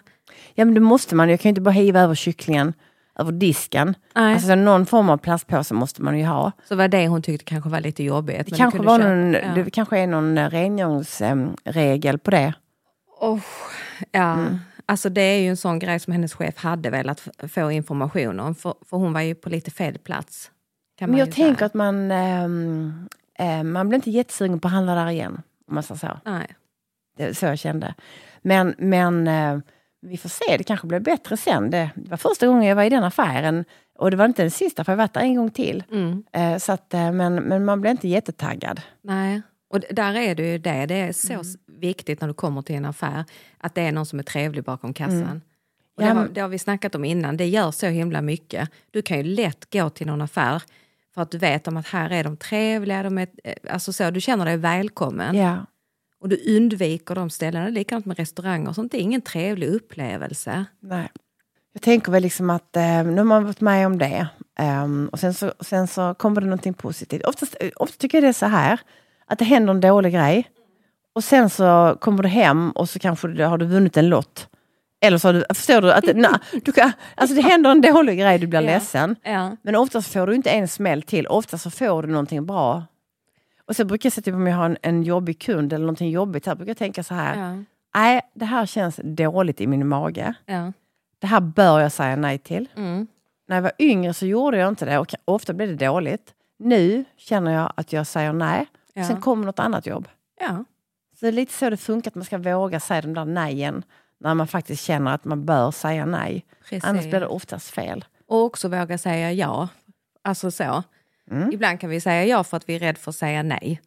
Ja 0.53 0.65
men 0.65 0.73
det 0.73 0.79
måste 0.79 1.15
man, 1.15 1.29
jag 1.29 1.39
kan 1.39 1.49
ju 1.49 1.51
inte 1.51 1.61
bara 1.61 1.71
hiva 1.71 1.99
över 2.01 2.15
kycklingen 2.15 2.73
över 3.19 3.31
disken. 3.31 3.95
nej. 4.15 4.33
Alltså 4.33 4.55
någon 4.55 4.85
form 4.85 5.09
av 5.09 5.17
plastpåse 5.17 5.73
måste 5.73 6.01
man 6.01 6.19
ju 6.19 6.25
ha. 6.25 6.51
så 6.67 6.75
var 6.75 6.87
det 6.87 7.07
hon 7.07 7.21
tyckte 7.21 7.45
kanske 7.45 7.69
var 7.69 7.79
lite 7.79 8.03
jobbigt. 8.03 8.45
Det 8.45 8.55
kanske, 8.55 8.79
var 8.79 8.99
köpa- 8.99 9.09
någon, 9.09 9.33
ja. 9.33 9.53
det 9.55 9.71
kanske 9.71 9.99
är 9.99 10.07
någon 10.07 10.37
eh, 10.37 10.49
rengöringsregel 10.49 12.19
på 12.19 12.31
det. 12.31 12.53
Oh, 13.21 13.39
ja. 14.11 14.33
Mm. 14.33 14.57
Alltså 14.85 15.09
det 15.09 15.21
är 15.21 15.39
ju 15.41 15.49
en 15.49 15.57
sån 15.57 15.79
grej 15.79 15.99
som 15.99 16.13
hennes 16.13 16.33
chef 16.33 16.57
hade 16.57 16.89
velat 16.89 17.27
få 17.49 17.71
information 17.71 18.39
om. 18.39 18.55
För, 18.55 18.73
för 18.89 18.97
hon 18.97 19.13
var 19.13 19.21
ju 19.21 19.35
på 19.35 19.49
lite 19.49 19.71
fel 19.71 19.97
plats. 19.97 20.51
Men 21.01 21.17
jag 21.17 21.31
tänker 21.31 21.55
säga. 21.55 21.65
att 21.65 21.73
man, 21.73 22.11
eh, 22.11 23.63
man 23.63 23.89
blir 23.89 23.95
inte 23.95 24.11
jättesugen 24.11 24.59
på 24.59 24.67
att 24.67 24.73
handla 24.73 24.95
där 24.95 25.09
igen. 25.09 25.41
Om 25.67 25.73
man 25.75 25.83
säger 25.83 25.99
så. 25.99 26.19
Nej. 26.25 26.47
Det 27.17 27.37
så 27.37 27.45
jag 27.45 27.59
kände. 27.59 27.95
Men, 28.41 28.75
men 28.77 29.27
eh, 29.27 29.59
vi 30.01 30.17
får 30.17 30.29
se, 30.29 30.57
det 30.57 30.63
kanske 30.63 30.87
blir 30.87 30.99
bättre 30.99 31.37
sen. 31.37 31.69
Det, 31.69 31.89
det 31.95 32.09
var 32.09 32.17
första 32.17 32.47
gången 32.47 32.63
jag 32.63 32.75
var 32.75 32.83
i 32.83 32.89
den 32.89 33.03
affären. 33.03 33.65
Och 33.99 34.11
det 34.11 34.17
var 34.17 34.25
inte 34.25 34.41
den 34.41 34.51
sista, 34.51 34.83
för 34.83 34.91
jag 34.91 34.97
varit 34.97 35.13
där 35.13 35.21
en 35.21 35.35
gång 35.35 35.49
till. 35.51 35.83
Mm. 35.91 36.23
Eh, 36.33 36.57
så 36.57 36.71
att, 36.71 36.93
eh, 36.93 37.11
men, 37.11 37.35
men 37.35 37.65
man 37.65 37.81
blir 37.81 37.91
inte 37.91 38.07
jättetaggad. 38.07 38.81
Nej. 39.01 39.41
Och 39.69 39.79
där 39.91 40.13
är 40.15 40.35
det 40.35 40.51
ju 40.51 40.57
det. 40.57 40.85
Det 40.85 40.95
är 40.95 41.11
så 41.13 41.33
Mm. 41.33 41.45
viktigt 41.79 42.21
när 42.21 42.27
du 42.27 42.33
kommer 42.33 42.61
till 42.61 42.75
en 42.75 42.85
affär 42.85 43.25
att 43.57 43.75
det 43.75 43.81
är 43.81 43.91
någon 43.91 44.05
som 44.05 44.19
är 44.19 44.23
trevlig 44.23 44.63
bakom 44.63 44.93
kassan. 44.93 45.21
Mm. 45.21 45.41
Och 45.97 46.03
det, 46.03 46.07
Ja, 46.07 46.13
har, 46.13 46.27
det 46.27 46.41
har 46.41 46.47
vi 46.49 46.59
snackat 46.59 46.95
om 46.95 47.05
innan. 47.05 47.37
Det 47.37 47.45
gör 47.47 47.71
så 47.71 47.85
himla 47.87 48.21
mycket. 48.21 48.69
Du 48.91 49.01
kan 49.01 49.17
ju 49.17 49.23
lätt 49.23 49.73
gå 49.73 49.89
till 49.89 50.07
någon 50.07 50.21
affär 50.21 50.63
för 51.13 51.21
att 51.21 51.31
du 51.31 51.37
vet 51.37 51.67
om 51.67 51.77
att 51.77 51.87
här 51.87 52.09
är 52.09 52.23
de 52.23 52.37
trevliga. 52.37 53.03
De 53.03 53.17
är, 53.17 53.27
eh, 53.43 53.53
alltså 53.69 53.93
så, 53.93 54.11
du 54.11 54.21
känner 54.21 54.45
dig 54.45 54.57
välkommen. 54.57 55.35
Ja. 55.35 55.65
Och 56.21 56.29
du 56.29 56.55
undviker 56.57 57.15
de 57.15 57.29
ställena. 57.29 57.67
Likadant 57.69 58.05
med 58.05 58.17
restauranger 58.17 58.69
och 58.69 58.75
sånt. 58.75 58.91
Det 58.91 58.97
är 58.97 59.01
ingen 59.01 59.21
trevlig 59.21 59.67
upplevelse. 59.67 60.65
Nej. 60.79 61.09
Jag 61.73 61.81
tänker 61.81 62.11
väl 62.11 62.23
liksom 62.23 62.49
att 62.49 62.75
eh, 62.75 63.03
nu 63.03 63.17
har 63.17 63.23
man 63.23 63.43
varit 63.43 63.61
med 63.61 63.85
om 63.87 63.97
det. 63.97 64.27
ehm, 64.59 65.09
och 65.11 65.19
sen 65.19 65.33
så, 65.33 65.53
sen 65.59 65.87
så 65.87 66.13
kommer 66.19 66.41
det 66.41 66.47
någonting 66.47 66.73
positivt. 66.73 67.23
Oftast, 67.25 67.55
eh, 67.59 67.69
ofta 67.75 67.95
tycker 67.97 68.17
jag 68.17 68.23
det 68.23 68.27
är 68.27 68.33
så 68.33 68.45
här. 68.45 68.79
Att 69.27 69.39
det 69.39 69.45
händer 69.45 69.73
en 69.73 69.81
dålig 69.81 70.13
grej. 70.13 70.47
Och 71.15 71.23
sen 71.23 71.49
så 71.49 71.97
kommer 72.01 72.23
du 72.23 72.29
hem 72.29 72.71
och 72.71 72.89
så 72.89 72.99
kanske 72.99 73.27
du, 73.27 73.43
har 73.45 73.57
du 73.57 73.65
vunnit 73.65 73.97
en 73.97 74.09
lott. 74.09 74.47
Eller 75.01 75.17
så 75.17 75.27
har 75.27 75.33
du, 75.33 75.43
förstår 75.53 75.81
du? 75.81 75.91
Att, 75.93 76.15
na, 76.15 76.39
du 76.65 76.71
kan, 76.71 76.91
alltså 77.15 77.35
det 77.35 77.41
händer 77.41 77.69
en 77.71 77.81
dålig 77.81 78.19
grej, 78.19 78.39
du 78.39 78.47
blir 78.47 78.61
Ja. 78.61 78.65
ledsen. 78.65 79.15
Ja. 79.23 79.55
Men 79.61 79.75
oftast 79.75 80.13
får 80.13 80.27
du 80.27 80.35
inte 80.35 80.49
en 80.49 80.67
smäll 80.67 81.01
till. 81.01 81.27
Oftast 81.27 81.63
så 81.63 81.69
får 81.69 82.03
du 82.03 82.09
någonting 82.09 82.45
bra. 82.45 82.83
Och 83.69 83.75
så 83.75 83.85
brukar 83.85 84.07
jag 84.07 84.13
säga 84.13 84.23
typ 84.23 84.33
om 84.35 84.47
jag 84.47 84.57
har 84.57 84.65
en, 84.65 84.77
en 84.81 85.03
jobbig 85.03 85.39
kund 85.41 85.73
eller 85.73 85.85
någonting 85.85 86.09
jobbigt 86.09 86.45
här, 86.45 86.55
brukar 86.55 86.69
jag 86.69 86.77
tänka 86.77 87.03
så 87.03 87.13
här. 87.13 87.35
Ja. 87.35 87.63
Nej, 87.95 88.21
det 88.33 88.45
här 88.45 88.65
känns 88.65 88.99
dåligt 89.03 89.61
i 89.61 89.67
min 89.67 89.87
mage. 89.87 90.33
Ja. 90.45 90.73
Det 91.19 91.27
här 91.27 91.39
bör 91.39 91.79
jag 91.79 91.91
säga 91.91 92.15
nej 92.15 92.37
till. 92.37 92.69
Mm. 92.75 93.07
När 93.47 93.55
jag 93.55 93.63
var 93.63 93.71
yngre 93.79 94.13
så 94.13 94.25
gjorde 94.25 94.57
jag 94.57 94.69
inte 94.69 94.85
det 94.85 94.99
och 94.99 95.13
ofta 95.25 95.53
blev 95.53 95.77
det 95.77 95.85
dåligt. 95.85 96.33
Nu 96.59 97.05
känner 97.17 97.51
jag 97.51 97.73
att 97.75 97.93
jag 97.93 98.07
säger 98.07 98.33
nej. 98.33 98.65
Ja. 98.93 99.03
Sen 99.03 99.21
kommer 99.21 99.45
något 99.45 99.59
annat 99.59 99.85
jobb. 99.85 100.07
ja. 100.39 100.65
Så 101.19 101.25
det 101.25 101.27
är 101.27 101.31
lite 101.31 101.53
så 101.53 101.69
det 101.69 101.77
funkar, 101.77 102.11
att 102.11 102.15
man 102.15 102.25
ska 102.25 102.37
våga 102.37 102.79
säga 102.79 103.01
de 103.01 103.13
där 103.13 103.25
nejen 103.25 103.83
när 104.19 104.33
man 104.33 104.47
faktiskt 104.47 104.83
känner 104.83 105.15
att 105.15 105.25
man 105.25 105.45
bör 105.45 105.71
säga 105.71 106.05
nej. 106.05 106.45
Precis. 106.61 106.83
Annars 106.83 107.05
blir 107.05 107.19
det 107.19 107.27
oftast 107.27 107.69
fel. 107.69 108.05
Och 108.27 108.43
också 108.43 108.67
våga 108.67 108.97
säga 108.97 109.31
ja. 109.31 109.67
Alltså 110.21 110.51
så. 110.51 110.83
Mm. 111.31 111.51
Ibland 111.51 111.79
kan 111.79 111.89
vi 111.89 112.01
säga 112.01 112.25
ja 112.25 112.43
för 112.43 112.57
att 112.57 112.69
vi 112.69 112.75
är 112.75 112.79
rädda 112.79 112.99
för 112.99 113.11
att 113.11 113.15
säga 113.15 113.43
nej. 113.43 113.81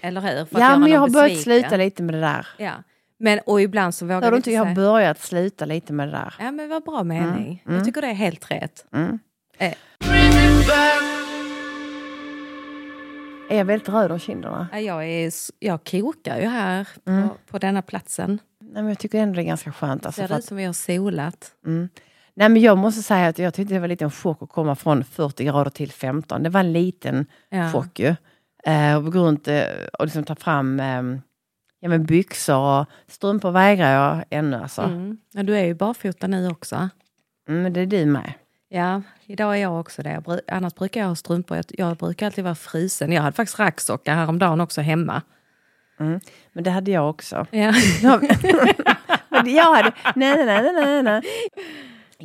Eller 0.00 0.20
hur? 0.20 0.44
För 0.44 0.56
att 0.56 0.62
Ja, 0.62 0.78
men 0.78 0.90
jag 0.90 1.00
har 1.00 1.08
börjat 1.08 1.40
sluta 1.40 1.76
lite 1.76 2.02
med 2.02 2.14
det 2.14 2.20
där. 2.20 2.46
Ja. 2.58 2.72
Men, 3.18 3.40
och 3.46 3.60
ibland 3.60 3.94
så 3.94 4.06
vågar 4.06 4.22
Hör 4.22 4.30
du 4.30 4.36
inte, 4.36 4.50
jag 4.52 4.64
har 4.64 4.74
börjat 4.74 5.20
sluta 5.20 5.64
lite 5.64 5.92
med 5.92 6.08
det 6.08 6.12
där. 6.12 6.34
Ja 6.38 6.50
men 6.50 6.68
vad 6.68 6.84
bra 6.84 7.04
mening. 7.04 7.62
Mm. 7.66 7.76
Jag 7.76 7.84
tycker 7.86 8.00
det 8.02 8.08
är 8.08 8.14
helt 8.14 8.50
rätt. 8.50 8.86
Mm. 8.92 9.18
Eh. 9.58 9.74
Är 13.48 13.56
jag 13.58 13.64
väldigt 13.64 13.88
röd 13.88 14.12
om 14.12 14.18
kinderna? 14.18 14.68
ja, 14.72 14.78
jag, 14.80 15.04
är, 15.08 15.32
jag 15.58 15.84
kokar 15.84 16.38
ju 16.40 16.46
här 16.46 16.88
på, 17.04 17.10
Mm. 17.10 17.28
på 17.50 17.58
denna 17.58 17.82
platsen. 17.82 18.38
Nej, 18.60 18.72
men 18.82 18.88
jag 18.88 18.98
tycker 18.98 19.18
ändå 19.18 19.34
det 19.36 19.42
är 19.42 19.44
ganska 19.44 19.72
skönt. 19.72 20.06
Alltså, 20.06 20.20
Ser 20.20 20.28
det 20.28 20.38
ut 20.38 20.44
som 20.44 20.56
vi 20.56 20.64
har 20.64 20.72
solat. 20.72 21.50
Mm. 22.36 22.42
Nej, 22.44 22.48
men 22.48 22.62
jag 22.62 22.78
måste 22.78 23.02
säga 23.02 23.28
att 23.28 23.38
jag 23.38 23.54
tyckte 23.54 23.74
det 23.74 23.80
var 23.80 23.88
lite 23.88 24.04
en 24.04 24.10
chock 24.10 24.42
att 24.42 24.48
komma 24.48 24.74
från 24.76 25.04
40 25.04 25.44
grader 25.44 25.70
till 25.70 25.92
15. 25.92 26.42
Det 26.42 26.48
var 26.50 26.60
en 26.60 26.72
liten 26.72 27.26
Ja. 27.48 27.70
chock 27.72 27.98
ju. 27.98 28.14
Eh, 28.64 28.96
och 28.96 29.12
gå 29.12 29.18
runt 29.18 29.48
eh, 29.48 29.62
och 29.98 30.04
liksom 30.04 30.24
ta 30.24 30.34
fram 30.34 30.80
eh, 30.80 31.02
ja, 31.80 31.88
men 31.88 32.04
byxor 32.06 32.80
och 32.80 32.86
strumpor 33.08 33.50
vägrar 33.50 33.92
jag 33.92 34.24
ännu. 34.30 34.56
Alltså. 34.56 34.82
Mm. 34.82 34.94
Mm. 34.94 35.18
Ja, 35.32 35.42
du 35.42 35.56
är 35.56 35.64
ju 35.64 35.74
barfota 35.74 36.26
nu 36.26 36.48
också. 36.48 36.88
men 37.46 37.72
det 37.72 37.80
är 37.80 37.86
du 37.86 38.06
med. 38.06 38.32
Ja, 38.68 39.02
idag 39.26 39.56
är 39.56 39.60
jag 39.62 39.80
också 39.80 40.02
det. 40.02 40.22
Jag 40.26 40.40
Annars 40.48 40.74
brukar 40.74 41.00
jag 41.00 41.08
ha 41.08 41.14
strumpor. 41.14 41.56
Jag, 41.56 41.64
jag 41.68 41.96
brukar 41.96 42.26
alltid 42.26 42.44
vara 42.44 42.54
frusen. 42.54 43.12
Jag 43.12 43.22
hade 43.22 43.36
faktiskt 43.36 43.58
racksocka 43.58 44.14
häromdagen 44.14 44.60
också 44.60 44.80
hemma. 44.80 45.22
Men 46.52 46.64
det 46.64 46.70
hade 46.70 46.90
jag 46.90 47.10
också. 47.10 47.46
Ja. 47.50 47.74
Jag 49.46 49.74
hade... 49.74 49.92
Nej, 50.14 50.46
nej, 50.46 50.46
nej, 50.46 50.72
nej, 50.72 51.02
nej. 51.02 51.22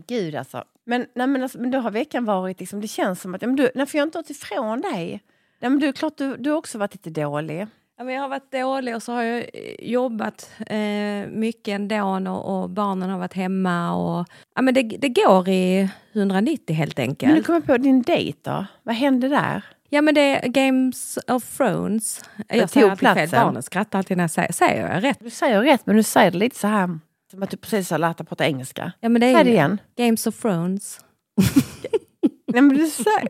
Gud 0.08 0.36
alltså. 0.36 0.64
Men, 0.86 1.06
nej, 1.16 1.28
men, 1.28 1.44
alltså, 1.44 1.60
men 1.60 1.72
då 1.72 1.80
har 1.80 1.92
veckan 1.92 2.26
varit 2.26 2.60
liksom, 2.60 2.82
det 2.82 2.88
känns 2.88 3.22
som 3.22 3.36
att, 3.36 3.42
ja, 3.42 3.48
men 3.48 3.56
du, 3.56 3.70
nej, 3.76 3.86
för 3.86 3.98
jag 3.98 4.02
har 4.02 4.08
inte 4.08 4.20
åkt 4.20 4.30
ifrån 4.30 4.82
dig. 4.82 5.22
Nej, 5.60 5.70
men 5.72 5.80
du, 5.80 5.94
klart 5.94 6.18
du, 6.18 6.38
du 6.38 6.50
har 6.50 6.58
också 6.58 6.78
varit 6.78 6.94
lite 6.94 7.22
dålig. 7.22 7.68
Ja, 7.98 8.04
men 8.04 8.14
jag 8.16 8.22
har 8.22 8.30
varit 8.30 8.52
dålig 8.52 8.96
och 8.96 9.04
så 9.04 9.12
har 9.14 9.24
jag 9.24 9.38
eh, 9.38 9.90
jobbat 9.92 10.52
eh, 10.68 11.28
mycket 11.32 11.68
ändå 11.76 12.32
och, 12.32 12.62
och 12.64 12.70
barnen 12.70 13.10
har 13.10 13.20
varit 13.20 13.34
hemma. 13.34 13.94
Och, 13.96 14.28
ja, 14.56 14.62
men 14.62 14.74
det, 14.74 14.82
det 14.82 15.10
går 15.10 15.50
i 15.50 15.90
190 16.14 16.76
helt 16.76 16.98
Men 16.98 17.06
nu 17.06 17.10
enkelt. 17.12 17.46
kommer 17.46 17.60
på 17.62 17.78
din 17.78 18.02
dejt 18.02 18.40
då. 18.42 18.66
Vad 18.84 18.96
hände 18.96 19.28
där? 19.30 19.64
Ja 19.94 20.02
men 20.02 20.16
det 20.16 20.22
är 20.22 20.48
Games 20.48 21.20
of 21.28 21.58
Thrones. 21.58 22.22
Jag 22.48 22.58
Jag 22.58 22.70
säger 22.70 22.90
tog 22.90 23.00
fel. 23.00 23.16
platsen. 23.16 23.44
Barnen 23.46 23.64
skrattar 23.64 23.98
alltid 24.00 24.18
när 24.18 24.24
jag 24.24 24.32
säger, 24.32 24.52
säger 24.52 24.94
jag 24.94 25.04
rätt? 25.04 25.18
Du 25.20 25.30
säger 25.30 25.62
rätt, 25.62 25.86
men 25.86 25.96
du 25.96 26.04
säger 26.04 26.32
det 26.32 26.38
lite 26.38 26.60
så 26.60 26.68
här 26.68 27.00
som 27.32 27.44
att 27.44 27.50
du 27.50 27.58
precis 27.58 27.92
har 27.92 27.98
lärt 27.98 28.18
dig 28.18 28.28
prata 28.28 28.46
engelska. 28.46 28.92
Ja, 29.00 29.10
men 29.10 29.22
det 29.22 29.28
är 29.28 29.44
det 29.44 29.50
ju 29.50 29.56
igen. 29.56 29.82
Games 29.98 30.28
of 30.28 30.42
Thrones. 30.42 31.00
Nej, 32.48 32.62
men 32.62 32.70
du 32.70 32.88
säger... 32.88 33.30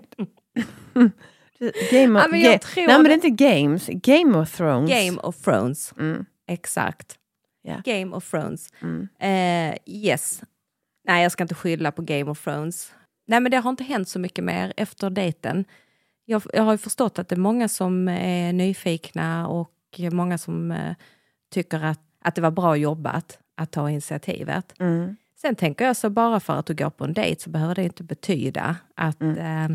Game 1.92 2.20
of, 2.20 2.26
Ja, 2.26 2.28
men 2.32 2.40
jag 2.40 2.62
tror 2.62 2.88
Nej, 2.88 2.98
men 2.98 3.04
det 3.04 3.12
är 3.12 3.28
inte 3.28 3.30
games. 3.30 3.88
Game 3.88 4.38
of 4.38 4.58
Thrones. 4.58 4.90
Game 4.90 5.18
of 5.22 5.42
Thrones. 5.42 5.94
Mm. 6.00 6.26
Exakt. 6.48 7.18
Ja. 7.62 7.82
Game 7.86 8.16
of 8.16 8.32
Thrones. 8.32 8.70
Mm. 8.82 9.08
Eh, 9.20 9.78
yes. 9.86 10.44
Nej, 11.08 11.24
jag 11.24 11.32
ska 11.32 11.44
inte 11.44 11.56
skylla 11.56 11.92
på 11.92 12.02
Game 12.02 12.32
of 12.32 12.44
Thrones. 12.44 12.94
Nej, 13.28 13.40
men 13.40 13.52
det 13.52 13.58
har 13.58 13.70
inte 13.70 13.84
hänt 13.84 14.10
så 14.10 14.20
mycket 14.20 14.44
mer 14.44 14.74
efter 14.78 15.10
dejten. 15.10 15.66
Jag, 16.26 16.44
jag 16.54 16.64
har 16.64 16.72
ju 16.72 16.78
förstått 16.78 17.20
att 17.20 17.30
det 17.30 17.36
är 17.36 17.40
många 17.40 17.68
som 17.68 18.08
är 18.08 18.54
nyfikna 18.54 19.48
och 19.48 19.72
många 20.12 20.38
som 20.38 20.72
eh, 20.72 20.96
tycker 21.52 21.84
att, 21.84 22.02
att 22.22 22.36
det 22.36 22.42
var 22.42 22.52
bra 22.52 22.76
jobbat 22.76 23.40
att 23.56 23.72
ta 23.72 23.90
initiativet. 23.90 24.74
Mm. 24.80 25.16
Sen 25.42 25.56
tänker 25.56 25.86
jag 25.86 25.96
så 25.98 26.10
bara 26.10 26.40
för 26.40 26.54
att 26.54 26.66
du 26.66 26.74
går 26.74 26.90
på 26.90 27.04
en 27.04 27.14
dejt 27.14 27.42
så 27.42 27.50
behöver 27.50 27.76
det 27.76 27.84
inte 27.84 28.04
betyda 28.04 28.76
att 28.96 29.22
eh, 29.22 29.68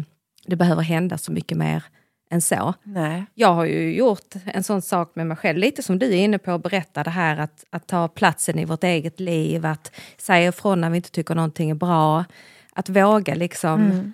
det 0.46 0.56
behöver 0.56 0.82
hända 0.82 1.18
så 1.18 1.32
mycket 1.32 1.58
mer 1.58 1.84
än 2.30 2.42
så. 2.42 2.74
Nej. 2.82 3.24
Jag 3.34 3.54
har 3.54 3.64
ju 3.64 3.96
gjort 3.96 4.34
en 4.44 4.64
sån 4.64 4.82
sak 4.82 5.12
med 5.14 5.26
mig 5.26 5.36
själv, 5.36 5.58
lite 5.58 5.82
som 5.82 5.98
du 5.98 6.06
är 6.06 6.16
inne 6.16 6.38
på 6.38 6.50
att 6.50 6.62
berätta 6.62 7.04
det 7.04 7.10
här 7.10 7.36
att, 7.36 7.64
att 7.70 7.86
ta 7.86 8.08
platsen 8.08 8.58
i 8.58 8.64
vårt 8.64 8.84
eget 8.84 9.20
liv, 9.20 9.66
att 9.66 9.92
säga 10.16 10.48
ifrån 10.48 10.80
när 10.80 10.90
vi 10.90 10.96
inte 10.96 11.10
tycker 11.10 11.34
någonting 11.34 11.70
är 11.70 11.74
bra, 11.74 12.24
att 12.72 12.88
våga 12.88 13.34
liksom 13.34 14.12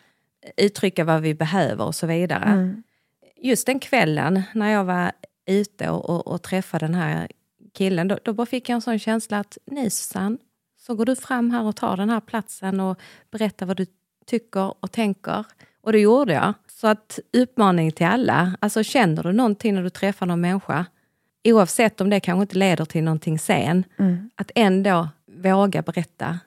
uttrycka 0.57 1.05
vad 1.05 1.20
vi 1.20 1.34
behöver 1.34 1.84
och 1.84 1.95
så 1.95 2.07
vidare. 2.07 2.45
Mm. 2.45 2.82
Just 3.36 3.66
den 3.66 3.80
kvällen 3.80 4.43
när 4.55 4.68
jag 4.68 4.84
var 4.84 5.12
ute 5.47 5.91
och, 5.91 6.11
och, 6.11 6.26
och 6.26 6.43
träffade 6.43 6.86
den 6.86 6.95
här 6.95 7.28
killen, 7.73 8.09
då, 8.09 8.18
då 8.25 8.33
bara 8.33 8.47
fick 8.47 8.68
jag 8.68 8.75
en 8.75 8.81
sån 8.83 8.99
känsla 8.99 9.39
att 9.39 9.59
nej 9.64 9.91
Susanne, 9.91 10.39
så 10.81 10.95
går 10.95 11.05
du 11.05 11.16
fram 11.16 11.51
här 11.51 11.62
och 11.62 11.77
tar 11.77 11.97
den 11.97 12.11
här 12.11 12.20
platsen 12.20 12.81
och 12.81 12.99
berättar 13.31 13.66
vad 13.66 13.77
du 13.77 13.87
tycker 14.27 14.85
och 14.85 14.93
tänker. 14.93 15.45
Och 15.83 15.93
det 15.93 16.01
gjorde 16.01 16.33
jag. 16.33 16.55
Så 16.68 16.87
att 16.87 17.18
uppmaning 17.33 17.93
till 17.93 18.07
alla, 18.07 18.57
alltså 18.61 18.83
känner 18.83 19.23
du 19.23 19.33
någonting 19.33 19.75
när 19.75 19.83
du 19.83 19.91
träffar 19.91 20.27
någon 20.27 20.41
människa, 20.41 20.87
oavsett 21.45 22.01
om 22.01 22.11
det 22.11 22.20
kanske 22.20 22.43
inte 22.43 22.59
leder 22.59 22.85
till 22.85 23.05
någonting 23.05 23.39
sen, 23.39 23.85
Mm. 23.99 24.31
att 24.37 24.51
ändå 24.55 25.09
våga 25.27 25.83
berätta. 25.83 26.39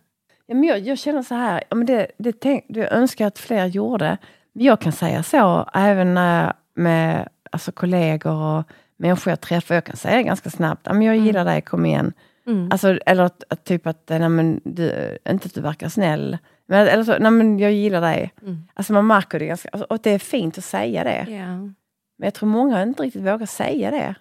Ja, 0.46 0.56
men 0.56 0.64
jag, 0.64 0.80
jag 0.80 0.98
känner 0.98 1.24
så 1.24 1.36
här, 1.36 1.64
ja, 1.70 1.76
men 1.76 1.86
det, 1.86 2.08
det, 2.18 2.40
tänk, 2.40 2.66
det 2.70 2.88
önskar 2.88 3.26
jag 3.26 3.28
att 3.28 3.40
fler 3.40 3.66
gjorde. 3.66 4.18
Men 4.54 4.66
jag 4.66 4.82
kan 4.82 4.92
säga 4.92 5.24
så 5.24 5.70
även 5.74 6.16
jag 6.16 6.54
med 6.76 7.30
alltså, 7.52 7.72
kollegor 7.72 8.34
och 8.34 8.64
människor 8.98 9.32
jag 9.32 9.42
träffar. 9.42 9.76
Jag 9.76 9.84
kan 9.84 9.96
säga 9.96 10.22
ganska 10.22 10.50
snabbt, 10.50 10.88
men 10.92 11.02
jag 11.02 11.18
gillar 11.18 11.46
dig, 11.46 11.62
kom 11.62 11.86
igen. 11.86 12.14
Mm. 12.48 12.72
Alltså, 12.72 13.00
eller 13.06 13.24
att, 13.24 13.44
att 13.50 13.64
typ 13.64 13.88
att, 13.88 14.10
nej, 14.10 14.30
men 14.30 14.62
du, 14.64 15.18
inte 15.30 15.46
att 15.46 15.54
du 15.54 15.62
verkar 15.62 15.90
snäll. 15.90 16.38
Men, 16.68 16.88
eller 16.88 17.04
så, 17.04 17.18
nej 17.20 17.32
men 17.32 17.60
jag 17.60 17.72
gillar 17.72 18.02
dig. 18.02 18.34
Mm. 18.42 18.68
Alltså 18.74 18.94
man 18.94 19.08
märker 19.08 19.40
det 19.40 19.46
ganska, 19.46 19.70
alltså, 19.72 19.86
och 19.90 20.00
det 20.04 20.10
är 20.10 20.20
fint 20.20 20.58
att 20.58 20.64
säga 20.64 21.04
det. 21.04 21.26
Ja. 21.32 21.58
Men 22.18 22.28
jag 22.28 22.34
tror 22.34 22.50
många 22.50 22.84
inte 22.84 23.04
riktigt 23.04 23.22
vågar 23.22 23.46
säga 23.46 23.92
det. 23.92 24.16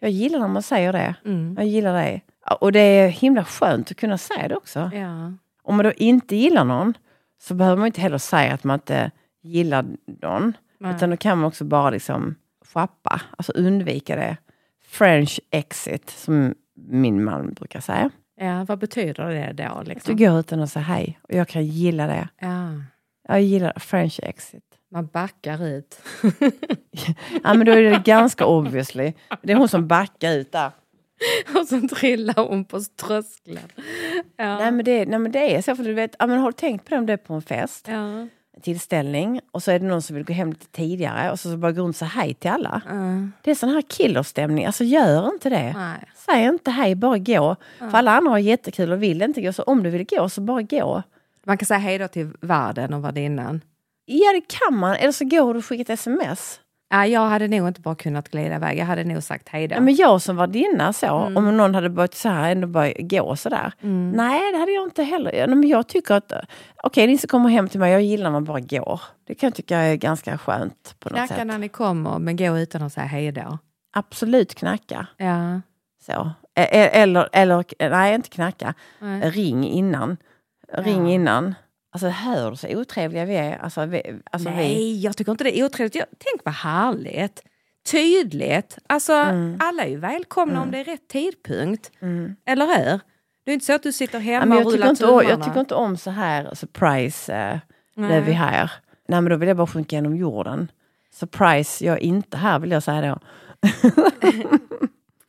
Jag 0.00 0.10
gillar 0.10 0.38
när 0.38 0.48
man 0.48 0.62
säger 0.62 0.92
det. 0.92 1.14
Mm. 1.24 1.54
Jag 1.58 1.66
gillar 1.66 1.94
dig. 1.94 2.24
Och 2.60 2.72
det 2.72 2.80
är 2.80 3.08
himla 3.08 3.44
skönt 3.44 3.90
att 3.90 3.96
kunna 3.96 4.18
säga 4.18 4.48
det 4.48 4.56
också. 4.56 4.90
Ja. 4.94 5.32
Om 5.62 5.76
man 5.76 5.84
då 5.84 5.92
inte 5.92 6.36
gillar 6.36 6.64
någon 6.64 6.94
så 7.40 7.54
behöver 7.54 7.76
man 7.76 7.86
inte 7.86 8.00
heller 8.00 8.18
säga 8.18 8.54
att 8.54 8.64
man 8.64 8.74
inte 8.74 9.10
gillar 9.42 9.84
någon. 10.22 10.56
Nej. 10.80 10.94
Utan 10.94 11.10
då 11.10 11.16
kan 11.16 11.38
man 11.38 11.48
också 11.48 11.64
bara 11.64 11.90
liksom 11.90 12.34
schappa, 12.74 13.20
alltså 13.36 13.52
undvika 13.52 14.16
det. 14.16 14.36
French 14.84 15.40
exit, 15.50 16.10
som 16.10 16.54
min 16.74 17.24
man 17.24 17.52
brukar 17.54 17.80
säga. 17.80 18.10
ja, 18.40 18.64
vad 18.68 18.78
betyder 18.78 19.28
det 19.28 19.52
då? 19.64 19.64
Att 19.72 19.84
du 19.84 19.90
Liksom? 19.92 20.16
går 20.16 20.38
utan 20.40 20.60
att 20.60 20.70
säga 20.70 20.82
hej. 20.82 21.18
Och 21.22 21.34
jag 21.34 21.48
kan 21.48 21.66
gilla 21.66 22.06
det. 22.06 22.28
Ja. 22.40 22.68
Jag 23.28 23.42
gillar 23.42 23.78
French 23.78 24.20
exit. 24.22 24.64
Man 24.90 25.06
backar 25.06 25.66
ut. 25.66 26.00
Ja 27.44 27.54
men 27.54 27.66
då 27.66 27.72
är 27.72 27.82
det 27.82 28.02
ganska 28.04 28.46
obviously. 28.46 29.12
Det 29.42 29.52
är 29.52 29.56
hon 29.56 29.68
som 29.68 29.88
backar 29.88 30.32
ut 30.32 30.52
där. 30.52 30.70
och 31.60 31.66
så 31.68 31.80
trillar 31.88 32.48
hon 32.48 32.64
på 32.64 32.80
tröskeln. 32.80 33.58
Ja. 34.36 34.58
Nej 34.58 34.72
men 34.72 34.84
det, 34.84 35.06
nej, 35.06 35.18
men 35.18 35.32
det 35.32 35.56
är 35.56 35.62
så, 35.62 35.76
för 35.76 35.84
du 35.84 35.94
vet, 35.94 36.16
ja, 36.18 36.26
men 36.26 36.38
har 36.38 36.46
du 36.50 36.52
tänkt 36.56 36.84
på 36.84 36.90
det 36.90 36.98
om 36.98 37.06
du 37.06 37.12
är 37.12 37.16
på 37.16 37.34
en 37.34 37.42
fest? 37.42 37.88
Ja. 37.88 38.28
Tillställning 38.62 39.40
och 39.50 39.62
så 39.62 39.70
är 39.70 39.78
det 39.78 39.86
någon 39.86 40.02
som 40.02 40.16
vill 40.16 40.24
gå 40.24 40.32
hem 40.32 40.50
lite 40.50 40.66
tidigare 40.66 41.30
och 41.30 41.40
så 41.40 41.56
bara 41.56 41.72
går 41.72 41.82
runt 41.82 41.94
och 41.94 41.98
säga 41.98 42.08
hej 42.08 42.34
till 42.34 42.50
alla. 42.50 42.82
Ja. 42.86 42.94
Det 43.42 43.50
är 43.50 43.54
sån 43.54 43.68
här 43.68 43.82
killerstämning, 43.82 44.66
alltså 44.66 44.84
gör 44.84 45.28
inte 45.32 45.50
det. 45.50 45.72
Nej. 45.76 45.98
Säg 46.14 46.44
inte 46.44 46.70
hej, 46.70 46.94
bara 46.94 47.18
gå. 47.18 47.56
För 47.78 47.94
alla 47.94 48.10
andra 48.10 48.30
har 48.30 48.38
jättekul 48.38 48.92
och 48.92 49.02
vill 49.02 49.22
inte 49.22 49.42
gå, 49.42 49.52
så 49.52 49.62
om 49.62 49.82
du 49.82 49.90
vill 49.90 50.06
gå 50.06 50.28
så 50.28 50.40
bara 50.40 50.62
gå. 50.62 51.02
Man 51.44 51.58
kan 51.58 51.66
säga 51.66 51.78
hej 51.78 51.98
då 51.98 52.08
till 52.08 52.30
värden 52.40 52.94
och 52.94 53.04
värdinnan. 53.04 53.60
Ja 54.04 54.32
det 54.32 54.40
kan 54.40 54.78
man, 54.78 54.94
eller 54.94 55.12
så 55.12 55.24
går 55.24 55.54
du 55.54 55.58
och 55.58 55.64
skickar 55.64 55.82
ett 55.82 56.00
sms. 56.00 56.60
Ja, 56.90 57.06
jag 57.06 57.20
hade 57.20 57.48
nog 57.48 57.68
inte 57.68 57.80
bara 57.80 57.94
kunnat 57.94 58.28
glida 58.30 58.54
iväg. 58.56 58.78
Jag 58.78 58.86
hade 58.86 59.04
nog 59.04 59.22
sagt 59.22 59.48
hej 59.48 59.68
då. 59.68 59.74
Ja, 59.74 59.80
men 59.80 59.94
jag 59.94 60.22
som 60.22 60.36
värdinna 60.36 60.92
så, 60.92 61.06
Mm. 61.18 61.36
om 61.36 61.56
någon 61.56 61.74
hade 61.74 61.90
börjat 61.90 62.14
så 62.14 62.28
här, 62.28 62.52
ändå 62.52 62.66
bara 62.68 62.92
gå 62.98 63.36
sådär. 63.36 63.72
Nej 64.14 64.52
det 64.52 64.58
hade 64.58 64.72
jag 64.72 64.86
inte 64.86 65.02
heller. 65.02 65.46
Men 65.46 65.68
jag 65.68 65.88
tycker 65.88 66.14
att, 66.14 66.32
okej 66.82 67.06
ni 67.06 67.18
som 67.18 67.28
kommer 67.28 67.48
hem 67.48 67.68
till 67.68 67.80
mig, 67.80 67.92
jag 67.92 68.02
gillar 68.02 68.24
när 68.24 68.30
man 68.30 68.44
bara 68.44 68.60
går. 68.60 69.00
Det 69.26 69.34
kan 69.34 69.46
jag 69.46 69.54
tycka 69.54 69.78
är 69.78 69.96
ganska 69.96 70.38
skönt 70.38 70.94
på 71.00 71.08
något 71.08 71.16
Knacka 71.18 71.34
sätt. 71.34 71.46
när 71.46 71.58
ni 71.58 71.68
kommer, 71.68 72.18
men 72.18 72.36
gå 72.36 72.58
utan 72.58 72.82
att 72.82 72.92
säga 72.92 73.06
hej 73.06 73.32
då. 73.32 73.58
Absolut 73.92 74.54
knacka. 74.54 75.06
Ja. 75.16 75.60
Så. 76.06 76.30
E- 76.54 76.68
e- 76.70 76.90
Eller, 77.02 77.28
eller, 77.32 77.64
nej 77.90 78.14
inte 78.14 78.28
knacka, 78.28 78.74
Nej. 79.00 79.30
ring 79.30 79.64
innan. 79.68 80.16
Ring 80.72 81.06
Ja. 81.08 81.12
innan. 81.14 81.54
Alltså 82.06 82.08
hör 82.08 82.54
så 82.54 82.68
otrevliga 82.68 83.24
vi 83.24 83.34
är? 83.36 83.58
Alltså, 83.58 83.86
vi, 83.86 84.02
alltså 84.30 84.48
vi. 84.50 84.56
Nej, 84.56 85.00
jag 85.04 85.16
tycker 85.16 85.32
inte 85.32 85.44
det 85.44 85.58
är 85.58 85.64
otrevligt. 85.64 85.94
Jag, 85.94 86.06
tänk 86.18 86.44
vad 86.44 86.54
härligt. 86.54 87.42
Tydligt. 87.90 88.78
Alltså, 88.86 89.12
alla 89.60 89.82
är 89.84 89.88
ju 89.88 89.96
välkomna 89.98 90.62
om 90.62 90.70
det 90.70 90.78
är 90.78 90.84
rätt 90.84 91.08
tidpunkt. 91.08 91.90
Eller 92.46 92.66
hur? 92.66 93.00
Det 93.44 93.50
är 93.50 93.54
inte 93.54 93.66
så 93.66 93.72
att 93.72 93.82
du 93.82 93.92
sitter 93.92 94.18
Ja, 94.18 94.24
hemma 94.24 94.54
men 94.54 94.66
och 94.66 94.72
rullar 94.72 94.90
inte, 94.90 95.06
om- 95.06 95.14
jag 95.14 95.22
tummarna. 95.24 95.44
tycker 95.44 95.60
inte 95.60 95.74
om 95.74 95.96
så 95.96 96.10
här 96.10 96.54
surprise, 96.54 97.34
eh, 97.34 97.58
nu 97.94 98.12
är 98.12 98.20
vi 98.20 98.32
här. 98.32 98.70
Nej 99.08 99.20
men 99.20 99.30
då 99.30 99.36
vill 99.36 99.48
jag 99.48 99.56
bara 99.56 99.66
sjunka 99.66 99.96
genom 99.96 100.16
jorden. 100.16 100.70
Surprise, 101.12 101.84
jag 101.84 101.94
är 101.96 102.02
inte 102.02 102.36
här 102.36 102.58
vill 102.58 102.70
jag 102.70 102.82
säga 102.82 103.00
då. 103.00 103.18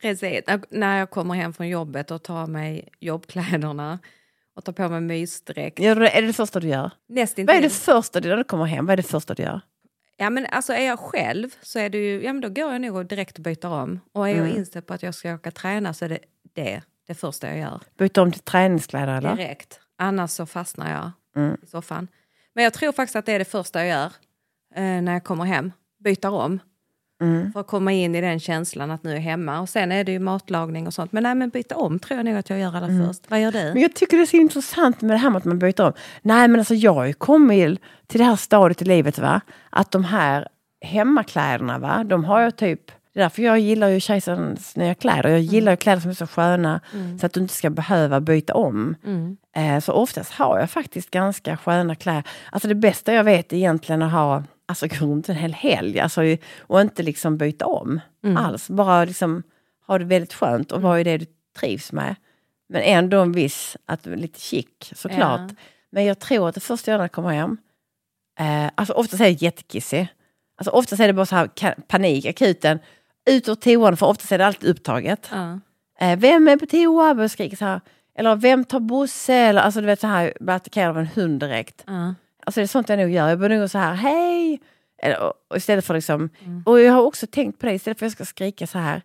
Precis. 0.02 0.42
När- 0.70 0.98
jag 0.98 1.10
kommer 1.10 1.34
hem 1.34 1.52
från 1.52 1.68
jobbet 1.68 2.10
och 2.10 2.22
tar 2.22 2.46
mig 2.46 2.88
jobbkläderna 3.00 3.98
och 4.60 4.64
tar 4.64 4.72
på 4.72 4.88
mig 4.88 5.00
mysdräkt. 5.00 5.78
Ja, 5.78 5.94
det 5.94 6.08
är 6.08 6.22
det 6.22 6.32
första 6.32 6.60
du 6.60 6.68
gör? 6.68 6.90
Nästintill. 7.08 7.46
Vad 7.46 7.56
är 7.56 7.62
det 7.62 7.70
första 7.70 8.20
du 8.20 8.28
när 8.28 8.36
du 8.36 8.44
kommer 8.44 8.64
hem? 8.64 8.86
Vad 8.86 8.92
är 8.92 8.96
det 8.96 9.02
första 9.02 9.34
du 9.34 9.42
gör? 9.42 9.60
Ja, 10.16 10.30
men 10.30 10.46
alltså 10.46 10.72
är 10.72 10.86
jag 10.86 10.98
själv 10.98 11.48
så 11.62 11.78
är 11.78 11.90
det 11.90 11.98
ju, 11.98 12.22
ja, 12.24 12.32
men 12.32 12.40
då 12.40 12.48
går 12.48 12.72
jag 12.72 12.80
nog 12.80 13.06
direkt 13.06 13.36
och 13.36 13.42
byter 13.44 13.66
om. 13.66 14.00
Och 14.12 14.28
är 14.28 14.34
Mm. 14.34 14.46
jag 14.48 14.56
inställd 14.56 14.86
på 14.86 14.94
att 14.94 15.02
jag 15.02 15.14
ska 15.14 15.34
åka 15.34 15.50
träna 15.50 15.94
så 15.94 16.04
är 16.04 16.08
det 16.08 16.18
det, 16.54 16.82
det 17.06 17.14
första 17.14 17.48
jag 17.48 17.58
gör. 17.58 17.80
Byta 17.98 18.22
om 18.22 18.32
till 18.32 18.40
träningskläder 18.40 19.12
eller? 19.18 19.36
Direkt. 19.36 19.80
Annars 19.98 20.30
så 20.30 20.46
fastnar 20.46 20.90
jag 20.92 21.10
Mm. 21.36 21.56
i 21.62 21.66
soffan. 21.66 22.08
Men 22.54 22.64
jag 22.64 22.72
tror 22.72 22.92
faktiskt 22.92 23.16
att 23.16 23.26
det 23.26 23.32
är 23.32 23.38
det 23.38 23.44
första 23.44 23.86
jag 23.86 23.88
gör 23.88 24.12
eh, 24.74 25.02
när 25.02 25.12
jag 25.12 25.24
kommer 25.24 25.44
hem. 25.44 25.72
Byter 26.04 26.30
om. 26.30 26.58
Mm. 27.20 27.52
För 27.52 27.60
att 27.60 27.66
komma 27.66 27.92
in 27.92 28.14
i 28.14 28.20
den 28.20 28.40
känslan 28.40 28.90
att 28.90 29.02
nu 29.04 29.12
är 29.12 29.20
hemma. 29.20 29.60
Och 29.60 29.68
sen 29.68 29.92
är 29.92 30.04
det 30.04 30.12
ju 30.12 30.18
matlagning 30.18 30.86
och 30.86 30.94
sånt. 30.94 31.12
Men 31.12 31.22
nej, 31.22 31.34
men 31.34 31.48
byta 31.48 31.76
om 31.76 31.98
tror 31.98 32.16
jag 32.18 32.24
nog 32.24 32.36
att 32.36 32.50
jag 32.50 32.58
gör 32.58 32.76
allra 32.76 32.86
Mm. 32.86 33.06
först. 33.06 33.30
Vad 33.30 33.40
gör 33.40 33.52
du? 33.52 33.64
Men 33.72 33.82
jag 33.82 33.94
tycker 33.94 34.16
det 34.16 34.22
är 34.22 34.26
så 34.26 34.36
intressant 34.36 35.00
med 35.00 35.10
det 35.10 35.18
här 35.18 35.30
med 35.30 35.38
att 35.38 35.44
man 35.44 35.58
byter 35.58 35.80
om. 35.80 35.92
Nej 36.22 36.48
men 36.48 36.60
alltså 36.60 36.74
jag 36.74 36.94
har 36.94 37.04
ju 37.04 37.12
kommit 37.12 37.80
till 38.06 38.18
det 38.18 38.24
här 38.24 38.36
stadiet 38.36 38.82
i 38.82 38.84
livet 38.84 39.18
va. 39.18 39.40
Att 39.70 39.90
de 39.90 40.04
här 40.04 40.48
hemmakläderna 40.80 41.78
va, 41.78 42.04
de 42.04 42.24
har 42.24 42.40
jag 42.40 42.56
typ 42.56 42.80
det 43.14 43.20
är 43.20 43.22
därför 43.22 43.42
jag 43.42 43.58
gillar 43.58 43.88
ju 43.88 44.00
kejsarens 44.00 44.76
nya 44.76 44.94
kläder. 44.94 45.30
Jag 45.30 45.40
gillar 45.40 45.72
ju 45.72 45.76
kläder 45.76 46.00
som 46.00 46.10
är 46.10 46.14
så 46.14 46.26
sköna 46.26 46.80
så 47.20 47.26
att 47.26 47.32
du 47.32 47.40
inte 47.40 47.54
ska 47.54 47.70
behöva 47.70 48.20
byta 48.20 48.54
om. 48.54 48.94
Mm. 49.04 49.36
Eh, 49.56 49.80
så 49.80 49.92
oftast 49.92 50.32
har 50.32 50.58
jag 50.58 50.70
faktiskt 50.70 51.10
ganska 51.10 51.56
sköna 51.56 51.94
kläder. 51.94 52.22
Alltså 52.52 52.68
det 52.68 52.74
bästa 52.74 53.12
jag 53.12 53.24
vet 53.24 53.52
är 53.52 53.56
egentligen 53.56 54.02
att 54.02 54.12
ha, 54.12 54.42
alltså 54.70 54.86
gå 54.86 55.06
runt 55.06 55.28
en 55.28 55.36
hel 55.36 55.52
helg 55.52 56.00
alltså, 56.00 56.20
och 56.58 56.80
inte 56.80 57.02
liksom 57.02 57.36
byta 57.36 57.66
om 57.66 58.00
alls. 58.36 58.68
Bara 58.68 59.04
liksom 59.04 59.42
ha 59.86 59.98
det 59.98 60.04
väldigt 60.04 60.34
skönt 60.34 60.72
och 60.72 60.82
vara 60.82 61.00
i 61.00 61.04
det 61.04 61.18
du 61.18 61.26
trivs 61.60 61.92
med. 61.92 62.14
Men 62.68 62.82
ändå 62.82 63.20
en 63.20 63.32
viss, 63.32 63.76
att 63.86 64.06
lite 64.06 64.40
chic 64.40 64.66
såklart. 64.80 65.40
Ja. 65.48 65.54
Men 65.92 66.04
jag 66.04 66.18
tror 66.18 66.48
att 66.48 66.54
det 66.54 66.60
första 66.60 66.90
jag 66.90 66.94
gör 66.94 66.98
när 66.98 67.04
jag 67.04 67.12
kommer 67.12 67.30
hem, 67.30 67.56
eh, 68.38 68.70
alltså 68.74 68.94
oftast 68.94 69.20
är 69.20 69.24
jag 69.24 69.42
jättekissig. 69.42 70.08
Alltså 70.56 70.70
oftast 70.70 71.00
är 71.00 71.06
det 71.06 71.12
bara 71.12 71.26
så 71.26 71.36
här 71.36 71.74
panik, 71.88 72.26
akuten, 72.26 72.78
ut 73.30 73.48
ur 73.48 73.54
toan 73.54 73.96
för 73.96 74.06
oftast 74.06 74.32
är 74.32 74.38
det 74.38 74.46
alltid 74.46 74.70
upptaget. 74.70 75.30
Ja. 75.32 75.60
Eh, 76.00 76.18
vem 76.18 76.48
är 76.48 76.56
på 76.56 76.66
toa? 76.66 77.14
Börjar 77.14 77.28
skrika 77.28 77.56
så 77.56 77.64
här. 77.64 77.80
Eller 78.14 78.36
vem 78.36 78.64
tar 78.64 78.80
Bosse? 78.80 79.34
Eller 79.34 79.60
alltså 79.60 79.80
du 79.80 79.86
vet 79.86 80.00
så 80.00 80.06
här, 80.06 80.34
blir 80.40 80.54
attackerad 80.54 80.90
av 80.90 80.98
en 80.98 81.06
hund 81.06 81.40
direkt. 81.40 81.84
Ja. 81.86 82.14
Alltså 82.46 82.60
det 82.60 82.64
är 82.64 82.66
sånt 82.66 82.88
jag 82.88 82.98
nog 82.98 83.10
gör. 83.10 83.28
Jag 83.28 83.38
börjar 83.38 83.58
nog 83.58 83.70
så 83.70 83.78
här, 83.78 83.94
hej! 83.94 84.60
Eller, 85.02 85.32
istället 85.56 85.84
för 85.84 85.94
liksom, 85.94 86.30
och 86.66 86.80
jag 86.80 86.92
har 86.92 87.02
också 87.02 87.26
tänkt 87.26 87.58
på 87.60 87.66
det, 87.66 87.72
istället 87.74 87.98
för 87.98 88.06
att 88.06 88.10
jag 88.10 88.16
ska 88.16 88.24
skrika 88.24 88.66
så 88.66 88.78
här, 88.78 89.02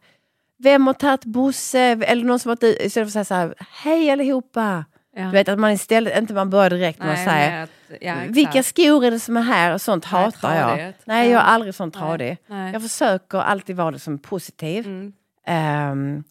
vem 0.57 0.87
har 0.87 0.93
tagit 0.93 1.25
Bosse? 1.25 1.79
Eller 1.79 2.23
någon 2.23 2.39
som 2.39 2.49
har 2.49 2.55
varit 2.55 2.63
ute, 2.63 2.85
istället 2.85 3.11
för 3.13 3.19
att 3.19 3.27
säga 3.27 3.37
så 3.37 3.47
här, 3.47 3.53
hej 3.83 4.09
allihopa! 4.11 4.85
Ja. 5.17 5.23
Du 5.23 5.31
vet 5.31 5.49
att 5.49 5.59
man 5.59 5.71
istället, 5.71 6.17
inte 6.17 6.33
man 6.33 6.49
börjar 6.49 6.69
direkt 6.69 6.99
med 6.99 7.09
att 7.11 7.25
Nej, 7.27 7.27
säga, 7.27 7.67
ja, 8.01 8.15
vilka 8.29 8.63
skor 8.63 9.05
är 9.05 9.11
det 9.11 9.19
som 9.19 9.37
är 9.37 9.41
här? 9.41 9.73
Och 9.73 9.81
sånt 9.81 10.07
Nej, 10.11 10.21
hatar 10.23 10.55
jag. 10.55 10.77
tradigt. 10.77 10.95
Nej, 11.05 11.27
Ja. 11.27 11.33
jag 11.33 11.41
är 11.41 11.45
aldrig 11.45 11.75
sånt 11.75 11.93
Nej, 11.95 12.01
tradig. 12.01 12.37
nej. 12.47 12.73
Jag 12.73 12.81
försöker 12.81 13.37
alltid 13.37 13.75
vara 13.75 13.89
liksom 13.89 14.17
positiv. 14.19 14.85
Mm. 14.85 15.13
Ehm, 15.47 16.23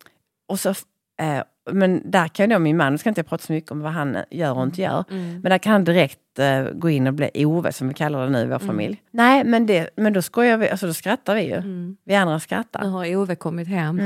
och 0.49 0.61
så, 0.61 0.75
eh, 1.21 1.43
men 1.73 2.11
där 2.11 2.29
kan 2.29 2.49
då 2.49 2.59
min 2.59 2.77
man, 2.77 2.93
nu 2.93 2.99
ska 2.99 3.09
inte 3.09 3.19
jag 3.19 3.27
prata 3.27 3.43
så 3.45 3.53
mycket 3.53 3.71
om 3.71 3.81
vad 3.81 3.93
han 3.93 4.17
gör 4.31 4.59
och 4.59 4.62
inte 4.65 4.83
gör, 4.83 5.05
Mm. 5.11 5.31
men 5.41 5.43
där 5.51 5.59
kan 5.59 5.73
han 5.73 5.85
direkt 5.85 6.39
eh, 6.39 6.62
gå 6.65 6.91
in 6.91 7.07
och 7.07 7.15
bli 7.15 7.31
Ove 7.47 7.73
som 7.73 7.89
vi 7.89 7.95
kallar 7.95 8.25
det 8.25 8.31
nu 8.33 8.39
i 8.39 8.43
Mm. 8.43 8.51
vår 8.59 8.67
familj. 8.67 9.03
Nej 9.11 9.45
men, 9.45 9.67
det, 9.67 9.91
men 9.97 10.12
då 10.12 10.23
skojar 10.23 10.57
vi, 10.57 10.69
alltså 10.71 10.87
då 10.87 10.95
skrattar 10.95 11.35
vi 11.35 11.43
ju. 11.43 11.55
Mm. 11.55 11.97
Vi 12.05 12.15
andra 12.15 12.35
Nu 12.35 12.41
skrattar. 12.41 12.85
har 12.89 13.17
Ove 13.17 13.35
kommit 13.37 13.69
hem. 13.69 13.99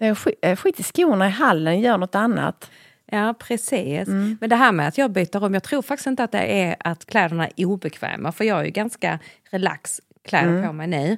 Mm. 0.00 0.14
Skit, 0.16 0.34
eh, 0.42 0.56
skit 0.56 0.80
i 0.80 0.82
skorna 0.82 1.26
i 1.26 1.30
hallen, 1.30 1.80
gör 1.80 1.98
något 1.98 2.14
annat. 2.14 2.70
Ja, 3.12 3.34
precis. 3.38 4.08
Mm. 4.08 4.38
Men 4.40 4.50
det 4.50 4.56
här 4.56 4.72
med 4.72 4.88
att 4.88 4.98
jag 4.98 5.10
byter 5.10 5.44
om, 5.44 5.54
jag 5.54 5.62
tror 5.62 5.82
faktiskt 5.82 6.06
inte 6.06 6.24
att 6.24 6.32
det 6.32 6.62
är 6.62 6.76
att 6.80 7.06
kläderna 7.06 7.48
är 7.56 7.64
obekväma, 7.64 8.32
för 8.32 8.44
jag 8.44 8.60
är 8.60 8.64
ju 8.64 8.70
ganska 8.70 9.18
relax 9.50 10.00
kläder 10.28 10.48
Mm. 10.48 10.66
på 10.66 10.72
mig 10.72 10.86
nu. 10.86 11.16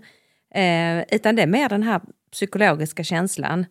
Eh, 0.61 1.05
utan 1.17 1.37
det 1.37 1.43
är 1.43 1.47
mer 1.47 1.69
den 1.69 1.83
här 1.83 2.01
psykologiska 2.33 3.05
känslan 3.05 3.67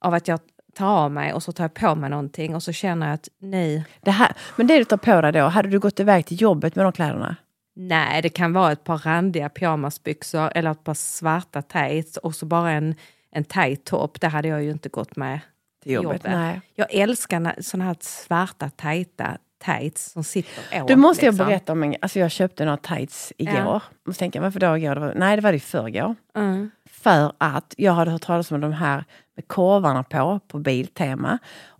av 0.00 0.14
att 0.14 0.28
jag 0.28 0.40
tar 0.78 0.86
av 0.86 1.10
mig 1.10 1.32
och 1.32 1.42
så 1.42 1.52
tar 1.52 1.64
jag 1.64 1.74
på 1.74 1.94
mig 1.94 2.10
någonting 2.10 2.54
och 2.54 2.62
så 2.62 2.72
känner 2.72 3.06
jag 3.06 3.14
att 3.14 3.28
nu, 3.40 3.82
Det 4.00 4.10
här, 4.10 4.32
men 4.56 4.66
det 4.66 4.78
du 4.78 4.84
tar 4.84 4.96
på 4.96 5.20
dig 5.20 5.32
då, 5.32 5.44
hade 5.44 5.68
du 5.68 5.78
gått 5.78 6.00
iväg 6.00 6.26
till 6.26 6.40
jobbet 6.40 6.76
med 6.76 6.84
de 6.84 6.92
kläderna? 6.92 7.36
nej, 7.80 8.22
det 8.22 8.28
kan 8.28 8.52
vara 8.52 8.72
ett 8.72 8.84
par 8.84 8.98
randiga 8.98 9.48
pyjamasbyxor 9.48 10.50
eller 10.54 10.70
ett 10.70 10.84
par 10.84 10.94
svarta 10.94 11.62
tights 11.62 12.16
och 12.16 12.34
så 12.34 12.46
bara 12.46 12.70
en, 12.70 12.94
en 13.32 13.44
tight 13.44 13.84
topp. 13.84 14.20
Det 14.20 14.28
hade 14.28 14.48
jag 14.48 14.62
ju 14.62 14.70
inte 14.70 14.88
gått 14.88 15.16
med 15.16 15.40
Till 15.82 15.92
jobbet? 15.92 16.08
jobbet. 16.08 16.22
Nej. 16.24 16.60
Jag 16.74 16.94
älskar 16.94 17.62
såna 17.62 17.84
här 17.84 17.96
svarta 18.00 18.70
tajta 18.70 19.38
tights 19.64 20.12
som 20.12 20.24
sitter 20.24 20.82
åt. 20.82 20.88
Du 20.88 20.96
måste 20.96 21.24
jag 21.24 21.32
liksom. 21.32 21.46
berätta 21.46 21.72
om 21.72 21.82
en, 21.82 21.96
alltså 22.00 22.18
jag 22.18 22.30
köpte 22.30 22.64
några 22.64 22.76
tights 22.76 23.32
igår. 23.38 23.82
Ja. 24.06 24.12
Tänker 24.12 24.38
jag, 24.38 24.42
varför 24.44 24.60
då 24.60 24.76
igår? 24.76 24.94
Det 24.94 25.00
var, 25.00 25.14
nej 25.16 25.36
det 25.36 25.42
var 25.42 25.52
det 25.52 25.56
i 25.56 25.60
förrgår. 25.60 26.14
Mm. 26.36 26.70
För 27.02 27.32
att 27.38 27.74
jag 27.76 27.92
hade 27.92 28.10
hört 28.10 28.22
talas 28.22 28.52
om 28.52 28.60
de 28.60 28.72
här 28.72 29.04
med 29.36 29.48
korvarna 29.48 30.02
på, 30.02 30.40
på 30.48 30.58
Biltema. 30.58 31.38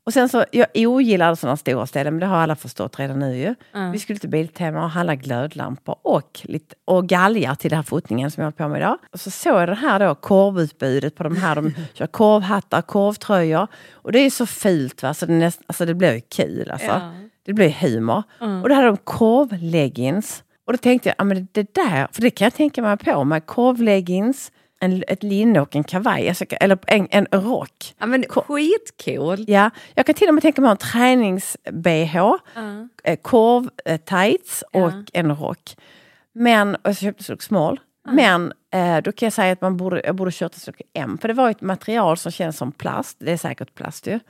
Och 0.08 0.12
sen 0.12 0.28
så, 0.28 0.44
jag 0.52 0.66
ogillar 0.76 1.34
sådana 1.34 1.56
stora 1.56 1.86
ställen, 1.86 2.14
men 2.14 2.20
det 2.20 2.26
har 2.26 2.36
alla 2.36 2.56
förstått 2.56 2.98
redan 2.98 3.18
nu 3.18 3.36
ju. 3.36 3.54
Vi 3.92 3.98
skulle 3.98 4.18
till 4.18 4.28
Biltema 4.28 4.84
och 4.84 4.90
handla 4.90 5.14
glödlampor 5.14 5.96
och, 6.02 6.40
lite, 6.42 6.74
och 6.84 7.06
galgar 7.06 7.54
till 7.54 7.70
den 7.70 7.76
här 7.76 7.82
fotningen 7.82 8.30
som 8.30 8.40
jag 8.40 8.46
har 8.46 8.52
på 8.52 8.68
mig 8.68 8.80
idag. 8.80 8.98
Och 9.12 9.20
så 9.20 9.30
såg 9.30 9.54
jag 9.54 9.68
det 9.68 9.74
här 9.74 10.00
då, 10.00 10.14
korvutbudet 10.14 11.14
på 11.14 11.22
de 11.22 11.36
här, 11.36 11.54
de 11.54 11.74
kör 11.94 12.06
korvhattar, 12.06 12.82
korvtröjor. 12.82 13.66
Och 13.92 14.12
det 14.12 14.18
är 14.18 14.30
så 14.30 14.46
fult 14.46 15.02
va, 15.02 15.14
så 15.14 15.26
det, 15.26 15.32
näst, 15.32 15.60
alltså 15.66 15.86
det 15.86 15.94
blir 15.94 16.14
ju 16.14 16.20
kul 16.20 16.70
alltså. 16.70 16.86
Ja. 16.86 17.12
Det 17.42 17.52
blir 17.52 17.70
humor. 17.70 18.22
Och 18.62 18.68
då 18.68 18.74
hade 18.74 18.86
de 18.86 18.96
korvleggings. 18.96 20.42
Och 20.66 20.72
då 20.72 20.76
tänkte 20.76 21.08
jag, 21.08 21.16
ja 21.18 21.24
men 21.24 21.48
det 21.52 21.74
där, 21.74 22.08
för 22.12 22.22
det 22.22 22.30
kan 22.30 22.44
jag 22.44 22.54
tänka 22.54 22.82
mig 22.82 22.96
på 22.96 23.24
med 23.24 23.46
korvleggings, 23.46 24.52
en, 24.80 25.04
ett 25.08 25.22
linne 25.22 25.60
och 25.60 25.76
en 25.76 25.84
kavaj, 25.84 26.28
alltså, 26.28 26.44
eller 26.44 26.78
en, 26.86 27.08
en 27.10 27.26
rock. 27.32 27.94
Ja, 27.98 28.06
men 28.06 28.24
skitcool. 28.28 29.44
Ja, 29.48 29.70
jag 29.94 30.06
kan 30.06 30.14
till 30.14 30.28
och 30.28 30.34
med 30.34 30.42
tänka 30.42 30.60
mig 30.60 30.70
en 30.70 30.76
tränings-bh, 30.76 32.34
eh, 33.04 33.16
korv-tights 33.16 34.64
och 34.72 34.92
en 35.12 35.36
rock. 35.36 35.76
Men, 36.32 36.74
och 36.74 36.96
så 36.96 37.02
köpte 37.02 37.32
jag 37.32 37.42
small. 37.42 37.80
Men 38.10 38.52
eh, 38.72 38.98
då 39.02 39.12
kan 39.12 39.26
jag 39.26 39.32
säga 39.32 39.52
att 39.52 39.60
man 39.60 39.76
borde, 39.76 40.02
jag 40.04 40.14
borde 40.14 40.30
kört 40.32 40.54
en 40.54 40.60
storlek 40.60 40.82
M. 40.94 41.18
För 41.20 41.28
det 41.28 41.34
var 41.34 41.50
ett 41.50 41.60
material 41.60 42.16
som 42.16 42.32
känns 42.32 42.56
som 42.56 42.72
plast, 42.72 43.16
det 43.20 43.32
är 43.32 43.36
säkert 43.36 43.74
plast 43.74 44.06
ju. 44.06 44.20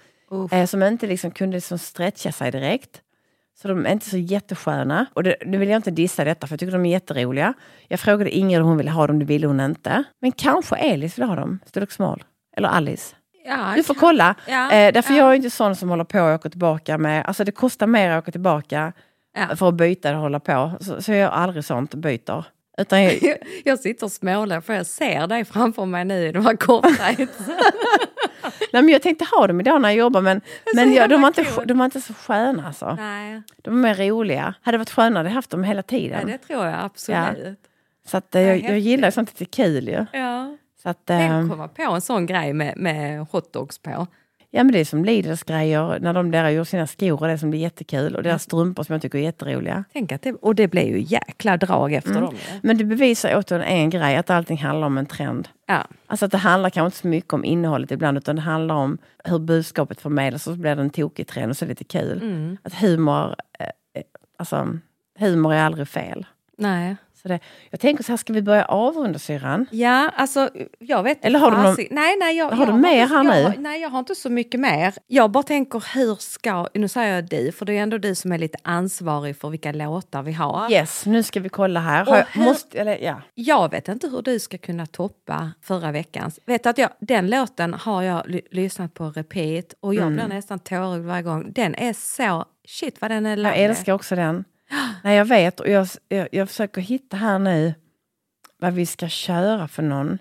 Eh, 0.51 0.67
som 0.67 0.83
inte 0.83 1.07
liksom 1.07 1.31
kunde 1.31 1.57
liksom 1.57 1.79
stretcha 1.79 2.33
sig 2.33 2.51
direkt. 2.51 3.01
Så 3.63 3.69
de 3.69 3.87
är 3.87 3.91
inte 3.93 4.11
så 4.11 4.17
jättesköna. 4.19 5.07
Och 5.15 5.23
det, 5.23 5.37
nu 5.47 5.59
vill 5.59 5.69
jag 5.69 5.77
inte 5.79 5.91
dissa 5.91 6.25
detta 6.25 6.47
för 6.47 6.53
jag 6.53 6.61
tycker 6.61 6.73
de 6.73 6.87
är 6.87 6.91
jätteroliga. 6.91 7.55
Jag 7.89 8.01
frågade 8.01 8.31
Ingrid 8.31 8.61
om 8.61 8.69
hon 8.69 8.77
ville 8.77 8.91
ha 8.91 9.07
dem, 9.07 9.19
det 9.19 9.25
ville 9.25 9.47
hon 9.47 9.61
inte. 9.61 10.05
Men 10.21 10.33
kanske 10.33 10.77
Elis 10.77 11.19
vill 11.19 11.25
ha 11.29 11.35
dem, 11.37 11.59
storlek 11.67 11.91
small. 11.93 12.25
Eller 12.57 12.69
Alice. 12.69 13.15
Ja, 13.45 13.73
Du 13.77 13.83
får 13.83 13.95
kolla. 13.95 14.35
Ja, 14.47 14.73
eh, 14.73 14.93
därför 14.93 15.13
ja. 15.15 15.19
jag 15.19 15.31
är 15.31 15.35
inte 15.35 15.51
sån 15.51 15.77
som 15.77 15.89
håller 15.89 16.05
på 16.05 16.21
och 16.21 16.35
åker 16.35 16.51
tillbaka 16.51 16.99
med... 16.99 17.27
Alltså 17.27 17.45
det 17.45 17.53
kostar 17.53 17.87
mer 17.87 18.11
att 18.11 18.23
åka 18.23 18.33
tillbaka 18.33 18.93
Ja. 19.39 19.57
för 19.57 19.69
att 19.69 19.75
byta 19.75 20.11
och 20.15 20.21
hålla 20.21 20.41
på. 20.41 20.73
Så, 20.81 21.03
så 21.03 21.13
jag 21.13 21.19
gör 21.19 21.29
aldrig 21.29 21.65
sånt 21.65 21.95
byter. 21.95 22.45
Utan 22.79 23.03
jag, 23.05 23.19
Jag 23.65 23.79
sitter 23.79 24.07
och 24.07 24.13
smålar 24.13 24.61
för 24.61 24.75
jag 24.75 24.87
ser 24.87 25.27
dig 25.27 25.45
framför 25.45 25.85
mig 25.85 26.05
nu 26.05 26.27
i 26.27 26.33
de 26.33 26.47
här 26.47 26.57
korvtights. 26.57 27.39
nej, 28.73 28.83
men 28.83 28.89
jag 28.89 29.03
tänkte 29.03 29.25
ha 29.25 29.47
dem 29.47 29.61
idag 29.61 29.83
när 29.83 29.89
jag 29.89 29.99
jobbar 29.99 30.21
men, 30.21 30.41
men 30.75 30.93
jag, 30.93 31.11
de, 31.11 31.21
var 31.21 31.29
inte, 31.29 31.65
de 31.65 31.79
var 31.79 31.85
inte 31.85 32.01
så 32.01 32.15
sköna 32.15 32.67
alltså. 32.67 32.95
Nej, 32.95 33.43
De 33.57 33.71
var 33.71 33.81
mer 33.81 33.95
roliga. 33.95 34.55
Hade 34.63 34.75
det 34.75 34.79
varit 34.79 34.91
skönare 34.91 35.19
hade 35.19 35.29
jag 35.29 35.35
haft 35.35 35.51
dem 35.51 35.65
hela 35.65 35.79
ja, 35.79 35.83
tiden. 35.83 36.27
det 36.27 36.39
tror 36.39 36.67
jag 36.67 36.85
absolut. 36.85 37.59
Så 38.07 38.17
att, 38.17 38.35
eh, 38.35 38.43
jag, 38.43 38.59
jag 38.59 38.79
gillar 38.79 39.11
sånt 39.11 39.41
lite 39.41 39.45
kul 39.63 39.89
ju. 39.89 40.07
Ja. 40.13 40.57
Så 40.83 40.89
att, 40.89 40.99
Tänk 41.05 41.31
eh, 41.31 41.39
att 41.39 41.49
komma 41.51 41.69
på 41.69 41.83
en 41.83 42.01
sån 42.01 42.27
grej 42.27 42.53
med, 42.53 42.77
med 42.77 43.27
hotdogs 43.31 43.79
på. 43.79 44.07
Ja 44.51 44.65
men 44.65 44.73
det 44.73 44.81
är 44.81 44.85
som 44.85 45.05
Lidls 45.05 45.43
grejer 45.43 45.99
när 46.01 46.13
de 46.13 46.31
där 46.31 46.49
gjort 46.49 46.69
sina 46.69 46.87
skor 46.87 47.23
och 47.23 47.29
det 47.29 47.39
som 47.39 47.51
blir 47.51 47.61
jättekul. 47.61 48.17
Och 48.17 48.23
deras 48.23 48.43
strumpor 48.43 48.83
som 48.83 48.93
jag 48.93 49.03
tycker 49.03 49.19
är 49.19 49.23
jätteroliga. 49.23 49.85
Tänk 49.93 50.13
att 50.13 50.23
det, 50.23 50.33
och 50.33 50.55
det 50.55 50.69
blir 50.69 50.87
ju 50.87 51.01
jäkla 51.01 51.57
drag 51.57 51.93
efter 51.93 52.21
dem. 52.21 52.35
ju. 52.35 52.61
Men 52.63 52.79
det 52.79 52.85
bevisar 52.85 53.37
återigen 53.37 53.63
en 53.63 53.91
grej, 53.91 54.17
att 54.17 54.31
allting 54.31 54.59
handlar 54.59 54.87
om 54.87 54.99
en 54.99 55.07
trend. 55.07 55.49
Ja. 55.67 55.87
Alltså 56.07 56.27
att 56.27 56.33
det 56.33 56.39
handlar 56.39 56.71
kanske 56.71 56.87
inte 56.87 56.99
så 56.99 57.09
mycket 57.09 57.33
om 57.33 57.45
innehållet 57.45 57.91
ibland 57.91 58.19
utan 58.19 58.37
det 58.37 58.43
handlar 58.43 58.75
om 58.75 58.99
hur 59.25 59.39
budskapet 59.39 60.01
förmedlas 60.01 60.47
och 60.47 60.53
så 60.55 60.61
blir 60.61 60.77
det 60.77 60.83
en 60.83 60.91
tokig 60.91 61.27
trend 61.27 61.51
och 61.51 61.57
så 61.57 61.65
är 61.65 61.67
det 61.67 61.71
lite 61.71 61.85
kul. 61.85 62.23
Mm. 62.23 62.57
Att 62.63 62.75
humor, 62.75 63.37
eh, 63.59 63.67
eh, 63.67 64.03
alltså, 64.39 64.79
humor 65.19 65.55
är 65.55 65.63
aldrig 65.63 65.89
fel. 65.89 66.27
Nej. 66.59 66.97
Så 67.23 67.29
det, 67.29 67.41
jag 67.71 67.81
tänker 67.81 68.05
så 68.05 68.12
här, 68.12 68.16
ska 68.16 68.33
vi 68.33 68.43
börja 68.43 68.64
avrunda 68.64 69.19
syrran? 69.19 69.66
Ja, 69.71 70.11
alltså 70.16 70.51
jag 70.79 71.03
vet 71.03 71.25
Eller 71.25 71.39
har 71.39 71.51
du 71.51 71.57
någon- 71.57 71.77
Nej, 71.91 72.16
nej, 72.21 72.37
jag, 72.37 72.51
Har 72.51 72.66
du 72.66 72.73
jag 72.73 72.81
mer 72.81 73.03
inte- 73.03 73.14
här 73.14 73.25
jag, 73.43 73.51
nu? 73.57 73.62
Nej, 73.62 73.81
jag 73.81 73.89
har 73.91 73.99
inte 73.99 74.14
så 74.14 74.31
mycket 74.31 74.61
mer. 74.61 74.95
Jag 75.07 75.31
bara 75.31 75.43
tänker 75.43 75.85
hur 75.95 76.14
ska, 76.14 76.66
nu 76.75 76.89
säger 76.89 77.14
jag 77.14 77.29
du, 77.29 77.53
för 77.53 77.66
det 77.66 77.73
är 77.79 77.83
ändå 77.83 77.99
du 77.99 78.14
som 78.14 78.33
är 78.33 78.39
lite 78.39 78.59
ansvarig 78.62 79.37
för 79.37 79.49
vilka 79.51 79.73
låtar 79.73 80.23
vi 80.23 80.33
har. 80.33 80.73
Yes, 80.73 81.07
nu 81.07 81.23
ska 81.23 81.41
vi 81.41 81.49
kolla 81.49 81.81
här. 81.81 82.05
Har 82.07 82.16
jag, 82.16 82.25
hur- 82.33 82.45
måste, 82.45 82.79
eller, 82.81 82.99
ja. 82.99 83.23
Jag 83.35 83.71
vet 83.71 83.89
inte 83.89 84.09
hur 84.09 84.23
du 84.23 84.39
ska 84.39 84.59
kunna 84.59 84.87
toppa 84.87 85.51
förra 85.62 85.93
veckans. 85.93 86.41
Vet 86.47 86.62
du 86.62 86.69
att 86.69 86.79
jag, 86.79 86.91
den 87.01 87.31
låten 87.31 87.75
har 87.75 88.03
jag 88.03 88.27
ly- 88.31 88.43
lyssnat 88.51 88.95
på 88.95 89.11
repeat 89.11 89.75
och 89.81 89.95
jag 89.95 90.03
Mm. 90.03 90.14
blir 90.16 90.37
nästan 90.37 90.59
tårögd 90.59 91.05
varje 91.05 91.23
gång. 91.23 91.53
Den 91.53 91.75
är 91.75 91.93
så, 91.93 92.45
shit 92.69 93.01
vad 93.01 93.11
den 93.11 93.27
är 93.27 93.31
Jag 93.31 93.39
lång. 93.39 93.53
älskar 93.53 93.93
också 93.93 94.16
den. 94.16 94.45
Nej, 95.05 95.16
jag 95.16 95.25
vet 95.25 95.61
och 95.61 95.69
jag, 95.69 95.89
jag, 96.09 96.29
jag 96.33 96.49
försöker 96.49 96.81
hitta 96.81 97.16
här 97.16 97.39
nu 97.39 97.75
vad 98.59 98.73
vi 98.75 98.87
ska 98.87 99.09
köra 99.09 99.69
för 99.69 99.83
någon. 99.83 100.19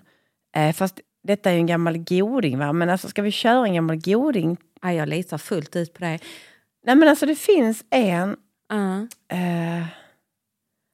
Eh, 0.56 0.72
fast 0.72 1.00
detta 1.22 1.50
är 1.50 1.54
ju 1.54 1.60
en 1.60 1.66
gammal 1.66 1.98
goding 1.98 2.58
va, 2.58 2.72
men 2.72 2.90
alltså 2.90 3.08
ska 3.08 3.22
vi 3.22 3.30
köra 3.30 3.66
en 3.66 3.74
gammal 3.74 3.96
goding? 3.96 4.56
Ja, 4.82 4.92
jag 4.92 5.08
litar 5.08 5.38
fullt 5.38 5.76
ut 5.76 5.92
på 5.94 6.00
dig. 6.00 6.20
Nej 6.86 6.96
men 6.96 7.08
alltså 7.08 7.26
det 7.26 7.34
finns 7.34 7.84
en, 7.90 8.36
Ja. 8.68 9.00
eh, 9.36 9.86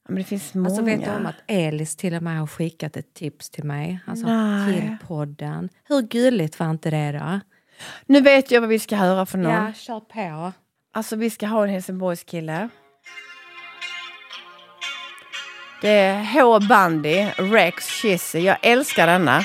men 0.08 0.16
det 0.16 0.24
finns 0.24 0.54
många. 0.54 0.66
Alltså 0.68 0.82
vet 0.82 1.04
du 1.04 1.10
om 1.10 1.26
att 1.26 1.42
Elis 1.46 1.96
till 1.96 2.14
och 2.14 2.22
med 2.22 2.38
har 2.38 2.46
skickat 2.46 2.96
ett 2.96 3.14
tips 3.14 3.50
till 3.50 3.64
mig? 3.64 4.00
Alltså 4.06 4.26
Nej. 4.26 4.74
till 4.80 4.96
podden. 5.08 5.68
Hur 5.84 6.02
gulligt 6.02 6.58
var 6.60 6.70
inte 6.70 6.90
det 6.90 7.12
då? 7.18 7.40
Nu 8.06 8.20
vet 8.20 8.50
jag 8.50 8.60
vad 8.60 8.70
vi 8.70 8.78
ska 8.78 8.96
höra 8.96 9.26
för 9.26 9.38
någon. 9.38 9.52
Ja, 9.52 9.72
kör 9.72 10.00
på. 10.00 10.52
Alltså 10.92 11.16
vi 11.16 11.30
ska 11.30 11.46
ha 11.46 11.64
en 11.64 11.70
Helsingborgskille. 11.70 12.68
Det 15.84 15.90
är 15.90 16.24
H. 16.24 16.60
Bandy, 16.68 17.26
Rex 17.36 17.86
Chizzy. 17.88 18.38
Jag 18.38 18.56
älskar 18.62 19.06
denna. 19.06 19.40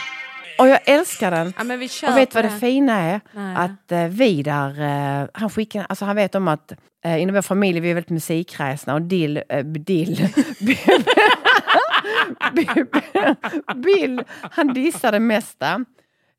Och 0.59 0.67
jag 0.67 0.79
älskar 0.85 1.31
den. 1.31 1.53
Ja, 1.57 1.63
men 1.63 1.79
vi 1.79 1.89
kör 1.89 2.11
Och 2.11 2.17
vet 2.17 2.35
vad 2.35 2.43
det 2.43 2.49
den. 2.49 2.59
fina 2.59 2.99
är? 2.99 3.21
Nej. 3.31 3.55
Att 3.55 3.91
eh, 3.91 4.07
Vidar, 4.07 4.69
eh, 4.81 5.27
han 5.33 5.49
skickar, 5.49 5.85
alltså 5.89 6.05
han 6.05 6.15
vet 6.15 6.35
om 6.35 6.47
att 6.47 6.71
eh, 7.05 7.21
inom 7.21 7.35
vår 7.35 7.41
familj 7.41 7.79
vi 7.79 7.89
är 7.89 7.93
väldigt 7.93 8.09
musikkräsna 8.09 8.93
och 8.93 9.01
Dill, 9.01 9.43
eh, 9.49 9.63
Dill, 9.65 10.27
Bill, 13.75 14.23
han 14.51 14.73
dissar 14.73 15.11
det 15.11 15.19
mesta. 15.19 15.85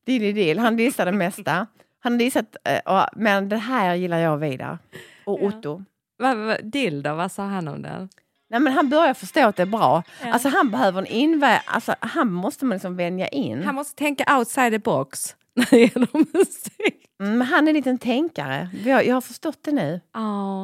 Dilly 0.06 0.32
Dill, 0.32 0.58
han 0.58 0.76
dissar 0.76 1.06
det 1.06 1.12
mesta. 1.12 1.66
Han 2.00 2.12
har 2.12 2.18
dissat, 2.18 2.56
eh, 2.64 3.04
men 3.12 3.48
det 3.48 3.56
här 3.56 3.94
gillar 3.94 4.18
jag 4.18 4.32
och 4.32 4.42
Vidar. 4.42 4.78
Och 5.24 5.44
Otto. 5.44 5.84
Vad, 6.18 6.36
vad, 6.36 6.64
Dildo, 6.64 7.14
vad 7.14 7.32
sa 7.32 7.42
han 7.42 7.68
om 7.68 7.82
den? 7.82 8.08
Nej, 8.50 8.60
men 8.60 8.72
han 8.72 8.88
börjar 8.88 9.14
förstå 9.14 9.46
att 9.46 9.56
det 9.56 9.62
är 9.62 9.66
bra. 9.66 10.02
Ja. 10.24 10.32
Alltså 10.32 10.48
han 10.48 10.70
behöver 10.70 10.98
en 11.00 11.06
invä... 11.06 11.62
Alltså 11.64 11.94
han 12.00 12.32
måste 12.32 12.64
man 12.64 12.76
liksom 12.76 12.96
vänja 12.96 13.28
in. 13.28 13.62
Han 13.64 13.74
måste 13.74 13.94
tänka 13.96 14.36
outside 14.38 14.72
the 14.72 14.78
box 14.78 15.36
när 15.54 15.66
det 15.70 15.78
gäller 15.78 16.08
musik. 16.38 17.06
Mm, 17.22 17.40
han 17.40 17.64
är 17.64 17.70
en 17.70 17.74
liten 17.76 17.98
tänkare. 17.98 18.68
Har, 18.84 19.02
jag 19.02 19.14
har 19.14 19.20
förstått 19.20 19.58
det 19.62 19.72
nu. 19.72 20.00
Ja, 20.14 20.20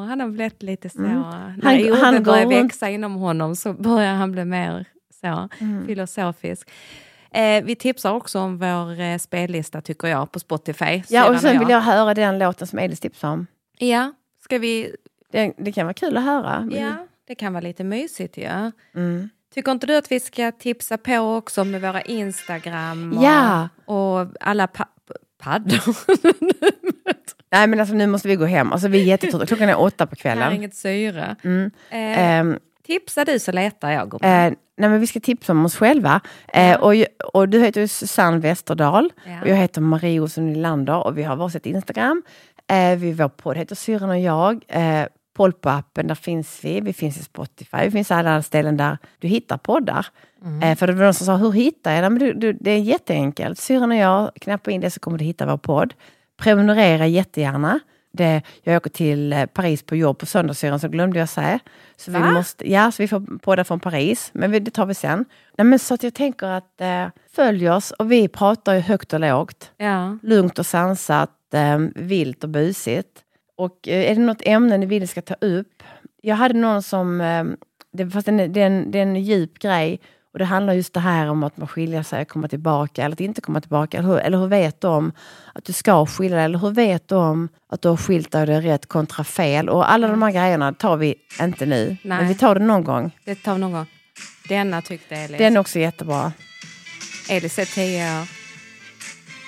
han 0.09 0.20
har 0.20 0.28
blivit 0.28 0.62
lite 0.62 0.89
så. 0.89 0.99
Mm. 0.99 1.12
När 1.62 1.91
Han- 1.95 2.14
han 2.14 2.22
börjar 2.22 2.47
växa 2.47 2.89
inom 2.91 3.14
honom 3.14 3.57
så 3.57 3.72
börjar 3.72 4.14
han 4.14 4.32
bli 4.32 4.45
mer 4.45 4.84
så 5.20 5.49
Mm. 5.61 5.87
filosofisk. 5.87 6.70
Eh, 7.30 7.64
vi 7.64 7.74
tipsar 7.76 8.12
också 8.12 8.41
om 8.41 8.59
vår 8.59 9.01
eh, 9.01 9.18
spellista 9.18 9.80
tycker 9.80 10.09
jag 10.09 10.32
på 10.32 10.41
Spotify. 10.41 11.03
Ja, 11.09 11.30
och 11.30 11.41
sen 11.41 11.59
vill 11.59 11.68
jag 11.70 11.80
höra 11.80 12.14
den 12.14 12.39
låten 12.39 12.66
som 12.66 12.78
Elis 12.78 13.01
tipsade 13.01 13.32
om. 13.32 13.47
Ja, 13.78 14.12
ska 14.45 14.59
vi... 14.59 14.97
Det, 15.32 15.53
det 15.59 15.72
kan 15.72 15.87
vara 15.87 15.95
kul 15.95 16.16
att 16.16 16.24
höra. 16.24 16.68
Ja, 16.72 16.91
det 17.26 17.34
kan 17.34 17.52
vara 17.52 17.60
lite 17.60 17.84
mysigt 17.84 18.36
ja. 18.38 18.70
Mm. 18.94 19.28
Tycker 19.54 19.72
inte 19.72 19.86
du 19.86 19.96
att 19.96 20.12
vi 20.12 20.20
ska 20.20 20.52
tipsa 20.52 20.98
på 20.98 21.18
också 21.18 21.64
med 21.64 21.80
våra 21.80 22.02
Instagram 22.02 23.12
och, 23.18 23.24
Ja. 23.24 23.68
och 23.84 24.26
alla 24.40 24.66
pa 24.66 24.86
paddor? 25.38 25.96
Nej 27.52 27.66
men 27.66 27.80
alltså 27.80 27.94
nu 27.94 28.06
måste 28.06 28.28
vi 28.28 28.36
gå 28.36 28.44
hem. 28.44 28.72
Alltså 28.72 28.88
vi 28.88 29.00
är 29.00 29.04
jättetrötta. 29.04 29.46
Klockan 29.46 29.68
är 29.68 29.80
åtta 29.80 30.06
på 30.06 30.14
Det 30.14 30.28
här 30.28 30.36
är 30.36 30.40
kvällen. 30.40 30.56
inget 30.56 30.74
syre. 30.74 31.36
Mm. 31.44 31.70
Eh, 31.90 32.18
Ehm, 32.38 32.58
tipsa 32.86 33.24
du 33.24 33.38
så 33.38 33.52
letar 33.52 33.90
jag. 33.90 34.14
eh, 34.14 34.20
nej 34.20 34.90
men 34.90 35.00
vi 35.00 35.06
ska 35.06 35.20
tipsa 35.20 35.52
om 35.52 35.64
oss 35.64 35.76
själva. 35.76 36.20
Eh, 36.52 36.76
och, 36.80 36.94
ju- 36.94 37.06
och 37.34 37.48
du 37.48 37.60
heter 37.60 37.80
ju 37.80 37.88
Susanne 37.88 38.38
Westerdahl. 38.38 39.12
Ja. 39.26 39.40
Och 39.42 39.48
jag 39.48 39.56
heter 39.56 39.80
Marie 39.80 40.20
Olsson 40.20 40.46
Nylander 40.52 41.06
och 41.06 41.18
vi 41.18 41.22
har 41.22 41.36
varsitt 41.36 41.66
Instagram. 41.66 42.22
Eh, 42.68 42.96
vi, 42.98 43.12
vår 43.12 43.28
podd 43.28 43.56
heter 43.56 43.74
Syrran 43.74 44.10
och 44.10 44.18
jag. 44.18 44.64
Eh, 44.68 45.06
Polpo-appen, 45.37 46.07
där 46.09 46.14
finns 46.14 46.61
vi. 46.64 46.80
Vi 46.80 46.93
finns 46.93 47.18
i 47.18 47.22
Spotify. 47.22 47.76
Vi 47.84 47.91
finns 47.91 48.11
alla 48.11 48.43
ställen 48.43 48.76
där 48.76 48.99
du 49.18 49.28
hittar 49.28 49.57
poddar. 49.59 50.07
Eh, 50.62 50.76
för 50.76 50.87
det 50.87 50.93
var 50.93 51.05
någon 51.05 51.14
som 51.14 51.26
sa, 51.26 51.37
hur 51.37 51.53
hittar 51.53 51.93
jag 51.93 52.05
den? 52.05 52.12
Men 52.12 52.20
du, 52.22 52.32
du, 52.32 52.53
det 52.53 52.70
är 52.70 52.78
jätteenkelt. 52.78 53.59
Syrran 53.59 53.91
och 53.91 53.97
jag, 53.97 54.30
knappa 54.41 54.70
in 54.70 54.80
det 54.80 54.91
så 54.91 55.01
kommer 55.01 55.18
du 55.18 55.24
hitta 55.24 55.47
vår 55.47 55.57
podd. 55.57 55.95
Prenumerera 56.37 57.07
jättegärna. 57.07 57.80
Det, 58.12 58.43
jag 58.62 58.76
åker 58.76 58.91
till 58.91 59.32
eh, 59.32 59.47
Paris 59.47 59.82
på 59.82 59.97
jobb 59.97 60.18
på 60.18 60.26
söndagssyrran, 60.26 60.80
så 60.80 60.89
glömde 60.89 61.18
jag 61.18 61.28
säga. 61.28 61.59
Så 61.97 62.11
vi, 62.11 62.18
Va? 62.18 62.30
måste, 62.30 62.72
ja, 62.72 62.91
så 62.93 63.03
vi 63.03 63.09
får 63.09 63.39
poddar 63.39 63.64
från 63.64 63.80
Paris, 63.80 64.30
men 64.32 64.51
vi- 64.51 64.61
det 64.61 64.70
tar 64.70 64.87
vi 64.87 64.95
sen. 64.95 65.24
Nej, 65.59 65.64
men 65.64 65.78
så 65.78 65.95
att 65.95 66.03
jag 66.03 66.14
tänker 66.14 66.47
att 66.47 66.80
eh, 66.80 67.07
följ 67.37 67.70
oss 67.70 67.91
och 67.91 68.12
vi 68.12 68.28
pratar 68.28 68.74
ju 68.74 68.80
högt 68.80 69.12
och 69.12 69.20
lågt. 69.20 69.70
ja. 69.76 70.18
Lugnt 70.22 70.59
och 70.59 70.66
sansat, 70.66 71.30
eh, 71.55 71.78
vilt 71.95 72.45
och 72.45 72.51
busigt. 72.51 73.22
Och 73.57 73.88
eh, 73.88 74.11
är 74.11 74.14
det 74.14 74.20
något 74.20 74.42
ämne 74.44 74.78
ni 74.78 74.86
vill 74.86 75.09
ska 75.09 75.22
ta 75.22 75.34
upp? 75.34 75.82
Jag 76.22 76.36
hade 76.36 76.54
någon 76.54 76.82
som, 76.82 77.20
eh, 77.20 77.44
det, 77.92 78.11
fast 78.11 78.26
det 78.26 78.32
är 78.32 78.57
en, 78.59 78.90
det 78.90 78.98
är 78.98 79.02
en, 79.02 79.16
djup 79.16 79.59
grej, 79.59 80.00
Och 80.32 80.38
det 80.38 80.44
handlar 80.44 80.72
just 80.72 80.94
det 80.94 81.00
här 81.00 81.26
om 81.26 81.42
att 81.42 81.57
man 81.57 81.68
skiljer 81.68 82.02
sig 82.02 82.24
komma 82.24 82.48
tillbaka 82.48 83.02
eller 83.04 83.12
att 83.12 83.20
inte 83.20 83.40
komma 83.40 83.61
tillbaka. 83.61 83.98
Eller 83.98 84.09
hur, 84.09 84.18
eller 84.18 84.38
hur 84.38 84.46
vet 84.46 84.84
om 84.84 85.12
att 85.54 85.64
du 85.64 85.72
ska 85.72 86.07
skilja 86.07 86.36
dig? 86.36 86.44
Eller 86.44 86.59
hur 86.59 86.70
vet 86.70 87.12
om 87.12 87.48
att 87.68 87.82
du 87.82 87.88
har 87.88 87.96
skilt 87.96 88.32
dig 88.32 88.40
och 88.40 88.46
det 88.46 88.54
är 88.54 88.61
rätt 88.61 88.86
kontra 88.86 89.24
fel? 89.24 89.68
Och 89.68 89.92
alla 89.92 90.09
de 90.09 90.22
här 90.22 90.32
grejerna 90.32 90.72
tar 90.72 90.96
vi 90.96 91.14
inte 91.40 91.66
nu. 91.66 91.96
Men 92.02 92.18
Nej. 92.18 92.28
vi 92.28 92.34
tar 92.34 92.54
det 92.54 92.64
någon 92.64 92.84
gång. 92.84 93.16
Det 93.24 93.34
tar 93.34 93.54
vi 93.54 93.61
någon 93.61 93.72
gång. 93.72 93.86
Denna 94.48 94.82
tyckte 94.82 95.16
Elis. 95.16 95.38
Den 95.38 95.57
är 95.57 95.61
också 95.61 95.78
jättebra. 95.78 96.32
Elis 97.30 97.59
är 97.59 97.64
tio 97.64 98.20
år. 98.20 98.28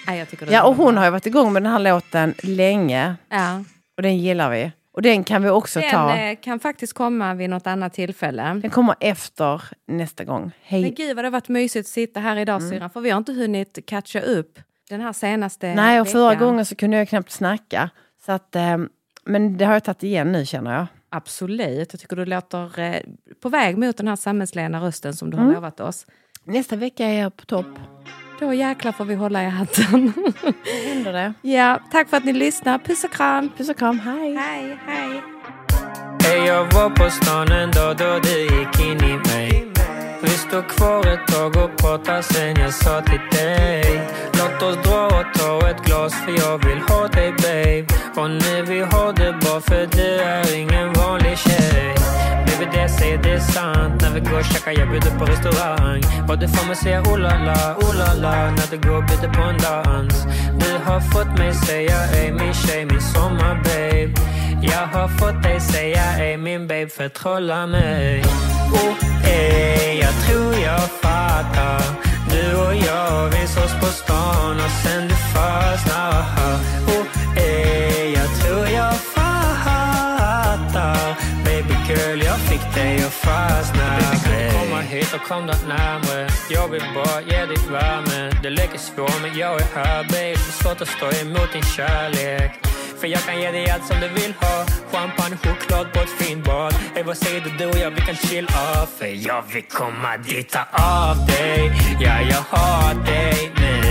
Nej, 0.06 0.18
jag 0.18 0.28
tycker 0.28 0.46
det 0.46 0.52
Ja, 0.52 0.62
och 0.62 0.76
hon 0.76 0.96
har 0.96 1.04
ju 1.04 1.11
varit 1.11 1.26
igång 1.26 1.52
med 1.52 1.62
den 1.62 1.72
här 1.72 1.78
låten 1.78 2.34
länge. 2.42 3.16
Ja. 3.28 3.64
Och 3.99 4.03
den 4.03 4.18
gillar 4.18 4.51
vi. 4.51 4.72
Och 4.92 5.03
den 5.03 5.24
kan 5.24 5.42
vi 5.42 5.49
också 5.49 5.80
Den 5.80 5.90
ta. 5.90 6.16
eh, 6.16 6.36
kan 6.42 6.61
faktiskt 6.61 6.92
komma 6.92 7.34
vid 7.34 7.51
något 7.51 7.66
annat 7.66 7.92
tillfälle. 7.92 8.42
Den 8.62 8.70
kommer 8.70 8.94
efter 9.01 9.62
nästa 9.86 10.24
gång. 10.24 10.42
Men 10.42 10.53
Hej. 10.62 10.90
gud 10.90 11.16
vad 11.16 11.24
det 11.24 11.26
har 11.26 11.32
varit 11.32 11.49
mysigt 11.49 11.86
att 11.86 11.92
sitta 11.92 12.20
här 12.20 12.36
idag 12.36 12.62
syrran, 12.62 12.90
för 12.90 13.01
vi 13.01 13.11
har 13.11 13.18
inte 13.18 13.32
hunnit 13.32 13.78
catcha 13.86 14.20
upp 14.20 14.59
den 14.88 15.01
här 15.01 15.12
senaste 15.12 15.74
Nej, 15.74 16.01
och 16.01 16.09
förra 16.09 16.28
veckan. 16.30 16.46
gången 16.46 16.64
så 16.66 16.74
kunde 16.74 16.96
jag 16.96 17.09
knappt 17.09 17.30
snacka. 17.30 17.90
Så 18.26 18.32
att, 18.32 18.57
eh, 18.57 18.78
men 19.24 19.57
det 19.59 19.64
har 19.64 19.72
jag 19.72 19.84
tagit 19.84 20.03
igen 20.03 20.32
nu 20.32 20.46
känner 20.46 20.74
jag. 20.74 20.86
Absolut, 21.11 21.92
jag 21.92 22.01
tycker 22.01 22.16
du 22.16 22.24
låter 22.24 22.80
eh, 22.80 23.01
på 23.42 23.49
väg 23.49 23.78
mot 23.78 23.96
den 23.96 24.09
här 24.09 24.16
samhällslena 24.16 24.80
rösten 24.80 25.14
som 25.14 25.30
du 25.30 25.36
Mm. 25.36 25.46
har 25.46 25.55
lovat 25.55 25.80
oss. 25.80 26.07
Nästa 26.44 26.76
vecka 26.76 27.05
är 27.07 27.20
jag 27.22 27.36
på 27.36 27.44
topp. 27.44 27.66
Då 28.41 28.55
jäklar 28.55 28.93
får 28.93 29.05
vi 29.05 29.14
hålla 29.14 29.43
i 29.43 29.47
hatten. 29.47 30.12
Händer 30.86 31.12
det? 31.12 31.34
ja, 31.43 31.80
tack 31.91 32.09
för 32.09 32.16
att 32.16 32.24
ni 32.24 32.32
lyssnar. 32.32 32.78
Puss 32.78 33.05
och 33.05 33.12
kram. 33.12 33.51
Puss 33.57 33.68
och 33.68 33.78
kram, 33.78 33.99
hej! 34.01 34.34
Hej, 34.34 34.78
hej. 34.86 35.22
Ey, 36.32 36.47
jag 36.47 36.64
var 36.74 36.91
på 36.91 37.11
stan 37.11 37.53
en 37.53 37.70
dag 37.70 37.97
då 37.97 38.18
du 38.22 38.41
gick 38.41 38.80
in 38.80 39.05
i 39.05 39.16
mig 39.28 39.72
Vi 40.22 40.28
står 40.28 40.62
kvar 40.62 41.07
ett 41.07 41.26
tag 41.26 41.57
och 41.57 41.76
pratar 41.76 42.22
sen 42.22 42.57
jag 42.61 42.74
sa 42.74 43.01
till 43.01 43.39
dig 43.39 44.01
Låt 44.32 44.62
oss 44.62 44.76
dra 44.84 45.07
och 45.07 45.34
ta 45.34 45.70
ett 45.70 45.84
glas 45.84 46.14
för 46.14 46.32
jag 46.32 46.66
vill 46.66 46.78
ha 46.78 47.09
dig 47.09 47.32
babe 47.32 48.20
Och 48.20 48.30
nu 48.30 48.62
vi 48.62 48.80
har 48.80 49.12
det 49.12 49.32
bra 49.41 49.61
för 49.61 49.86
du 49.97 50.20
är 50.20 50.55
ingen 50.57 50.93
vanlig 50.93 51.39
tjej 51.39 51.95
Baby 52.59 52.70
det 52.72 52.88
säger 52.88 53.18
det 53.22 53.30
är 53.30 53.40
sant. 53.40 54.02
När 54.02 54.11
vi 54.11 54.20
går 54.20 54.38
och 54.38 54.44
käkar 54.44 54.72
jag 54.72 54.90
bjuder 54.90 55.18
på 55.18 55.24
restaurang. 55.24 56.02
Och 56.28 56.38
du 56.38 56.48
får 56.48 56.66
mig 56.66 56.76
säga 56.76 57.00
oh 57.02 57.18
la 57.18 57.28
la, 57.28 57.76
oh 57.76 57.94
la 57.94 58.14
la 58.14 58.50
När 58.50 58.70
du 58.70 58.88
går 58.88 58.96
och 58.96 59.04
bjuder 59.04 59.28
på 59.28 59.42
en 59.42 59.59
dans. 59.59 60.26
Du 60.61 60.70
har 60.84 61.00
fått 61.00 61.38
mig 61.38 61.54
säga 61.54 61.96
ey 62.14 62.32
min 62.32 62.54
tjej, 62.54 62.84
min 62.84 63.00
sommar 63.00 63.54
babe 63.54 64.38
jag 64.62 64.86
har 64.86 65.09
fått 65.09 65.42
dig 65.42 65.61
säga 65.61 66.18
ey 66.18 66.36
min 66.36 66.66
babe 66.68 66.88
förtrolla 66.88 67.66
mig. 67.66 68.24
Oh 68.72 69.28
ey, 69.28 69.98
jag 70.00 70.14
tror 70.26 70.54
jag 70.54 70.80
fattar. 70.80 71.82
Du 72.30 72.56
och 72.56 72.74
jag, 72.74 73.28
vi 73.30 73.46
sågs 73.46 73.74
på 73.80 73.86
stan 73.86 74.56
och 74.56 74.70
sen 74.82 75.09
du 75.09 75.14
fastnar 75.14 76.77
hit 84.89 85.14
och 85.14 85.20
kom 85.28 85.47
där 85.47 85.59
närmre 85.68 86.28
Jag 86.51 86.68
vill 86.68 86.84
bara 86.95 87.20
ge 87.30 87.47
dig 87.47 87.57
värme 87.70 88.30
Du 88.43 88.51
leker 88.51 88.78
svår 88.78 89.22
men 89.22 89.39
jag 89.39 89.61
är 89.61 89.66
här 89.74 90.03
babe. 90.03 90.39
Svårt 90.39 90.80
stå 90.89 91.11
din 91.11 91.32
för 93.01 93.07
kan 93.20 93.41
ge 93.41 93.51
dig 93.51 93.70
som 93.89 93.97
du 94.01 94.09
ha 94.41 94.66
Champagne, 94.93 95.36
choklad 95.36 95.93
på 95.93 96.01
ett 96.01 96.11
fint 96.11 96.45
Ey 96.97 97.03
du, 97.45 97.51
du 97.59 97.64
vi 97.91 98.01
kan 98.01 98.16
chill 98.16 98.45
off 98.45 98.91
För 98.99 99.07
dit, 100.18 100.49
ta 100.51 100.61
dig 101.26 101.72
Ja, 102.01 102.20
har 102.51 102.95
dig 103.05 103.53
Men 103.61 103.89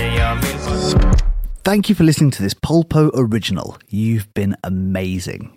Thank 1.64 1.90
you 1.90 1.96
for 1.96 2.04
listening 2.04 2.32
to 2.32 2.44
this 2.44 2.54
Polpo 2.54 3.12
original. 3.14 3.76
You've 3.90 4.34
been 4.34 4.56
amazing. 4.64 5.52